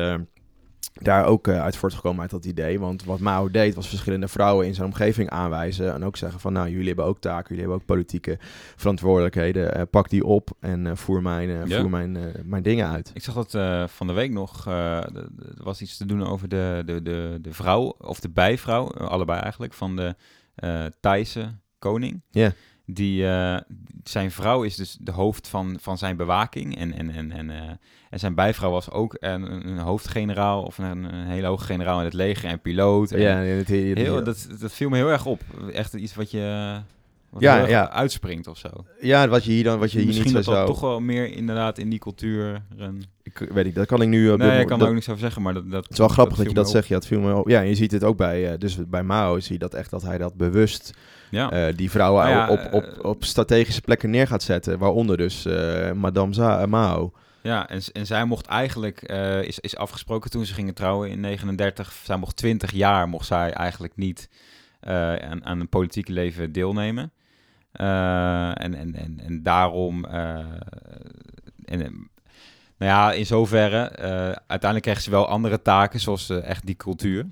daar 1.03 1.25
ook 1.25 1.49
eh, 1.49 1.63
uit 1.63 1.77
voortgekomen 1.77 2.21
uit 2.21 2.31
dat 2.31 2.45
idee. 2.45 2.81
Want 2.81 3.05
wat 3.05 3.21
Mao 3.21 3.51
deed, 3.51 3.75
was 3.75 3.89
verschillende 3.89 4.29
vrouwen 4.29 4.67
in 4.67 4.75
zijn 4.75 4.87
omgeving 4.87 5.31
aanwijzen. 5.31 5.95
En 5.95 6.05
ook 6.05 6.17
zeggen 6.17 6.41
van, 6.41 6.53
nou, 6.53 6.71
jullie 6.71 6.87
hebben 6.87 7.05
ook 7.05 7.21
taken, 7.21 7.45
jullie 7.49 7.61
hebben 7.61 7.81
ook 7.81 7.87
politieke 7.87 8.39
verantwoordelijkheden. 8.77 9.75
Eh, 9.75 9.83
pak 9.91 10.09
die 10.11 10.25
op 10.25 10.51
en 10.61 10.87
eh, 10.87 10.97
voer, 10.97 11.23
mijn, 11.23 11.49
Ja. 11.49 11.81
voer 11.81 11.91
mijn, 11.91 12.19
mijn 12.45 12.63
dingen 12.63 12.89
uit. 12.89 13.11
Ik 13.15 13.23
zag 13.23 13.35
dat 13.47 13.91
van 13.91 14.07
de 14.07 14.13
week 14.13 14.31
nog. 14.33 14.67
er 14.67 15.35
was 15.63 15.81
iets 15.81 15.97
te 15.97 16.07
doen 16.07 16.27
over 16.27 16.49
de, 16.49 16.83
de, 16.87 17.03
de, 17.03 17.39
de 17.43 17.53
vrouw, 17.53 17.95
of 17.99 18.21
de 18.21 18.31
bijvrouw, 18.31 18.91
allebei 18.93 19.41
eigenlijk, 19.41 19.73
van 19.73 19.97
de 19.97 20.15
Thaise 21.01 21.55
koning. 21.79 22.23
Ja. 22.31 22.53
Die, 22.87 23.27
eh, 23.29 23.57
zijn 24.05 24.31
vrouw 24.31 24.63
is 24.63 24.77
dus 24.77 24.97
de 25.01 25.11
hoofd 25.11 25.49
van, 25.49 25.77
van 25.81 25.99
zijn 25.99 26.17
bewaking. 26.17 26.79
En, 26.79 26.93
en, 26.93 27.11
en, 27.11 27.33
en, 27.33 27.51
eh, 27.51 27.57
en 28.11 28.19
zijn 28.19 28.35
bijvrouw 28.35 28.71
was 28.71 28.91
ook 28.91 29.17
een, 29.21 29.69
een 29.69 29.79
hoofdgeneraal 29.79 30.63
of 30.63 30.79
een, 30.79 31.05
een 31.15 31.27
hele 31.27 31.47
hoge 31.47 31.65
generaal 31.65 31.99
in 31.99 32.05
het 32.05 32.15
leger 32.15 32.49
en 32.49 32.61
piloot. 32.61 33.11
En 33.11 33.21
Ja, 33.21 33.37
het, 33.37 33.69
het- 33.69 33.99
heel, 33.99 34.25
dat, 34.25 34.47
dat 34.61 34.73
viel 34.73 34.89
me 34.89 34.97
heel 34.97 35.11
erg 35.11 35.27
op. 35.27 35.41
Echt 35.73 35.95
iets 35.95 36.15
wat 36.15 36.31
je 36.31 36.77
wat 37.31 37.43
Ja, 37.43 37.67
ja. 37.69 37.91
uitspringt 37.91 38.47
of 38.47 38.59
zo. 38.59 38.69
ja, 39.01 39.29
wat 39.29 39.45
je 39.45 39.51
hier 39.53 39.65
dan 39.65 39.79
wat 39.79 39.93
je 39.93 39.99
hier 39.99 40.07
Misschien 40.07 40.35
niet 40.35 40.45
zo 40.45 40.51
dat 40.51 40.55
zou... 40.59 40.67
toch 40.67 40.81
wel 40.81 41.01
meer 41.01 41.33
inderdaad 41.33 41.79
in 41.79 41.89
die 41.91 41.99
cultuur... 41.99 42.63
Ik 43.23 43.39
weet 43.39 43.65
niet, 43.65 43.75
dat 43.75 43.87
kan 43.87 44.03
ik 44.03 44.09
nu... 44.09 44.27
dit 44.29 44.37
Nee, 44.39 44.61
ik 44.61 44.67
kan 44.67 44.69
dat- 44.69 44.81
er 44.81 44.87
ook 44.89 44.95
niks 44.95 45.09
over 45.09 45.21
zeggen, 45.21 45.43
maar 45.43 45.55
dat... 45.55 45.71
dat 45.71 45.83
Het 45.83 45.93
is 45.93 45.99
wel 45.99 46.09
grappig 46.09 46.37
dat, 46.37 46.47
je 46.47 46.55
dat 46.55 46.71
zegt. 46.71 46.89
Ja, 46.89 46.95
het 46.95 47.07
viel 47.07 47.21
me 47.21 47.35
op. 47.35 47.49
Ja, 47.49 47.61
je 47.61 47.75
ziet 47.75 47.93
het 47.93 48.05
ook 48.05 48.17
bij, 48.17 48.53
eh, 48.53 48.59
dus 48.59 48.79
bij 48.89 49.03
Mao 49.03 49.41
zie 49.41 49.53
je 49.53 49.59
dat 49.59 49.75
echt 49.75 49.91
dat 49.91 50.03
hij 50.03 50.19
dat 50.19 50.35
bewust 50.35 50.93
Ja, 51.31 51.51
eh, 51.51 51.77
die 51.77 51.91
vrouwen 51.91 52.25
Nou 52.25 52.37
ja, 52.37 52.49
op, 52.49 52.73
op, 52.73 52.85
eh, 52.85 53.05
op 53.05 53.25
strategische 53.25 53.81
plekken 53.81 54.11
neer 54.11 54.27
gaat 54.27 54.43
zetten. 54.43 54.79
Waaronder 54.79 55.17
dus 55.17 55.45
eh, 55.45 55.93
Madame 55.93 56.35
Za 56.35 56.67
Mao. 56.67 57.13
ja 57.43 57.69
en, 57.69 57.83
en 57.93 58.07
zij 58.07 58.25
mocht 58.25 58.47
eigenlijk, 58.47 59.03
is, 59.43 59.61
is 59.61 59.77
afgesproken 59.77 60.31
toen 60.31 60.45
ze 60.45 60.55
gingen 60.55 60.75
trouwen 60.75 61.11
in 61.11 61.21
39, 61.21 61.93
zij 62.05 62.17
mocht 62.17 62.37
20 62.37 62.73
jaar, 62.73 63.09
mocht 63.09 63.27
zij 63.27 63.53
eigenlijk 63.53 63.97
niet 63.97 64.29
aan, 64.81 65.45
aan 65.45 65.61
een 65.61 65.69
politieke 65.69 66.13
leven 66.13 66.53
deelnemen. 66.53 67.13
En, 67.73 68.75
en, 68.75 68.95
en, 68.95 69.21
en 69.25 69.43
daarom, 69.43 70.05
en, 70.05 72.11
nou 72.79 72.93
ja, 72.93 73.13
in 73.13 73.27
zoverre, 73.27 73.97
uiteindelijk 74.47 74.83
kreeg 74.83 75.01
ze 75.01 75.11
wel 75.11 75.29
andere 75.29 75.63
taken, 75.63 76.01
zoals 76.01 76.31
echt 76.31 76.67
die 76.67 76.77
cultuur. 76.77 77.27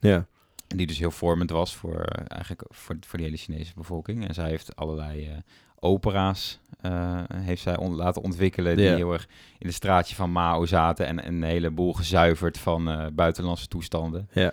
Ja. 0.00 0.26
En 0.72 0.78
die 0.78 0.86
dus 0.86 0.98
heel 0.98 1.10
vormend 1.10 1.50
was 1.50 1.76
voor, 1.76 2.00
eh, 2.00 2.24
eigenlijk 2.28 2.62
voor, 2.68 2.96
voor 3.06 3.18
die 3.18 3.26
hele 3.26 3.38
Chinese 3.38 3.72
bevolking. 3.76 4.28
En 4.28 4.34
zij 4.34 4.48
heeft 4.48 4.76
allerlei 4.76 5.26
eh, 5.26 5.32
opera's 5.80 6.58
eh, 6.80 7.20
heeft 7.32 7.62
zij 7.62 7.76
on- 7.76 7.94
laten 7.94 8.22
ontwikkelen 8.22 8.76
die 8.76 8.86
heel 8.96 9.12
erg 9.12 9.28
in 9.58 9.66
het 9.66 9.74
straatje 9.76 10.14
van 10.14 10.30
Mao 10.32 10.66
zaten 10.66 11.06
en 11.06 11.26
een 11.26 11.42
heleboel 11.42 11.92
gezuiverd 11.92 12.58
van 12.58 13.10
buitenlandse 13.14 13.68
toestanden. 13.68 14.28
Ja. 14.32 14.52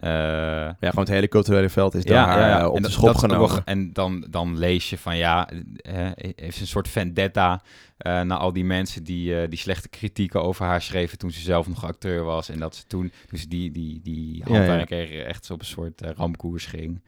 Eh, 0.00 0.10
ja, 0.10 0.76
gewoon 0.80 1.04
het 1.04 1.08
hele 1.08 1.28
culturele 1.28 1.68
veld 1.68 1.94
is 1.94 2.04
daar 2.04 2.60
eh, 2.60 2.68
op 2.68 2.76
En 2.76 2.82
de 2.82 2.90
schop 2.90 3.06
dat 3.06 3.18
genomen. 3.18 3.62
En 3.64 3.92
dan, 3.92 4.26
dan 4.30 4.58
lees 4.58 4.90
je 4.90 4.98
van 4.98 5.16
ja, 5.16 5.48
eh, 5.76 6.10
heeft 6.14 6.56
ze 6.56 6.60
een 6.60 6.66
soort 6.66 6.88
vendetta 6.88 7.62
eh, 7.96 8.20
naar 8.20 8.38
al 8.38 8.52
die 8.52 8.64
mensen 8.64 9.04
die, 9.04 9.48
die 9.48 9.58
slechte 9.58 9.88
kritieken 9.88 10.42
over 10.42 10.66
haar 10.66 10.82
schreven 10.82 11.18
toen 11.18 11.30
ze 11.30 11.40
zelf 11.40 11.68
nog 11.68 11.84
acteur 11.84 12.24
was. 12.24 12.48
En 12.48 12.58
dat 12.58 12.76
ze 12.76 12.86
toen, 12.86 13.12
toen 13.28 13.38
ze 13.38 13.48
die, 13.48 13.70
die, 13.70 14.00
die 14.02 14.36
Ja, 14.36 14.44
handwerker 14.44 15.26
echt 15.26 15.50
op 15.50 15.60
een 15.60 15.66
soort 15.66 16.00
ramkoers 16.00 16.66
ging. 16.66 17.02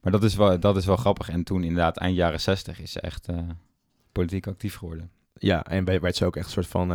Maar 0.00 0.12
dat 0.12 0.24
is, 0.24 0.34
wel, 0.34 0.60
dat 0.60 0.76
is 0.76 0.86
wel 0.86 0.96
grappig. 0.96 1.28
En 1.28 1.44
toen 1.44 1.62
inderdaad 1.62 1.96
eind 1.96 2.16
jaren 2.16 2.40
zestig 2.40 2.80
is 2.80 2.92
ze 2.92 3.00
echt 3.00 3.28
politiek 4.12 4.46
actief 4.46 4.76
geworden. 4.76 5.10
Ja, 5.38 5.64
en 5.64 5.84
werd 5.84 6.16
ze 6.16 6.24
ook 6.24 6.36
echt 6.36 6.46
een 6.46 6.52
soort 6.52 6.66
van... 6.66 6.90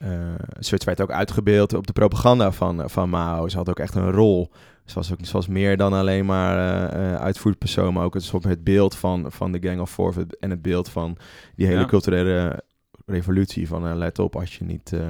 eh 0.00 0.32
eh, 0.32 0.34
ze 0.60 0.80
werd 0.84 1.00
ook 1.00 1.10
uitgebeeld 1.10 1.74
op 1.74 1.86
de 1.86 1.92
propaganda 1.92 2.52
van, 2.52 2.90
van 2.90 3.08
Mao. 3.10 3.48
Ze 3.48 3.56
had 3.56 3.68
ook 3.68 3.78
echt 3.78 3.94
een 3.94 4.10
rol. 4.10 4.50
Ze 4.84 4.94
was 4.94 5.12
ook 5.12 5.18
ze 5.22 5.32
was 5.32 5.46
meer 5.46 5.76
dan 5.76 5.92
alleen 5.92 6.26
maar 6.26 6.56
eh, 6.58 7.12
eh, 7.14 7.20
uitvoerend 7.20 7.58
persoon, 7.58 7.94
maar 7.94 8.04
ook 8.04 8.14
het, 8.14 8.30
het 8.42 8.64
beeld 8.64 8.96
van, 8.96 9.32
van 9.32 9.52
de 9.52 9.58
Gang 9.68 9.80
of 9.80 9.90
Four 9.90 10.14
en 10.40 10.50
het 10.50 10.62
beeld 10.62 10.88
van 10.88 11.16
die 11.56 11.66
hele 11.66 11.80
Ja. 11.80 11.86
culturele 11.86 12.62
revolutie. 13.06 13.68
Van 13.68 13.86
eh, 13.88 13.94
let 13.96 14.18
op, 14.18 14.36
als 14.36 14.56
je 14.56 14.64
niet 14.64 14.92
eh 14.92 15.00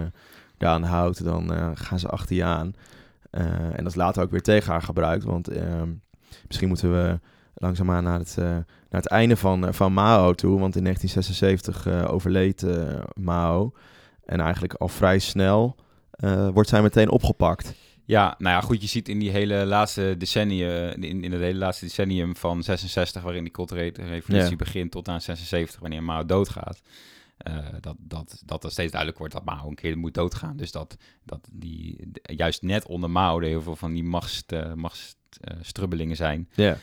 daaraan 0.59 0.83
houdt, 0.83 1.25
dan 1.25 1.55
eh, 1.55 1.71
gaan 1.75 1.99
ze 1.99 2.09
achter 2.09 2.37
je 2.37 2.45
aan. 2.45 2.75
Eh, 3.31 3.45
en 3.45 3.77
dat 3.77 3.87
is 3.87 3.95
later 3.95 4.23
ook 4.23 4.31
weer 4.31 4.43
tegen 4.43 4.73
haar 4.73 4.83
gebruikt, 4.83 5.25
want 5.25 5.49
ehm, 5.49 5.89
misschien 6.47 6.69
moeten 6.69 6.93
we 6.93 7.19
langzaamaan 7.55 8.05
naar 8.05 8.19
het, 8.19 8.37
eh, 8.39 8.45
naar 8.45 9.01
het 9.01 9.09
einde 9.09 9.37
van, 9.37 9.67
eh, 9.67 9.73
van 9.73 9.93
Mao 9.93 10.33
toe. 10.35 10.59
Want 10.61 10.77
in 10.77 10.83
1976 10.83 11.87
eh, 11.87 12.13
overleed 12.13 12.63
eh, 12.63 13.01
Mao. 13.15 13.73
En 14.31 14.41
eigenlijk 14.41 14.75
al 14.75 14.89
vrij 14.89 15.19
snel 15.19 15.77
eh, 16.11 16.49
wordt 16.49 16.69
zij 16.69 16.83
meteen 16.83 17.11
opgepakt. 17.11 17.75
Ja, 18.05 18.35
nou 18.39 18.55
ja, 18.55 18.61
goed, 18.61 18.81
je 18.81 18.87
ziet 18.89 19.09
in 19.09 19.19
die 19.19 19.31
hele 19.31 19.67
laatste 19.67 20.15
decennium, 20.19 21.03
in, 21.03 21.25
in 21.25 21.33
het 21.33 21.41
hele 21.41 21.59
laatste 21.59 21.85
decennium 21.85 22.37
van 22.37 22.63
66, 22.63 23.23
waarin 23.23 23.43
die 23.43 23.53
culturele 23.53 23.93
revolutie 24.05 24.51
Ja. 24.51 24.57
begint, 24.57 24.91
tot 24.91 25.09
aan 25.09 25.21
76, 25.21 25.81
wanneer 25.81 26.03
Mao 26.03 26.25
doodgaat. 26.25 26.81
eh, 27.37 27.57
dat, 27.81 27.97
dat, 27.99 28.43
dat 28.47 28.65
er 28.65 28.71
steeds 28.71 28.91
duidelijk 28.91 29.19
wordt 29.21 29.35
dat 29.35 29.45
Mao 29.45 29.69
een 29.69 29.75
keer 29.75 29.99
moet 29.99 30.15
doodgaan. 30.15 30.57
Dus 30.57 30.73
dat, 30.73 30.97
dat 31.25 31.49
die, 31.53 32.11
juist 32.23 32.63
net 32.63 32.87
onder 32.87 33.11
Mao 33.11 33.41
er 33.41 33.47
heel 33.47 33.63
veel 33.63 33.77
van 33.77 33.93
die 33.93 34.05
machtsst, 34.05 34.53
eh, 34.53 34.73
machtsstrubbelingen 34.75 36.17
zijn, 36.17 36.49
Ja. 36.55 36.77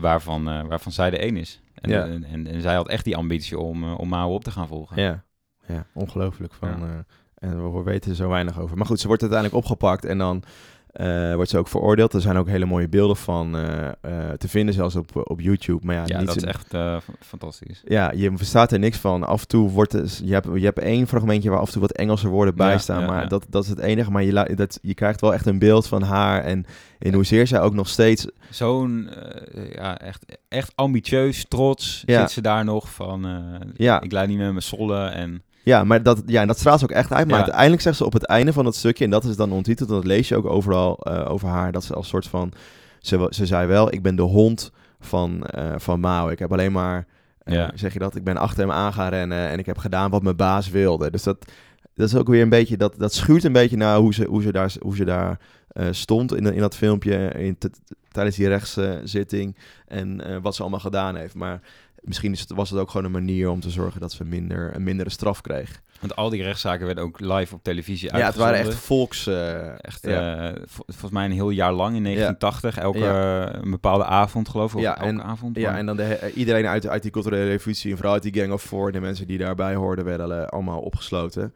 waarvan, 0.00 0.44
waarvan 0.68 0.92
zij 0.92 1.10
de 1.10 1.18
één 1.18 1.36
is. 1.36 1.60
En, 1.74 1.90
Ja. 1.90 2.04
en, 2.06 2.24
en, 2.24 2.46
en 2.46 2.60
zij 2.60 2.74
had 2.74 2.88
echt 2.88 3.04
die 3.04 3.16
ambitie 3.16 3.58
om, 3.58 3.92
om 3.92 4.08
Mao 4.08 4.34
op 4.34 4.44
te 4.44 4.50
gaan 4.50 4.68
volgen. 4.68 5.02
Ja, 5.02 5.24
ja 5.68 5.84
ongelooflijk. 5.94 6.52
Van, 6.52 6.68
Ja. 6.68 6.74
eh, 7.40 7.48
en 7.48 7.72
we 7.72 7.82
weten 7.82 8.10
er 8.10 8.16
zo 8.16 8.28
weinig 8.28 8.60
over. 8.60 8.76
Maar 8.76 8.86
goed, 8.86 9.00
ze 9.00 9.06
wordt 9.06 9.22
uiteindelijk 9.22 9.60
opgepakt 9.64 10.04
en 10.04 10.18
dan 10.18 10.42
eh, 10.92 11.34
wordt 11.34 11.50
ze 11.50 11.58
ook 11.58 11.68
veroordeeld. 11.68 12.12
Er 12.12 12.20
zijn 12.20 12.36
ook 12.36 12.48
hele 12.48 12.64
mooie 12.64 12.88
beelden 12.88 13.16
van 13.16 13.56
eh, 13.56 13.88
te 14.38 14.48
vinden, 14.48 14.74
zelfs 14.74 14.96
op, 14.96 15.28
op 15.30 15.40
YouTube. 15.40 15.86
Maar 15.86 15.94
ja, 15.94 16.02
Ja, 16.06 16.18
niet 16.18 16.26
dat 16.26 16.36
is 16.36 16.42
echt 16.44 16.74
fantastisch. 17.20 17.82
Ja, 17.84 18.12
je 18.14 18.32
verstaat 18.36 18.72
er 18.72 18.78
niks 18.78 18.98
van. 18.98 19.24
Af 19.24 19.40
en 19.40 19.48
toe 19.48 19.70
wordt 19.70 19.92
het, 19.92 20.20
je, 20.24 20.32
hebt, 20.32 20.46
je 20.54 20.64
hebt 20.64 20.78
één 20.78 21.06
fragmentje 21.06 21.50
waar 21.50 21.58
af 21.58 21.66
en 21.66 21.72
toe 21.72 21.80
wat 21.80 21.92
Engelse 21.92 22.28
woorden 22.28 22.54
bij 22.54 22.70
Ja, 22.72 22.78
staan. 22.78 23.04
maar. 23.06 23.28
Dat, 23.28 23.46
dat 23.48 23.62
is 23.62 23.68
het 23.68 23.78
enige. 23.78 24.10
Maar 24.10 24.22
je, 24.22 24.54
dat, 24.54 24.78
je 24.82 24.94
krijgt 24.94 25.20
wel 25.20 25.32
echt 25.34 25.46
een 25.46 25.58
beeld 25.58 25.86
van 25.86 26.02
haar. 26.02 26.42
En 26.44 26.64
in 26.98 27.14
hoezeer 27.14 27.46
zij 27.46 27.60
ook 27.60 27.74
nog 27.74 27.88
steeds... 27.88 28.26
Zo'n, 28.50 29.10
ja, 29.72 29.98
echt, 29.98 30.24
echt 30.48 30.72
ambitieus, 30.74 31.44
trots 31.48 32.02
Ja. 32.06 32.20
zit 32.20 32.30
ze 32.30 32.40
daar 32.40 32.64
nog 32.64 32.90
van, 32.90 33.26
Ja, 33.76 34.00
ik 34.00 34.12
laat 34.12 34.26
niet 34.28 34.38
meer 34.38 34.50
mijn 34.50 34.62
sollen 34.62 35.12
en... 35.12 35.42
Ja, 35.68 35.84
maar 35.84 36.02
dat, 36.02 36.22
ja, 36.26 36.40
en 36.40 36.46
dat 36.46 36.58
straalt 36.58 36.78
ze 36.78 36.84
ook 36.84 36.90
echt 36.90 37.12
uit. 37.12 37.26
Maar 37.26 37.36
Ja. 37.36 37.42
uiteindelijk 37.42 37.82
zegt 37.82 37.96
ze 37.96 38.04
op 38.04 38.12
het 38.12 38.24
einde 38.26 38.52
van 38.52 38.64
dat 38.64 38.74
stukje, 38.76 39.04
en 39.04 39.10
dat 39.10 39.24
is 39.24 39.36
dan 39.36 39.52
ontiteld, 39.52 39.88
en 39.88 39.94
dat 39.94 40.04
lees 40.04 40.28
je 40.28 40.36
ook 40.36 40.46
overal 40.46 40.98
eh, 40.98 41.30
over 41.30 41.48
haar, 41.48 41.72
dat 41.72 41.84
ze 41.84 41.94
als 41.94 42.08
soort 42.08 42.26
van, 42.26 42.52
ze, 43.00 43.26
ze 43.30 43.46
zei 43.46 43.66
wel, 43.66 43.92
ik 43.92 44.02
ben 44.02 44.16
de 44.16 44.22
hond 44.22 44.70
van, 45.00 45.42
eh, 45.46 45.72
van 45.76 46.00
Mao. 46.00 46.28
Ik 46.28 46.38
heb 46.38 46.52
alleen 46.52 46.72
maar, 46.72 47.06
eh, 47.38 47.54
Ja. 47.54 47.70
zeg 47.74 47.92
je 47.92 47.98
dat, 47.98 48.14
ik 48.16 48.24
ben 48.24 48.36
achter 48.36 48.60
hem 48.60 48.70
aan 48.70 48.92
gaan 48.92 49.08
rennen 49.08 49.48
en 49.48 49.58
ik 49.58 49.66
heb 49.66 49.78
gedaan 49.78 50.10
wat 50.10 50.22
mijn 50.22 50.36
baas 50.36 50.68
wilde. 50.70 51.10
Dus 51.10 51.22
dat, 51.22 51.36
dat 51.94 52.06
is 52.08 52.16
ook 52.16 52.28
weer 52.28 52.42
een 52.42 52.48
beetje, 52.48 52.76
dat, 52.76 52.94
dat 52.98 53.14
schuurt 53.14 53.44
een 53.44 53.52
beetje 53.52 53.76
naar 53.76 53.96
hoe 53.98 54.14
ze, 54.14 54.24
hoe 54.24 54.42
ze 54.42 54.52
daar, 54.52 54.74
hoe 54.80 54.96
ze 54.96 55.04
daar 55.04 55.38
stond 55.90 56.34
in, 56.34 56.52
in 56.54 56.60
dat 56.60 56.76
filmpje, 56.76 57.28
in, 57.32 57.58
tijdens 58.08 58.36
die 58.36 58.48
rechtszitting 58.48 59.56
en 59.86 60.40
wat 60.42 60.54
ze 60.54 60.60
allemaal 60.60 60.80
gedaan 60.80 61.16
heeft. 61.16 61.34
Maar 61.34 61.60
misschien 62.08 62.32
is 62.32 62.40
het, 62.40 62.50
was 62.52 62.70
het 62.70 62.80
ook 62.80 62.90
gewoon 62.90 63.06
een 63.06 63.12
manier 63.12 63.48
om 63.50 63.60
te 63.60 63.70
zorgen 63.70 64.00
dat 64.00 64.12
ze 64.12 64.24
minder, 64.24 64.74
een 64.74 64.82
mindere 64.82 65.10
straf 65.10 65.40
kreeg. 65.40 65.80
Want 66.00 66.16
al 66.16 66.30
die 66.30 66.42
rechtszaken 66.42 66.86
werden 66.86 67.04
ook 67.04 67.20
live 67.20 67.54
op 67.54 67.62
televisie 67.62 68.08
Ja, 68.08 68.14
het 68.14 68.22
uitgezonden. 68.24 68.56
waren 68.58 68.72
echt 68.72 68.84
volks... 68.84 69.26
eh, 69.26 69.84
Echt, 69.84 70.02
ja. 70.02 70.36
eh, 70.48 70.62
vol- 70.66 70.84
volgens 70.86 71.10
mij 71.12 71.24
een 71.24 71.32
heel 71.32 71.50
jaar 71.50 71.72
lang 71.72 71.96
in 71.96 72.02
1980. 72.02 72.78
Elke 72.78 72.98
Ja. 72.98 73.46
eh, 73.48 73.60
een 73.62 73.70
bepaalde 73.70 74.04
avond, 74.04 74.48
geloof 74.48 74.74
ik. 74.74 74.80
Ja, 74.80 74.96
elke 74.96 75.08
en- 75.08 75.22
avond. 75.22 75.56
ja, 75.56 75.76
en 75.76 75.86
dan 75.86 75.96
de, 75.96 76.02
he- 76.02 76.28
iedereen 76.30 76.66
uit, 76.66 76.86
uit 76.86 77.02
die 77.02 77.10
culturele 77.10 77.44
revolutie, 77.50 77.90
en 77.90 77.96
vooral 77.96 78.14
uit 78.14 78.22
die 78.22 78.34
Gang 78.34 78.52
of 78.52 78.62
Four, 78.62 78.92
de 78.92 79.00
mensen 79.00 79.26
die 79.26 79.38
daarbij 79.38 79.74
hoorden, 79.74 80.04
werden 80.04 80.42
eh, 80.42 80.46
allemaal 80.46 80.80
opgesloten. 80.80 81.54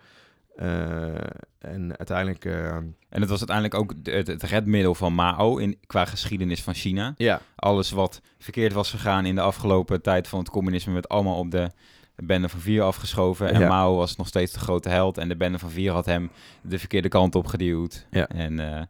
Eh, 0.62 1.14
en 1.58 1.96
uiteindelijk... 1.98 2.44
eh, 2.44 2.76
En 3.08 3.20
het 3.20 3.28
was 3.28 3.38
uiteindelijk 3.38 3.74
ook 3.74 3.94
het, 4.02 4.26
het 4.26 4.42
redmiddel 4.42 4.94
van 4.94 5.14
Mao 5.14 5.56
in, 5.56 5.78
qua 5.86 6.04
geschiedenis 6.04 6.62
van 6.62 6.74
China. 6.74 7.14
ja, 7.16 7.40
Alles 7.56 7.90
wat 7.90 8.20
verkeerd 8.38 8.72
was 8.72 8.90
gegaan 8.90 9.26
in 9.26 9.34
de 9.34 9.40
afgelopen 9.40 10.02
tijd 10.02 10.28
van 10.28 10.38
het 10.38 10.50
communisme 10.50 10.92
werd 10.92 11.08
allemaal 11.08 11.38
op 11.38 11.50
de 11.50 11.70
bende 12.16 12.48
van 12.48 12.60
vier 12.60 12.82
afgeschoven. 12.82 13.52
En 13.52 13.60
Ja. 13.60 13.68
Mao 13.68 13.96
was 13.96 14.16
nog 14.16 14.26
steeds 14.26 14.52
de 14.52 14.58
grote 14.58 14.88
held. 14.88 15.18
En 15.18 15.28
de 15.28 15.36
bende 15.36 15.58
van 15.58 15.70
vier 15.70 15.92
had 15.92 16.06
hem 16.06 16.30
de 16.60 16.78
verkeerde 16.78 17.08
kant 17.08 17.34
op 17.34 17.46
geduwd. 17.46 18.06
Ja. 18.10 18.28
En 18.28 18.58
eh, 18.60 18.82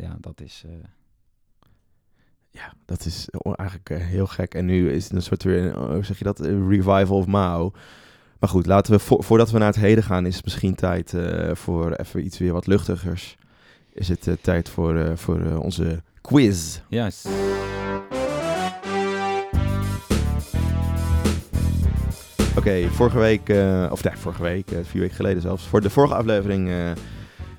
ja, 0.00 0.16
dat 0.20 0.40
is... 0.40 0.64
ja, 2.50 2.72
dat 2.86 3.04
is 3.04 3.28
eigenlijk 3.54 3.88
heel 3.88 4.26
gek. 4.26 4.54
En 4.54 4.64
nu 4.64 4.92
is 4.92 5.04
het 5.04 5.12
een 5.12 5.22
soort 5.22 5.42
weer, 5.42 5.76
hoe 5.78 6.04
zeg 6.04 6.18
je 6.18 6.24
dat, 6.24 6.40
revival 6.40 7.16
of 7.16 7.26
Mao. 7.26 7.72
Maar 8.40 8.50
goed, 8.50 8.66
laten 8.66 8.92
we, 8.92 8.98
vo- 8.98 9.20
voordat 9.22 9.50
we 9.50 9.58
naar 9.58 9.66
het 9.66 9.76
heden 9.76 10.04
gaan, 10.04 10.26
is 10.26 10.34
het 10.36 10.44
misschien 10.44 10.74
tijd 10.74 11.14
eh, 11.14 11.54
voor 11.54 11.92
even 11.92 12.24
iets 12.24 12.38
weer 12.38 12.52
wat 12.52 12.66
luchtigers. 12.66 13.36
Is 13.92 14.08
het 14.08 14.26
eh, 14.26 14.34
tijd 14.40 14.68
voor, 14.68 14.96
eh, 14.96 15.10
voor 15.16 15.40
onze 15.58 16.02
quiz. 16.20 16.80
ja, 16.88 17.10
s- 17.10 17.26
Oké, 22.56 22.88
vorige 22.90 23.18
week, 23.18 23.48
of 23.90 24.04
nee, 24.04 24.16
vorige 24.16 24.42
week, 24.42 24.68
vier 24.82 25.00
weken 25.00 25.16
geleden 25.16 25.42
zelfs. 25.42 25.66
Voor 25.66 25.80
de 25.80 25.90
vorige 25.90 26.14
aflevering 26.14 26.68
hebben 26.68 26.94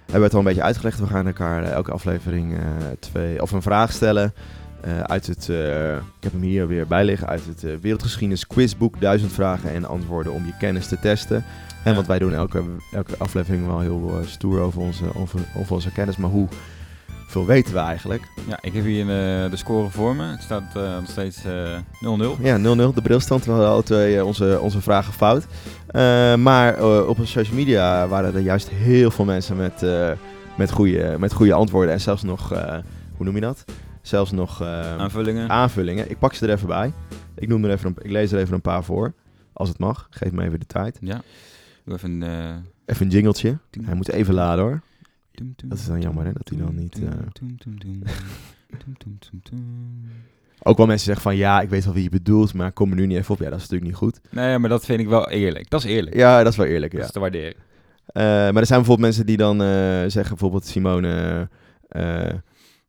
we 0.06 0.20
het 0.22 0.34
al 0.34 0.40
een 0.40 0.46
beetje 0.46 0.62
uitgelegd. 0.62 1.00
We 1.00 1.08
gaan 1.08 1.28
elkaar 1.28 1.64
elke 1.64 1.92
aflevering 1.92 2.58
twee, 3.00 3.42
of 3.42 3.52
een 3.52 3.62
vraag 3.62 3.92
stellen. 3.92 4.34
Eh, 4.82 5.00
uit 5.00 5.28
het, 5.28 5.50
eh, 5.50 5.94
ik 5.96 6.02
heb 6.24 6.32
hem 6.32 6.42
hier 6.42 6.68
weer 6.68 6.88
bij 6.88 7.04
liggen, 7.06 7.28
uit 7.28 7.46
het 7.46 7.64
eh, 7.64 7.72
Wereldgeschiedenis 7.82 8.48
Quizboek. 8.48 9.02
Duizend 9.02 9.32
vragen 9.32 9.72
en 9.72 9.86
antwoorden 9.86 10.34
om 10.34 10.46
je 10.46 10.54
kennis 10.60 10.88
te 10.88 11.00
testen. 11.00 11.38
En 11.84 11.90
Ja. 11.90 11.94
want 11.94 12.08
wij 12.08 12.20
doen 12.20 12.34
elke, 12.34 12.64
elke 12.92 13.18
aflevering 13.18 13.66
wel 13.66 13.80
heel 13.80 14.12
stoer 14.26 14.60
over 14.60 14.82
onze, 14.82 15.04
over, 15.16 15.40
over 15.58 15.74
onze 15.74 15.92
kennis. 15.92 16.18
Maar 16.18 16.30
hoe 16.30 16.48
veel 17.28 17.46
weten 17.46 17.74
we 17.74 17.80
eigenlijk? 17.80 18.22
ja, 18.48 18.58
ik 18.62 18.74
heb 18.74 18.84
hier 18.84 19.06
de 19.06 19.56
score 19.56 19.90
voor 19.90 20.16
me. 20.16 20.24
Het 20.24 20.42
staat 20.42 20.74
nog 20.74 21.10
steeds 21.10 21.44
eh, 21.46 21.78
0-0. 22.38 22.42
Ja, 22.42 22.58
0-0. 22.58 22.62
De 22.94 23.02
brilstand. 23.04 23.46
We 23.46 23.52
hadden 23.52 23.70
alle 23.70 23.84
twee 23.84 24.26
onze, 24.26 24.60
onze 24.62 24.82
vragen 24.82 25.14
fout. 25.14 25.46
Maar 26.40 26.84
op 27.08 27.20
onze 27.20 27.32
social 27.32 27.56
media 27.56 28.08
waren 28.08 28.36
er 28.36 28.42
juist 28.42 28.70
heel 28.70 29.12
veel 29.12 29.26
mensen 29.26 29.56
met, 29.56 29.86
met, 30.58 30.72
goede, 30.72 31.16
met 31.20 31.34
goede 31.34 31.54
antwoorden. 31.54 31.94
En 31.94 32.02
zelfs 32.02 32.24
nog, 32.24 32.50
hoe 33.18 33.26
noem 33.26 33.36
je 33.36 33.42
dat? 33.42 33.64
Zelfs 34.02 34.32
nog 34.32 34.62
eh, 34.62 34.98
Aanvullingen. 34.98 35.50
aanvullingen. 35.50 36.10
Ik 36.10 36.20
pak 36.20 36.34
ze 36.34 36.48
er 36.48 36.54
even 36.54 36.68
bij. 36.68 36.94
Ik, 37.36 37.48
noem 37.48 37.64
er 37.66 37.72
even 37.72 37.88
een, 37.90 37.96
ik 38.04 38.12
lees 38.12 38.32
er 38.32 38.40
even 38.40 38.54
een 38.54 38.62
paar 38.62 38.84
voor. 38.84 39.14
Als 39.54 39.70
het 39.70 39.78
mag. 39.80 40.08
Geef 40.10 40.32
me 40.32 40.44
even 40.44 40.60
de 40.60 40.66
tijd. 40.66 40.98
ja. 41.02 41.22
Doe 41.86 41.96
even... 41.96 42.24
eh, 42.24 42.56
Even 42.86 43.06
een 43.06 43.12
jingeltje. 43.12 43.58
Hij 43.82 43.96
moet 43.96 44.10
even 44.12 44.34
laden 44.34 44.64
hoor. 44.64 44.82
Dat 45.66 45.78
is 45.78 45.86
dan 45.86 46.02
jammer, 46.02 46.26
hè, 46.26 46.32
dat 46.34 46.50
hij 46.50 46.58
dan 46.58 46.76
niet, 46.76 47.02
eh. 47.02 47.10
Ook 50.64 50.78
wel 50.78 50.86
mensen 50.86 51.06
zeggen 51.06 51.24
van 51.24 51.36
ja, 51.36 51.62
ik 51.62 51.70
weet 51.70 51.86
wel 51.86 51.94
wie 51.94 52.04
je 52.04 52.10
bedoelt. 52.10 52.54
Maar 52.54 52.72
kom 52.72 52.90
er 52.90 52.96
nu 52.96 53.06
niet 53.06 53.18
even 53.18 53.34
op. 53.34 53.40
Ja, 53.40 53.50
dat 53.50 53.56
is 53.60 53.62
natuurlijk 53.62 53.92
niet 53.92 54.00
goed. 54.00 54.20
Nee, 54.30 54.58
maar 54.58 54.70
dat 54.70 54.86
vind 54.86 55.00
ik 55.00 55.08
wel 55.08 55.30
eerlijk. 55.30 55.70
Dat 55.70 55.84
is 55.84 55.90
eerlijk. 55.90 56.16
Ja, 56.16 56.44
dat 56.44 56.52
is 56.52 56.58
wel 56.58 56.68
eerlijk. 56.68 56.92
Dat 56.92 57.02
Ja. 57.02 57.06
is 57.08 57.12
te 57.14 57.20
waarderen. 57.20 57.54
Eh, 58.06 58.24
maar 58.24 58.56
er 58.56 58.66
zijn 58.66 58.80
bijvoorbeeld 58.80 59.00
mensen 59.00 59.26
die 59.26 59.38
dan 59.38 59.62
eh, 59.62 59.68
zeggen, 60.02 60.28
bijvoorbeeld 60.30 60.66
Simone 60.66 61.50
eh 61.88 62.34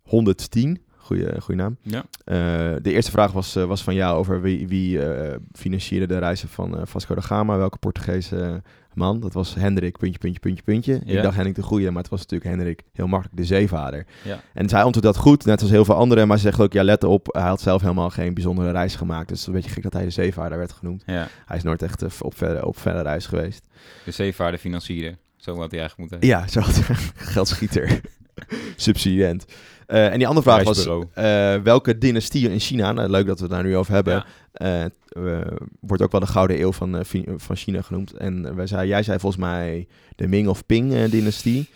110. 0.02 0.82
Goeie, 1.02 1.40
goeie 1.40 1.60
naam. 1.60 1.76
Ja. 1.82 2.04
Eh, 2.24 2.34
de 2.82 2.92
eerste 2.92 3.10
vraag 3.10 3.32
was, 3.32 3.56
eh, 3.56 3.64
was 3.64 3.82
van 3.82 3.94
jou 3.94 4.18
over 4.18 4.40
wie, 4.40 4.68
wie 4.68 5.04
eh, 5.04 5.36
financierde 5.52 6.06
de 6.06 6.18
reizen 6.18 6.48
van 6.48 6.80
Vasco 6.84 7.14
da 7.14 7.20
Gama. 7.20 7.56
Welke 7.56 7.78
Portugese 7.78 8.62
man? 8.94 9.20
Dat 9.20 9.32
was 9.32 9.54
Hendrik, 9.54 9.98
puntje, 9.98 10.18
puntje, 10.18 10.40
puntje, 10.40 10.62
puntje. 10.62 11.00
Ja. 11.04 11.16
Ik 11.16 11.22
dacht 11.22 11.34
Hendrik 11.34 11.56
de 11.56 11.62
Goeie, 11.62 11.90
maar 11.90 12.02
het 12.02 12.10
was 12.10 12.20
natuurlijk 12.20 12.50
Hendrik, 12.50 12.82
heel 12.92 13.06
makkelijk, 13.06 13.36
de 13.36 13.44
zeevader. 13.44 14.06
Ja. 14.24 14.40
En 14.54 14.68
zij 14.68 14.82
antwoordt 14.82 15.08
dat 15.08 15.16
goed, 15.16 15.44
net 15.44 15.60
als 15.60 15.70
heel 15.70 15.84
veel 15.84 15.94
anderen. 15.94 16.28
Maar 16.28 16.36
ze 16.36 16.42
zegt 16.42 16.60
ook, 16.60 16.72
ja 16.72 16.82
let 16.82 17.04
op, 17.04 17.26
hij 17.30 17.42
had 17.42 17.60
zelf 17.60 17.80
helemaal 17.80 18.10
geen 18.10 18.34
bijzondere 18.34 18.70
reis 18.70 18.96
gemaakt. 18.96 19.28
Dus 19.28 19.38
het 19.38 19.40
is 19.40 19.46
een 19.46 19.60
beetje 19.60 19.70
gek 19.70 19.82
dat 19.82 19.92
hij 19.92 20.04
de 20.04 20.10
zeevader 20.10 20.58
werd 20.58 20.72
genoemd. 20.72 21.02
ja. 21.06 21.28
Hij 21.46 21.56
is 21.56 21.62
nooit 21.62 21.82
echt 21.82 22.22
op, 22.22 22.36
verder, 22.36 22.64
op 22.64 22.78
verder 22.78 23.02
reis 23.02 23.26
geweest. 23.26 23.66
De 24.04 24.10
zeevaarder 24.10 24.60
financieren. 24.60 25.18
Zo 25.36 25.56
had 25.56 25.70
hij 25.70 25.80
eigenlijk 25.80 26.10
moeten 26.10 26.28
Ja, 26.28 26.48
zo 26.48 26.60
geldschieter. 27.32 28.00
Subsidiënt. 28.76 29.44
Eh, 29.92 30.12
en 30.12 30.18
die 30.18 30.26
andere 30.26 30.46
vraag 30.50 30.62
was, 30.62 30.86
eh, 31.14 31.54
welke 31.62 31.98
dynastie 31.98 32.50
in 32.50 32.58
China, 32.60 32.92
nou, 32.92 33.08
leuk 33.10 33.26
dat 33.26 33.36
we 33.38 33.44
het 33.44 33.52
daar 33.52 33.62
nu 33.62 33.76
over 33.76 33.92
hebben, 33.94 34.14
Ja. 34.14 34.24
eh, 34.52 34.84
eh, 34.84 35.46
wordt 35.80 36.02
ook 36.02 36.10
wel 36.12 36.20
de 36.20 36.26
Gouden 36.26 36.60
Eeuw 36.60 36.72
van, 36.72 37.04
van 37.36 37.56
China 37.56 37.82
genoemd. 37.82 38.12
En 38.12 38.54
wij 38.56 38.66
zei, 38.66 38.88
jij 38.88 39.02
zei 39.02 39.18
volgens 39.18 39.42
mij 39.42 39.86
de 40.16 40.26
Ming 40.28 40.48
of 40.48 40.66
Ping 40.66 40.94
eh, 40.94 41.10
dynastie. 41.10 41.68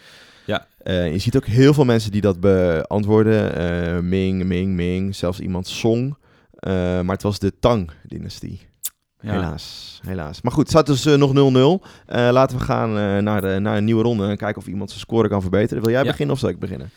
Ja. 0.47 0.67
Eh, 0.79 1.13
je 1.13 1.19
ziet 1.19 1.37
ook 1.37 1.47
heel 1.47 1.75
veel 1.75 1.85
mensen 1.85 2.11
die 2.13 2.21
dat 2.21 2.41
beantwoorden. 2.41 3.55
Eh, 3.57 3.99
Ming, 3.99 4.45
Ming, 4.45 4.73
Ming, 4.75 5.15
zelfs 5.17 5.41
iemand 5.41 5.67
Song. 5.67 6.17
Eh, 6.53 6.73
maar 7.01 7.15
het 7.15 7.23
was 7.23 7.39
de 7.39 7.53
Tang-dynastie. 7.61 8.61
Ja. 9.21 9.33
Helaas, 9.33 10.01
helaas. 10.07 10.41
Maar 10.43 10.53
goed, 10.53 10.63
het 10.63 10.71
staat 10.71 10.87
dus 10.87 11.05
nog 11.17 11.33
0-0. 11.33 11.83
Eh, 12.07 12.29
laten 12.33 12.59
we 12.59 12.65
gaan 12.65 12.89
eh, 12.99 13.19
naar, 13.19 13.41
de, 13.41 13.59
naar 13.61 13.77
een 13.77 13.85
nieuwe 13.85 14.03
ronde 14.03 14.27
en 14.27 14.37
kijken 14.37 14.63
of 14.63 14.67
iemand 14.69 14.89
zijn 14.91 15.01
score 15.01 15.29
kan 15.29 15.41
verbeteren. 15.41 15.83
Wil 15.83 15.93
jij 15.93 16.03
Ja. 16.03 16.11
beginnen 16.11 16.35
of 16.35 16.41
zal 16.41 16.49
ik 16.49 16.59
beginnen? 16.59 16.91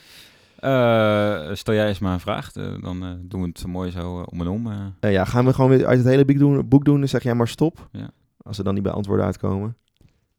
Eh, 0.60 1.50
stel 1.56 1.74
jij 1.74 1.88
eens 1.88 2.00
maar 2.00 2.14
een 2.14 2.20
vraag. 2.20 2.56
eh, 2.56 2.82
dan 2.82 3.04
eh, 3.04 3.12
doen 3.22 3.42
we 3.42 3.48
het 3.48 3.60
zo 3.60 3.68
mooi 3.68 3.92
zo 3.92 4.22
om 4.22 4.42
en 4.42 4.48
om. 4.48 4.94
ja, 5.00 5.26
gaan 5.26 5.46
we 5.46 5.54
gewoon 5.54 5.70
weer 5.70 5.86
uit 5.86 5.98
het 5.98 6.08
hele 6.08 6.26
boek 6.26 6.38
doen, 6.38 6.68
boek 6.68 6.86
doen? 6.86 7.00
Dan 7.00 7.08
zeg 7.10 7.24
jij 7.24 7.36
maar 7.36 7.48
stop. 7.48 7.90
Ja. 7.92 8.10
Als 8.38 8.58
er 8.58 8.64
dan 8.64 8.74
niet 8.74 8.84
bij 8.84 8.92
antwoorden 8.92 9.26
uitkomen. 9.26 9.78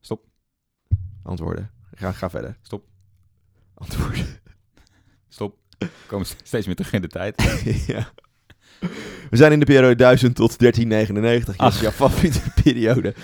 Stop. 0.00 0.24
Antwoorden. 1.22 1.70
Ga, 1.94 2.12
ga 2.12 2.30
verder. 2.30 2.56
Stop. 2.62 2.84
Antwoorden. 3.74 4.26
Stop. 5.28 5.58
We 5.78 5.88
komen 6.06 6.26
steeds 6.26 6.66
meer 6.66 6.76
terug 6.76 6.92
in 6.92 7.00
de 7.00 7.08
tijd. 7.08 7.42
ja. 7.86 8.12
We 9.30 9.36
zijn 9.36 9.52
in 9.52 9.58
de 9.58 9.64
periode 9.64 9.94
1000 9.94 10.34
tot 10.34 10.58
1399. 10.58 11.56
Dat 11.56 11.72
is 11.72 11.80
jouw 11.80 11.90
favoriete 11.90 12.40
periode. 12.62 13.14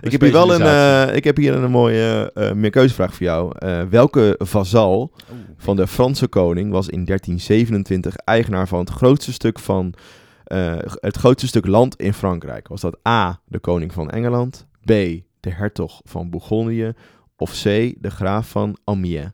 Ik 0.00 0.12
heb 0.12 0.20
hier 0.20 0.32
wel 0.32 0.54
een, 0.54 0.62
eh, 0.62 1.16
ik 1.16 1.24
heb 1.24 1.36
hier 1.36 1.54
een 1.54 1.70
mooie 1.70 2.30
eh 2.34 2.52
meerkeuzevraag 2.52 3.14
voor 3.14 3.26
jou. 3.26 3.58
Eh, 3.58 3.82
welke 3.82 4.34
vazal 4.38 5.12
van 5.56 5.76
de 5.76 5.86
Franse 5.86 6.26
koning 6.28 6.70
was 6.70 6.88
in 6.88 7.04
1327 7.04 8.16
eigenaar 8.16 8.68
van 8.68 8.78
het 8.78 8.90
grootste 8.90 9.32
stuk 9.32 9.58
van 9.58 9.94
het 11.00 11.16
grootste 11.16 11.46
stuk 11.46 11.66
land 11.66 11.96
in 11.96 12.14
Frankrijk? 12.14 12.68
Was 12.68 12.80
dat 12.80 12.98
A, 13.08 13.40
de 13.46 13.58
koning 13.58 13.92
van 13.92 14.10
Engeland, 14.10 14.66
B, 14.80 14.86
de 15.40 15.50
hertog 15.50 16.00
van 16.04 16.30
Bourgondië 16.30 16.92
of 17.36 17.50
C, 17.50 17.62
de 17.98 18.10
graaf 18.10 18.48
van 18.48 18.76
Amiens? 18.84 19.30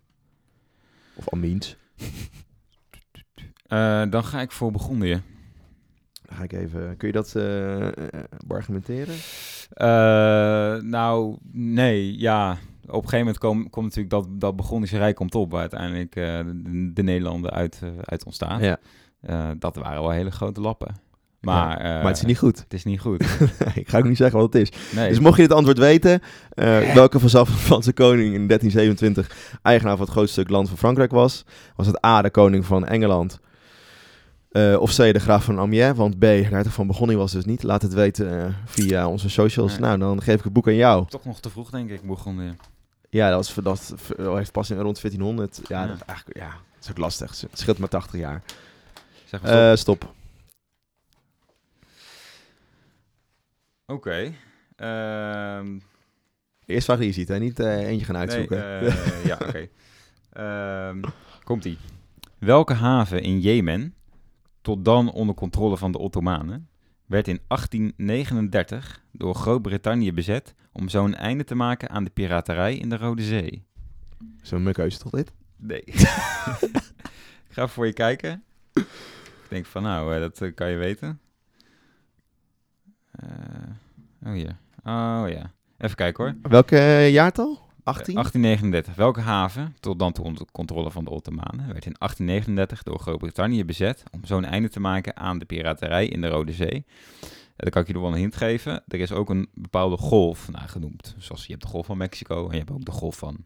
Of 1.14 1.28
Amiens? 1.28 1.76
Dan 4.10 4.24
ga 4.24 4.40
ik 4.40 4.52
voor 4.52 4.70
Begondië. 4.70 5.22
Ga 6.32 6.42
ik 6.42 6.52
even. 6.52 6.96
Kun 6.96 7.08
je 7.08 7.14
dat 7.14 7.34
eh 7.34 7.86
eh, 7.86 7.92
beargumenteren? 8.46 9.14
Eh, 9.70 10.82
nou, 10.82 11.36
nee, 11.52 12.18
ja. 12.18 12.58
Op 12.86 13.02
een 13.02 13.08
gegeven 13.08 13.18
moment 13.18 13.38
komt 13.38 13.70
komt 13.70 13.84
natuurlijk 13.84 14.14
dat, 14.14 14.40
dat 14.40 14.56
Burgondische 14.56 14.98
Rijk 14.98 15.16
komt 15.16 15.34
op, 15.34 15.50
waar 15.50 15.60
uiteindelijk 15.60 16.16
eh, 16.16 16.24
de, 16.24 16.90
de 16.92 17.02
Nederlanden 17.02 17.50
uit, 17.50 17.80
uit 18.00 18.24
ontstaan. 18.24 18.62
Ja. 18.62 18.78
Eh, 19.20 19.50
dat 19.58 19.76
waren 19.76 20.02
wel 20.02 20.10
hele 20.10 20.30
grote 20.30 20.60
lappen. 20.60 20.94
Maar, 21.40 21.78
eh, 21.78 21.84
maar 21.84 22.06
het 22.06 22.16
is 22.16 22.24
niet 22.24 22.38
goed. 22.38 22.58
het 22.58 22.74
is 22.74 22.84
niet 22.84 23.00
goed. 23.00 23.22
ik 23.74 23.88
ga 23.88 23.98
ook 23.98 24.04
niet 24.04 24.16
zeggen 24.16 24.38
wat 24.38 24.52
het 24.52 24.62
is. 24.62 24.72
Nee. 24.94 25.08
Dus 25.08 25.18
mocht 25.18 25.36
je 25.36 25.42
het 25.42 25.52
antwoord 25.52 25.78
weten, 25.78 26.20
eh, 26.50 26.94
welke 26.94 27.20
van 27.20 27.44
de 27.44 27.50
Franse 27.68 27.92
koning 27.92 28.34
in 28.34 28.46
1327 28.46 29.58
eigenaar 29.62 29.96
van 29.96 30.04
het 30.04 30.14
grootste 30.14 30.40
stuk 30.40 30.50
land 30.50 30.68
van 30.68 30.78
Frankrijk 30.78 31.10
was, 31.10 31.44
was 31.76 31.86
het 31.86 32.04
A, 32.04 32.22
de 32.22 32.30
koning 32.30 32.64
van 32.64 32.86
Engeland, 32.86 33.40
Eh, 34.50 34.80
of 34.80 34.90
C, 34.90 34.96
de 34.96 35.18
graaf 35.20 35.44
van 35.44 35.58
Amiens. 35.58 35.96
Want 35.96 36.18
B, 36.18 36.22
hertog 36.22 36.72
van 36.72 36.86
Begonning 36.86 37.18
was 37.18 37.32
dus 37.32 37.44
niet. 37.44 37.62
Laat 37.62 37.82
het 37.82 37.92
weten 37.92 38.44
eh, 38.44 38.54
via 38.64 39.08
onze 39.08 39.28
socials. 39.28 39.72
Nee. 39.72 39.80
Nou, 39.80 39.98
dan 39.98 40.22
geef 40.22 40.38
ik 40.38 40.44
het 40.44 40.52
boek 40.52 40.66
aan 40.66 40.74
jou. 40.74 41.06
Toch 41.08 41.24
nog 41.24 41.40
te 41.40 41.50
vroeg, 41.50 41.70
denk 41.70 41.90
ik, 41.90 42.02
begonnen. 42.02 42.58
Ja, 43.10 43.30
dat, 43.30 43.54
was, 43.54 43.54
dat 43.64 43.94
heeft 44.16 44.52
pas 44.52 44.70
in 44.70 44.78
rond 44.78 45.00
1400. 45.00 45.60
Ja, 45.68 45.80
Ja. 45.82 45.86
Dat, 45.86 46.00
eigenlijk, 46.00 46.38
ja, 46.38 46.48
dat 46.50 46.82
is 46.84 46.90
ook 46.90 46.98
lastig. 46.98 47.40
Het 47.40 47.58
scheelt 47.58 47.78
maar 47.78 47.88
80 47.88 48.20
jaar. 48.20 48.42
Zeg 49.24 49.42
maar 49.42 49.70
Eh 49.70 49.76
stop. 49.76 50.02
stop. 50.02 50.14
Oké. 53.86 54.32
Ehm, 54.76 55.78
Eerst 56.66 56.84
vraag 56.84 56.98
die 56.98 57.06
je 57.06 57.12
ziet, 57.12 57.28
hè? 57.28 57.38
Niet 57.38 57.58
eentje 57.58 58.06
gaan 58.06 58.16
uitzoeken. 58.16 58.58
Nee, 58.80 58.92
ja, 59.24 59.38
oké. 59.42 59.68
Ehm, 60.32 61.02
Komt-ie. 61.44 61.78
Welke 62.38 62.74
haven 62.74 63.22
in 63.22 63.40
Jemen, 63.40 63.94
tot 64.60 64.84
dan 64.84 65.12
onder 65.12 65.34
controle 65.34 65.76
van 65.76 65.92
de 65.92 65.98
Ottomanen, 65.98 66.68
werd 67.06 67.28
in 67.28 67.40
1839 67.46 69.04
door 69.12 69.34
Groot-Brittannië 69.34 70.12
bezet 70.12 70.54
om 70.72 70.88
zo 70.88 71.04
een 71.04 71.14
einde 71.14 71.44
te 71.44 71.54
maken 71.54 71.90
aan 71.90 72.04
de 72.04 72.10
piraterij 72.10 72.76
in 72.76 72.88
de 72.88 72.96
Rode 72.96 73.22
Zee? 73.22 73.64
Zo'n 74.42 74.62
mukkeuze 74.62 74.98
toch 74.98 75.12
dit? 75.12 75.32
Nee. 75.56 75.82
Ik 77.48 77.56
ga 77.56 77.68
voor 77.68 77.86
je 77.86 77.92
kijken. 77.92 78.44
Ik 78.72 78.86
denk 79.48 79.66
van, 79.66 79.82
nou, 79.82 80.14
eh, 80.14 80.20
dat 80.20 80.40
eh, 80.40 80.54
kan 80.54 80.70
je 80.70 80.76
weten. 80.76 81.20
Eh, 83.10 84.28
oh 84.30 84.36
ja. 84.36 84.58
Oh 84.84 85.28
ja. 85.28 85.52
Even 85.78 85.96
kijken 85.96 86.24
hoor. 86.24 86.50
Welke 86.50 87.08
jaartal? 87.10 87.69
18? 87.84 88.14
Eh, 88.16 88.20
1839. 88.20 88.94
Welke 88.94 89.20
haven, 89.20 89.76
tot 89.80 89.98
dan 89.98 90.12
toe 90.12 90.24
onder 90.24 90.44
controle 90.52 90.90
van 90.90 91.04
de 91.04 91.10
Ottomanen, 91.10 91.72
werd 91.72 91.86
in 91.86 91.94
1839 91.98 92.82
door 92.82 92.98
Groot-Brittannië 93.00 93.64
bezet 93.64 94.02
om 94.10 94.24
zo 94.24 94.36
een 94.36 94.44
einde 94.44 94.68
te 94.68 94.80
maken 94.80 95.16
aan 95.16 95.38
de 95.38 95.44
piraterij 95.44 96.06
in 96.06 96.20
de 96.20 96.28
Rode 96.28 96.52
Zee? 96.52 96.84
Uh, 97.22 97.28
dan 97.56 97.70
kan 97.70 97.80
ik 97.82 97.86
je 97.88 97.92
nog 97.94 98.02
wel 98.02 98.12
een 98.12 98.18
hint 98.18 98.36
geven. 98.36 98.82
Er 98.88 99.00
is 99.00 99.12
ook 99.12 99.30
een 99.30 99.48
bepaalde 99.54 99.96
golf 99.96 100.50
naar 100.50 100.68
genoemd. 100.68 101.14
Zoals 101.18 101.42
je 101.44 101.50
hebt 101.52 101.62
de 101.62 101.68
golf 101.68 101.86
van 101.86 101.96
Mexico 101.98 102.44
en 102.46 102.52
je 102.52 102.58
hebt 102.58 102.70
ook 102.70 102.84
de 102.84 102.90
golf 102.92 103.16
van... 103.16 103.44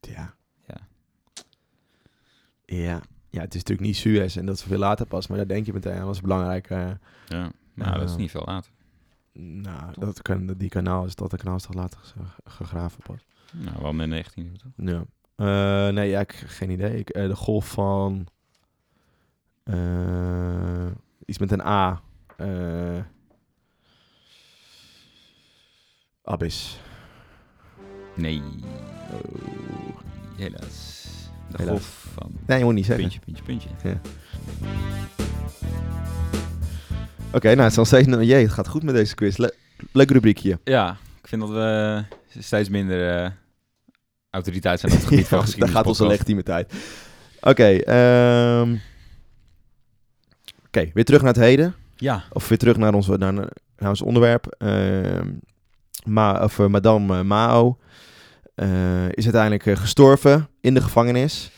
Ja. 0.00 0.34
Ja. 0.66 0.76
Ja. 2.64 3.02
Ja, 3.30 3.40
het 3.40 3.54
is 3.54 3.60
natuurlijk 3.60 3.86
niet 3.86 3.96
Suez 3.96 4.36
en 4.36 4.46
dat 4.46 4.54
is 4.56 4.62
veel 4.62 4.78
later 4.78 5.06
pas, 5.06 5.26
maar 5.26 5.36
daar 5.36 5.46
denk 5.46 5.66
je 5.66 5.72
meteen 5.72 5.98
aan 5.98 6.06
als 6.06 6.20
belangrijk. 6.20 6.70
eh, 6.70 6.90
Ja, 7.28 7.52
nou, 7.74 7.92
dat 7.98 8.02
is 8.08 8.12
Eh, 8.12 8.16
niet 8.16 8.30
veel 8.30 8.42
later. 8.44 8.71
Nou, 9.32 9.92
dat 9.98 10.22
kan, 10.22 10.46
die 10.46 10.68
kanaal 10.68 11.04
is 11.04 11.14
dat 11.14 11.30
de 11.30 11.36
kanaal 11.36 11.56
is 11.56 11.62
toch 11.62 11.74
later 11.74 12.00
ge- 12.02 12.50
gegraven 12.50 13.02
pas. 13.02 13.24
Nou, 13.52 13.82
wel 13.82 13.92
met 13.92 14.08
19 14.08 14.46
uur, 14.46 14.56
toch? 14.58 14.72
Ja. 14.76 15.04
Eh, 15.36 15.94
nee, 15.94 16.08
ja, 16.08 16.20
ik 16.20 16.32
geen 16.32 16.70
idee. 16.70 16.98
Ik, 16.98 17.10
eh, 17.10 17.26
de 17.28 17.36
golf 17.36 17.70
van 17.70 18.26
eh, 19.64 20.86
iets 21.26 21.38
met 21.38 21.50
een 21.52 21.60
A. 21.66 22.02
Abyss. 26.24 26.78
Nee, 28.16 28.42
Oh. 29.12 29.98
helaas. 30.36 31.02
De 31.50 31.56
Helaas. 31.56 31.68
golf 31.68 32.08
van 32.14 32.32
Nee, 32.46 32.58
je 32.58 32.64
moet 32.64 32.74
niet 32.74 32.84
zeggen. 32.86 33.04
puntje, 33.04 33.20
puntje, 33.20 33.68
puntje. 33.68 34.00
Oké, 37.32 37.46
nou, 37.48 37.60
het 37.60 37.70
is 37.70 37.76
nog 37.76 37.86
steeds... 37.86 38.06
Jee, 38.08 38.42
het 38.42 38.52
gaat 38.52 38.68
goed 38.68 38.82
met 38.82 38.94
deze 38.94 39.14
quiz. 39.14 39.36
Le- 39.36 39.54
leuk 39.92 40.10
rubriekje. 40.10 40.58
Ja, 40.64 40.96
ik 41.22 41.28
vind 41.28 41.40
dat 41.40 41.50
we 41.50 42.02
steeds 42.38 42.68
minder 42.68 43.22
eh, 43.24 43.30
autoriteit 44.30 44.80
zijn 44.80 44.92
op 44.92 44.98
het 44.98 45.06
gebied 45.08 45.28
van 45.28 45.38
Ja, 45.38 45.44
geschiedenis. 45.44 45.74
Daar 45.74 45.82
gaat 45.84 45.92
onze 45.92 46.06
legitimiteit. 46.06 46.72
Oké, 47.40 47.64
ehm, 47.68 48.76
Oké, 50.66 50.90
weer 50.94 51.04
terug 51.04 51.22
naar 51.22 51.32
het 51.32 51.42
heden. 51.42 51.74
Ja, 51.96 52.24
Of 52.32 52.48
weer 52.48 52.58
terug 52.58 52.76
naar 52.76 52.94
ons, 52.94 53.06
naar, 53.06 53.32
naar 53.76 53.88
ons 53.88 54.02
onderwerp. 54.02 54.54
Ehm, 54.58 55.28
Ma, 56.04 56.44
of, 56.44 56.58
eh, 56.58 56.66
Madame 56.66 57.18
eh, 57.18 57.24
Mao 57.24 57.76
is 59.10 59.24
uiteindelijk 59.24 59.78
gestorven 59.78 60.48
in 60.60 60.74
de 60.74 60.80
gevangenis. 60.82 61.50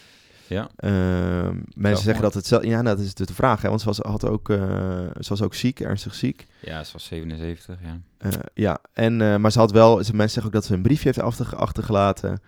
Ja. 0.46 0.68
Ehm, 0.76 1.56
mensen 1.76 2.04
zeggen 2.04 2.22
dat 2.22 2.34
het 2.34 2.46
zelf... 2.46 2.64
Ja, 2.64 2.82
nou, 2.82 2.96
dat 2.96 3.04
is 3.04 3.14
de 3.14 3.34
vraag. 3.34 3.62
Hè, 3.62 3.68
want 3.68 3.80
ze 3.80 3.86
was, 3.86 3.98
had 3.98 4.26
ook, 4.28 4.50
eh, 4.50 4.58
ze 5.18 5.28
was 5.28 5.42
ook 5.42 5.54
ziek, 5.54 5.80
ernstig 5.80 6.14
ziek. 6.14 6.46
Ja, 6.60 6.84
ze 6.84 6.92
was 6.92 7.04
77, 7.04 7.78
ja. 7.82 8.00
Eh, 8.18 8.30
ja, 8.54 8.78
en, 8.92 9.20
eh, 9.20 9.36
maar 9.36 9.52
ze 9.52 9.58
had 9.58 9.70
wel... 9.70 10.04
Ze, 10.04 10.10
mensen 10.14 10.28
zeggen 10.34 10.44
ook 10.44 10.52
dat 10.52 10.64
ze 10.64 10.74
een 10.74 10.82
briefje 10.82 11.04
heeft 11.06 11.20
achter, 11.20 11.56
achtergelaten... 11.56 12.40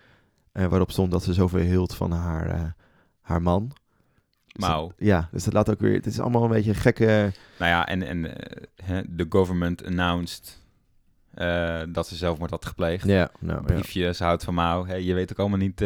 waarop 0.53 0.91
stond 0.91 1.11
dat 1.11 1.23
ze 1.25 1.33
zoveel 1.33 1.61
hield 1.61 1.95
van 1.95 2.13
haar, 2.13 2.75
haar 3.21 3.43
man. 3.43 3.73
Dus 4.53 4.67
dat- 4.69 4.93
ja, 4.99 5.29
dus 5.33 5.45
dat 5.45 5.53
laat 5.53 5.71
ook 5.71 5.81
weer... 5.81 5.95
Het 5.95 6.07
is 6.07 6.21
allemaal 6.21 6.43
een 6.45 6.51
beetje 6.51 6.71
een 6.71 6.77
gekke... 6.77 7.33
Nou 7.59 7.71
ja, 7.71 7.87
en, 7.87 8.03
en 8.03 8.23
de 9.09 9.27
government 9.29 9.85
announced 9.85 10.65
dat 11.89 12.07
ze 12.09 12.17
zelfmoord 12.17 12.51
had 12.51 12.67
gepleegd. 12.67 13.07
Ja, 13.07 13.31
nou. 13.39 13.63
Briefje, 13.63 14.15
ze 14.15 14.25
houdt 14.25 14.45
van 14.45 14.55
Mao. 14.55 14.87
Hè, 14.87 14.95
je 14.95 15.15
weet 15.15 15.31
ook 15.33 15.39
allemaal 15.39 15.59
niet 15.59 15.81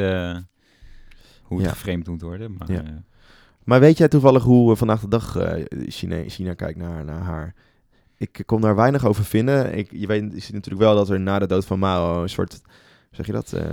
hoe 1.51 1.59
het 1.59 1.69
Ja. 1.69 1.73
geframed 1.75 2.09
moet 2.09 2.23
worden. 2.23 2.55
Maar, 2.59 2.73
Ja. 2.73 2.83
eh, 2.83 2.89
Maar 3.65 3.81
weet 3.81 3.99
jij 3.99 4.09
toevallig 4.09 4.43
hoe 4.43 4.77
vandaag 4.77 5.01
de 5.01 5.09
dag 5.09 5.37
eh, 5.37 5.65
China, 5.89 6.23
China 6.27 6.55
kijkt 6.55 6.79
naar, 6.79 7.05
naar 7.05 7.21
haar? 7.23 7.55
Ik 8.17 8.43
kon 8.47 8.61
daar 8.61 8.77
weinig 8.77 9.05
over 9.07 9.25
vinden. 9.25 9.77
Ik, 9.77 9.89
je 9.93 10.07
weet 10.07 10.33
je 10.33 10.41
ziet 10.41 10.53
natuurlijk 10.55 10.83
wel 10.85 10.95
dat 10.95 11.09
er 11.11 11.21
na 11.21 11.39
de 11.39 11.47
dood 11.47 11.65
van 11.65 11.79
Mao 11.79 12.23
een 12.23 12.29
soort, 12.29 12.61
zeg 13.11 13.27
je 13.27 13.33
dat, 13.33 13.53
eh 13.53 13.65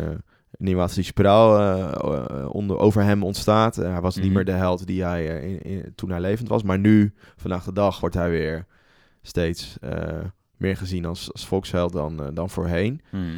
nieuwatie 0.58 1.04
spiraal 1.04 1.60
eh, 1.60 2.50
onder, 2.50 2.78
over 2.78 3.04
hem 3.04 3.24
ontstaat. 3.24 3.76
Hij 3.76 4.02
was 4.02 4.16
niet 4.16 4.26
Mhm. 4.26 4.34
meer 4.34 4.46
de 4.46 4.52
held 4.52 4.88
die 4.88 5.04
hij 5.04 5.26
in, 5.42 5.62
in- 5.62 5.92
toen 5.96 6.10
hij 6.10 6.22
levend 6.22 6.50
was. 6.50 6.64
Maar 6.64 6.80
nu, 6.80 7.14
vandaag 7.36 7.64
de 7.64 7.74
dag, 7.74 8.00
wordt 8.00 8.16
hij 8.16 8.30
weer 8.30 8.66
steeds 9.22 9.78
meer 10.58 10.78
gezien 10.78 11.06
als, 11.06 11.32
als 11.32 11.48
volksheld 11.48 11.94
dan, 11.94 12.32
dan 12.34 12.50
voorheen. 12.50 13.02
hmm. 13.10 13.32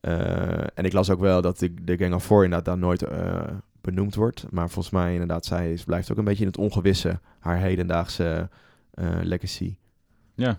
Eh, 0.00 0.58
en 0.74 0.84
ik 0.84 0.92
las 0.92 1.10
ook 1.10 1.20
wel 1.20 1.42
dat 1.42 1.58
de, 1.58 1.74
de 1.82 1.96
Gang 1.96 2.14
of 2.14 2.24
Four 2.24 2.44
inderdaad 2.44 2.64
daar 2.66 2.78
nooit 2.78 3.02
benoemd 3.86 4.14
wordt. 4.14 4.44
Maar 4.50 4.70
volgens 4.70 4.94
mij 4.94 5.12
inderdaad, 5.12 5.44
zij 5.44 5.72
is, 5.72 5.84
blijft 5.84 6.10
ook 6.10 6.18
een 6.18 6.24
beetje 6.24 6.42
in 6.42 6.48
het 6.48 6.58
ongewisse. 6.58 7.20
Haar 7.38 7.58
hedendaagse 7.58 8.48
eh, 8.94 9.08
legacy. 9.22 9.76
Ja. 10.34 10.56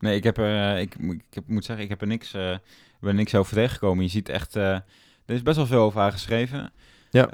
Nee, 0.00 0.16
ik 0.16 0.24
heb 0.24 0.38
er, 0.38 0.74
eh, 0.74 0.80
ik, 0.80 0.98
moet- 0.98 1.14
ik 1.14 1.34
heb, 1.34 1.48
moet 1.48 1.64
zeggen, 1.64 1.84
ik 1.84 1.90
heb 1.90 2.00
er 2.00 2.06
niks, 2.06 2.34
eh, 2.34 2.56
ben 3.00 3.16
niks 3.16 3.34
over 3.34 3.54
tegengekomen. 3.54 4.04
Je 4.04 4.10
ziet 4.10 4.28
echt, 4.28 4.54
er 4.54 4.84
is 5.26 5.42
best 5.42 5.56
wel 5.56 5.66
veel 5.66 5.82
over 5.82 6.00
haar 6.00 6.12
geschreven. 6.12 6.72
Ja. 7.10 7.28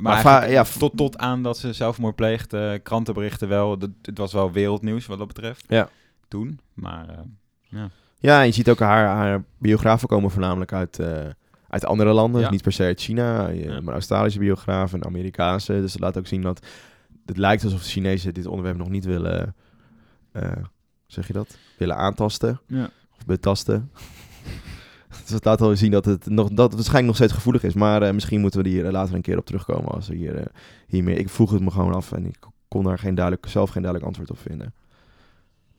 Maar 0.00 0.50
ja, 0.50 0.64
tot, 0.78 0.96
tot 0.96 1.18
aan 1.18 1.42
dat 1.42 1.58
ze 1.58 1.72
zelfmoord 1.72 2.16
pleegt, 2.16 2.56
krantenberichten 2.82 3.48
wel. 3.48 3.78
Dat, 3.78 3.90
het 4.02 4.18
was 4.18 4.32
wel 4.32 4.52
wereldnieuws 4.52 5.06
wat 5.06 5.18
dat 5.18 5.26
betreft. 5.26 5.64
Ja. 5.68 5.88
Toen, 6.28 6.60
maar 6.74 7.06
Ja, 8.18 8.40
en 8.40 8.46
je 8.46 8.52
ziet 8.52 8.68
ook 8.70 8.78
haar, 8.78 9.06
haar 9.06 9.44
biografen 9.58 10.08
komen 10.08 10.30
voornamelijk 10.30 10.72
uit, 10.72 10.98
uit 11.70 11.84
andere 11.84 12.12
landen. 12.12 12.40
Ja. 12.40 12.50
Niet 12.50 12.62
per 12.62 12.72
se 12.72 12.82
uit 12.82 13.00
China, 13.00 13.48
Ja. 13.48 13.80
maar 13.80 13.94
Australische 13.94 14.38
biografen 14.38 15.00
en 15.00 15.06
Amerikaanse. 15.06 15.72
Dus 15.72 15.92
dat 15.92 16.00
laat 16.00 16.18
ook 16.18 16.26
zien 16.26 16.42
dat 16.42 16.66
het 17.26 17.36
lijkt 17.36 17.64
alsof 17.64 17.82
de 17.82 17.88
Chinezen 17.88 18.34
dit 18.34 18.46
onderwerp 18.46 18.76
nog 18.76 18.88
niet 18.88 19.04
willen, 19.04 19.54
eh, 20.32 20.52
zeg 21.06 21.26
je 21.26 21.32
dat, 21.32 21.56
willen 21.78 21.96
aantasten. 21.96 22.60
ja. 22.66 22.90
of 23.18 23.26
betasten. 23.26 23.90
dus 25.22 25.30
het 25.30 25.44
laat 25.44 25.60
al 25.60 25.76
zien 25.76 25.90
dat 25.90 26.04
het, 26.04 26.26
nog, 26.26 26.48
dat 26.48 26.64
het 26.64 26.74
waarschijnlijk 26.74 27.06
nog 27.06 27.16
steeds 27.16 27.32
gevoelig 27.32 27.62
is. 27.62 27.74
Maar 27.74 28.02
eh, 28.02 28.12
misschien 28.12 28.40
moeten 28.40 28.62
we 28.62 28.68
hier 28.68 28.86
eh, 28.86 28.92
later 28.92 29.14
een 29.14 29.20
keer 29.22 29.38
op 29.38 29.46
terugkomen. 29.46 29.90
Als 29.90 30.08
we 30.08 30.14
hier, 30.14 30.36
eh, 30.36 30.44
hiermee. 30.86 31.16
Ik 31.16 31.28
vroeg 31.28 31.50
het 31.50 31.60
me 31.60 31.70
gewoon 31.70 31.94
af 31.94 32.12
en 32.12 32.26
ik 32.26 32.36
kon 32.68 32.84
daar 32.84 32.98
geen 32.98 33.14
duidelijk, 33.14 33.46
zelf 33.46 33.70
geen 33.70 33.82
duidelijk 33.82 34.10
antwoord 34.10 34.30
op 34.38 34.38
vinden. 34.48 34.74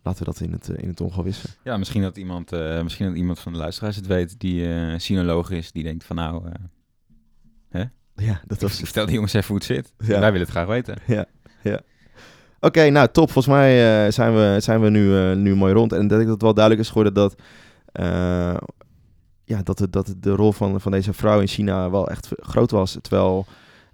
Laten 0.04 0.26
we 0.26 0.32
dat 0.32 0.39
in 0.39 0.52
het, 0.52 0.70
eh, 0.70 0.84
in 0.84 0.89
het 0.89 1.02
ongewisse. 1.02 1.47
ja, 1.64 1.78
misschien 1.78 2.02
dat 2.02 2.18
iemand, 2.18 2.52
eh, 2.52 2.82
misschien 2.82 3.06
dat 3.08 3.16
iemand 3.16 3.39
van 3.39 3.52
de 3.52 3.58
luisteraars 3.58 3.95
het 3.95 4.08
weet 4.08 4.39
die 4.39 4.74
eh 4.74 4.99
sinoloog 4.99 5.52
is, 5.52 5.72
die 5.72 5.84
denkt 5.84 6.04
van 6.04 6.16
nou, 6.16 6.45
eh 7.70 7.82
Ja, 8.16 8.41
dat 8.47 8.62
was 8.62 8.80
vertel 8.80 9.06
die 9.06 9.14
jongens 9.14 9.34
even 9.34 9.47
hoe 9.47 9.56
het 9.56 9.66
zit. 9.66 9.93
Ja. 9.97 10.08
Wij 10.08 10.20
willen 10.20 10.39
het 10.39 10.49
graag 10.49 10.68
weten. 10.68 10.95
Oké, 12.60 12.89
nou 12.89 13.08
top. 13.12 13.32
Volgens 13.32 13.56
mij 13.56 14.12
zijn 14.12 14.34
we, 14.34 14.58
zijn 14.60 14.82
we 14.82 14.89
nu, 14.89 15.36
nu 15.36 15.56
mooi 15.56 15.74
rond. 15.74 15.93
En 15.93 16.08
dat 16.08 16.20
ik 16.20 16.28
dat 16.28 16.41
wel 16.41 16.54
duidelijk 16.54 16.84
is 16.86 16.91
geworden 16.91 17.14
dat, 17.14 17.36
ja, 19.43 19.64
dat, 19.64 19.80
het, 19.80 19.93
dat 19.93 20.08
het 20.08 20.24
de 20.24 20.32
rol 20.32 20.52
van, 20.52 20.82
van 20.82 20.91
deze 20.91 21.14
vrouw 21.14 21.39
in 21.39 21.47
China 21.47 21.89
wel 21.89 22.10
echt 22.10 22.30
groot 22.38 22.72
was. 22.72 22.97
Terwijl 23.02 23.45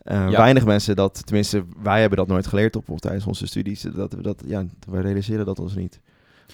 eh, 0.08 0.30
Ja. 0.30 0.38
weinig 0.38 0.66
mensen 0.66 0.96
dat, 0.96 1.26
tenminste 1.26 1.64
wij 1.84 2.00
hebben 2.00 2.18
dat 2.18 2.28
nooit 2.28 2.48
geleerd 2.48 2.76
op, 2.76 3.00
tijdens 3.00 3.26
onze 3.26 3.48
studies. 3.48 3.82
Dat, 3.82 4.14
we 4.14 4.22
dat, 4.22 4.44
ja, 4.46 4.66
we 4.90 5.02
realiseren 5.02 5.46
dat 5.46 5.60
ons 5.60 5.76
niet. 5.76 6.00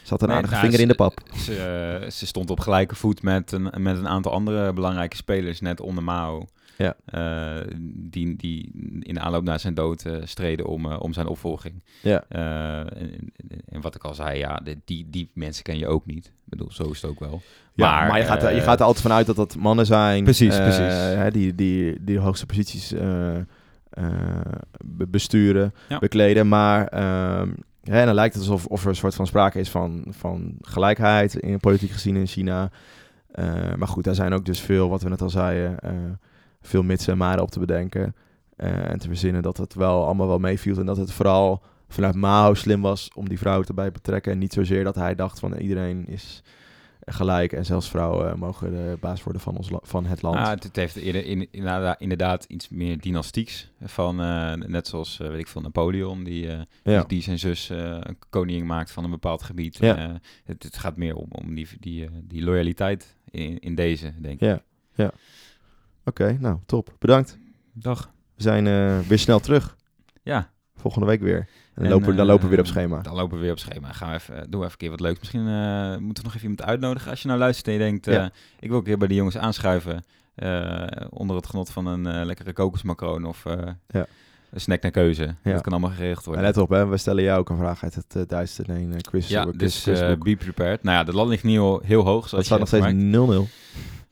Zat 0.04 0.22
een 0.22 0.28
Nee, 0.28 0.38
aardige 0.38 0.54
nou, 0.56 0.66
vinger 0.66 0.82
in 0.82 0.88
de 0.88 0.96
pap. 0.96 1.20
Ze, 1.38 1.56
eh, 2.04 2.10
ze 2.10 2.26
stond 2.26 2.50
op 2.50 2.60
gelijke 2.60 2.96
voet 2.96 3.22
met 3.22 3.52
een, 3.52 3.70
met 3.78 3.98
een 3.98 4.08
aantal 4.08 4.32
andere 4.32 4.74
belangrijke 4.74 5.16
spelers, 5.16 5.62
net 5.62 5.82
onder 5.82 6.04
Mao. 6.04 6.46
Ja. 6.78 6.96
Eh, 7.06 7.68
die, 7.90 8.36
die 8.36 8.72
in 9.00 9.20
aanloop 9.20 9.44
naar 9.44 9.60
zijn 9.60 9.74
dood 9.74 10.06
eh, 10.06 10.16
streden 10.24 10.66
om, 10.68 10.92
eh, 10.92 11.00
om 11.00 11.14
zijn 11.14 11.28
opvolging. 11.28 11.84
Ja. 12.02 12.24
En, 12.30 13.32
en- 13.70 13.82
wat 13.82 13.96
ik 13.96 14.04
al 14.04 14.14
zei, 14.14 14.38
ja, 14.40 14.62
die, 14.86 15.08
die 15.10 15.30
mensen 15.34 15.64
ken 15.64 15.78
je 15.78 15.88
ook 15.88 16.06
niet. 16.06 16.26
Ik 16.26 16.32
bedoel, 16.60 16.72
zo 16.72 16.84
is 16.92 17.02
het 17.02 17.12
ook 17.12 17.20
wel. 17.20 17.42
Ja, 17.74 18.00
maar, 18.00 18.08
Maar, 18.08 18.18
je, 18.20 18.26
gaat, 18.26 18.44
er- 18.44 18.56
je 18.56 18.62
gaat 18.62 18.80
er 18.80 18.86
altijd 18.86 19.06
vanuit 19.06 19.26
dat 19.26 19.36
dat 19.36 19.56
mannen 19.56 19.86
zijn. 19.86 20.24
Precies, 20.24 20.56
precies. 20.58 20.94
Hè, 20.94 21.32
die, 21.32 21.56
die, 21.56 22.04
die 22.04 22.16
de 22.16 22.22
hoogste 22.22 22.46
posities 22.46 22.94
besturen, 24.86 25.74
Ja. 25.90 26.00
bekleden. 26.00 26.48
Maar 26.48 26.88
ehm, 26.88 27.50
hè, 27.84 28.00
en 28.00 28.06
dan 28.06 28.16
lijkt 28.16 28.34
het 28.36 28.44
alsof 28.44 28.66
of 28.66 28.84
er 28.84 28.90
een 28.90 28.96
soort 28.96 29.16
van 29.16 29.28
sprake 29.28 29.60
is 29.60 29.70
van, 29.70 30.06
van 30.10 30.56
gelijkheid 30.62 31.36
in 31.36 31.60
politiek 31.60 31.92
gezien 31.92 32.16
in 32.16 32.28
China. 32.28 32.72
Maar 33.78 33.88
goed, 33.88 34.04
daar 34.04 34.16
zijn 34.16 34.34
ook 34.34 34.46
dus 34.46 34.60
veel, 34.60 34.90
wat 34.90 35.02
we 35.02 35.10
net 35.10 35.22
al 35.22 35.30
zeiden, 35.30 35.78
veel 36.64 36.84
mitsen 36.84 37.12
en 37.12 37.18
maren 37.18 37.44
op 37.44 37.52
te 37.52 37.60
bedenken. 37.60 38.16
Eh, 38.56 38.90
en 38.90 39.00
te 39.00 39.08
verzinnen 39.08 39.42
dat 39.42 39.58
het 39.58 39.74
wel 39.74 40.06
allemaal 40.06 40.28
wel 40.28 40.40
meeviel. 40.40 40.78
En 40.78 40.86
dat 40.86 40.98
het 40.98 41.12
vooral 41.12 41.64
vanuit 41.88 42.16
Mao 42.16 42.54
slim 42.54 42.82
was 42.82 43.10
om 43.16 43.30
die 43.30 43.38
vrouwen 43.38 43.68
erbij 43.68 43.86
te 43.86 43.92
betrekken. 43.92 44.32
En 44.32 44.38
niet 44.38 44.54
zozeer 44.54 44.84
dat 44.84 44.96
hij 44.96 45.16
dacht 45.16 45.40
van 45.40 45.54
iedereen 45.54 46.08
is 46.08 46.44
gelijk. 47.06 47.52
En 47.54 47.66
zelfs 47.66 47.90
vrouwen 47.90 48.40
mogen 48.40 48.72
de 48.72 48.98
baas 49.00 49.24
worden 49.24 49.42
van, 49.42 49.58
ons 49.58 49.70
van 49.82 50.06
het 50.06 50.22
land. 50.22 50.36
Ah, 50.36 50.50
het, 50.50 50.76
heeft 50.76 50.96
in, 50.96 51.48
inderdaad, 51.98 52.44
iets 52.44 52.70
meer 52.70 53.00
dynastieks. 53.00 53.72
Van, 53.82 54.22
eh, 54.22 54.54
net 54.54 54.88
zoals, 54.88 55.20
eh, 55.20 55.28
weet 55.28 55.40
ik 55.40 55.48
veel, 55.48 55.62
Napoleon, 55.62 56.24
die, 56.24 56.50
eh, 56.52 56.62
ja. 56.84 57.04
die, 57.08 57.22
zijn 57.22 57.40
zus 57.40 57.70
eh, 57.70 57.98
een 58.00 58.18
koningin 58.30 58.66
maakt 58.66 58.92
van 58.92 59.04
een 59.04 59.10
bepaald 59.10 59.44
gebied. 59.44 59.78
Ja. 59.78 59.98
Eh, 59.98 60.16
het, 60.44 60.64
het 60.64 60.78
gaat 60.78 60.98
meer 60.98 61.16
om, 61.16 61.28
om 61.30 61.56
die, 61.56 61.68
die, 61.80 62.06
eh, 62.06 62.12
die 62.24 62.44
loyaliteit 62.44 63.16
in, 63.30 63.60
in 63.60 63.76
deze, 63.76 64.14
denk 64.22 64.42
ik. 64.42 64.48
Ja, 64.48 64.62
ja. 64.96 65.12
Oké, 66.06 66.38
nou, 66.40 66.58
top. 66.66 66.96
Bedankt. 67.00 67.38
Dag. 67.74 68.10
We 68.36 68.42
zijn 68.44 68.68
eh, 68.68 69.00
weer 69.00 69.20
snel 69.20 69.40
terug. 69.40 69.76
Ja. 70.24 70.50
Volgende 70.76 71.08
week 71.08 71.22
weer. 71.22 71.38
En 71.38 71.48
dan, 71.74 71.84
En, 71.86 71.90
lopen, 71.92 72.16
dan 72.16 72.26
lopen 72.26 72.44
we 72.44 72.50
weer 72.50 72.60
op 72.60 72.66
eh, 72.66 72.72
schema. 72.72 73.02
Dan 73.02 73.16
lopen 73.16 73.36
we 73.38 73.44
weer 73.44 73.52
op 73.52 73.60
schema. 73.60 73.92
Gaan 73.92 74.10
we 74.10 74.16
even, 74.16 74.36
doen 74.36 74.46
we 74.60 74.66
even 74.66 74.72
een 74.72 74.78
keer 74.78 74.90
wat 74.90 75.00
leuks. 75.00 75.20
Misschien 75.20 75.48
eh, 75.48 75.98
moeten 75.98 76.24
we 76.24 76.30
nog 76.30 76.36
even 76.36 76.42
iemand 76.50 76.64
uitnodigen. 76.64 77.10
Als 77.12 77.22
je 77.22 77.28
nou 77.28 77.40
luistert 77.40 77.68
en 77.68 77.74
je 77.74 77.80
denkt, 77.80 78.08
eh, 78.08 78.14
Ja. 78.14 78.32
ik 78.60 78.70
wil 78.70 78.78
een 78.78 78.84
keer 78.84 78.98
bij 78.98 79.08
de 79.08 79.16
jongens 79.16 79.38
aanschuiven. 79.38 80.04
eh, 80.36 80.86
onder 81.10 81.36
het 81.36 81.48
genot 81.48 81.70
van 81.70 81.86
een 81.86 82.08
eh, 82.08 82.26
lekkere 82.26 82.54
kokosmacroon 82.54 83.26
of 83.26 83.46
eh, 83.46 83.58
Ja. 83.88 84.06
een 84.52 84.62
snack 84.62 84.82
naar 84.82 84.92
keuze. 84.92 85.36
Ja. 85.44 85.52
Dat 85.52 85.62
kan 85.62 85.72
allemaal 85.72 85.90
geregeld 85.92 86.26
worden. 86.26 86.44
let 86.44 86.58
op, 86.58 86.70
hè, 86.70 86.88
we 86.88 86.98
stellen 86.98 87.24
jou 87.24 87.40
ook 87.40 87.50
een 87.50 87.58
vraag 87.58 87.84
uit 87.84 87.96
het 87.96 88.14
uh, 88.18 88.24
Duitse 88.28 88.64
nee, 88.68 88.86
uh, 88.88 88.96
quiz. 89.02 89.30
ja, 89.30 89.44
quiz, 89.44 89.58
dus 89.58 89.86
eh, 89.86 90.18
be 90.18 90.36
prepared. 90.36 90.84
Nou 90.84 90.98
ja, 90.98 91.04
de 91.04 91.14
lat 91.14 91.28
ligt 91.28 91.44
niet 91.44 91.54
heel, 91.56 91.82
heel 91.86 92.04
hoog. 92.04 92.30
Zoals 92.30 92.46
staat 92.46 92.60
nog 92.60 92.68
steeds 92.68 92.86
gemerkt. 92.86 93.48
0-0. 93.48 93.50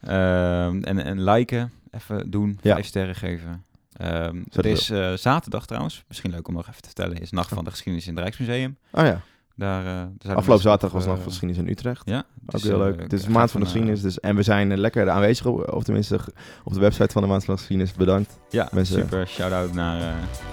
Ehm, 0.02 0.82
en, 0.84 1.04
en 1.04 1.24
liken, 1.24 1.72
even 1.92 2.30
doen, 2.32 2.60
Ja. 2.62 2.74
vijf 2.74 2.86
sterren 2.86 3.16
geven. 3.16 3.64
Er 3.92 4.34
het 4.52 4.66
is 4.66 4.90
eh, 4.90 5.14
zaterdag 5.14 5.66
trouwens, 5.66 6.04
misschien 6.08 6.32
leuk 6.32 6.48
om 6.48 6.54
nog 6.54 6.68
even 6.70 6.82
te 6.82 6.88
vertellen, 6.88 7.18
is 7.18 7.32
Nacht 7.32 7.50
van 7.50 7.64
de 7.64 7.70
Geschiedenis 7.70 8.08
in 8.08 8.14
het 8.14 8.24
Rijksmuseum. 8.24 8.78
Oh 8.92 9.04
ja, 9.06 9.22
Daar, 9.56 9.84
daar 9.84 9.84
zouden 9.94 10.36
afgelopen 10.36 10.64
zaterdag 10.64 10.92
was 10.92 11.06
nog 11.06 11.18
eh, 11.18 11.24
geschiedenis 11.24 11.58
in 11.58 11.68
Utrecht. 11.70 12.02
Ja, 12.06 12.18
Ook 12.18 12.52
dus, 12.52 12.64
heel 12.64 12.78
leuk. 12.78 13.02
Het 13.02 13.14
is 13.14 13.24
de 13.24 13.30
maand 13.30 13.52
van 13.52 13.60
de 13.60 13.66
geschiedenis. 13.66 14.02
Dus, 14.02 14.20
en 14.20 14.36
we 14.36 14.44
zijn 14.44 14.78
lekker 14.78 15.10
aanwezig, 15.10 15.46
of 15.46 15.84
tenminste 15.84 16.20
op 16.64 16.74
de 16.74 16.80
website 16.80 17.12
van 17.12 17.22
de 17.22 17.28
maand 17.28 17.46
van 17.46 17.54
de 17.54 17.60
geschiedenis. 17.60 17.94
Bedankt 17.94 18.40
Ja, 18.50 18.70
Mensen- 18.72 19.02
super. 19.02 19.28
Shout-out 19.28 19.74
naar 19.74 20.00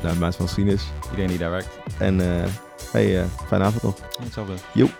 naar 0.03 0.13
de 0.13 0.19
maand 0.19 0.37
van 0.37 0.45
de 0.45 0.51
geschiedenis. 0.51 0.85
iedereen 1.05 1.27
die 1.29 1.39
daar 1.39 1.51
werkt. 1.51 1.79
En 1.99 2.19
hey, 2.93 3.25
fijne 3.47 3.65
avond 3.65 3.83
nog. 3.83 3.97
Hetzelfde. 4.23 4.55
Joep. 4.75 4.99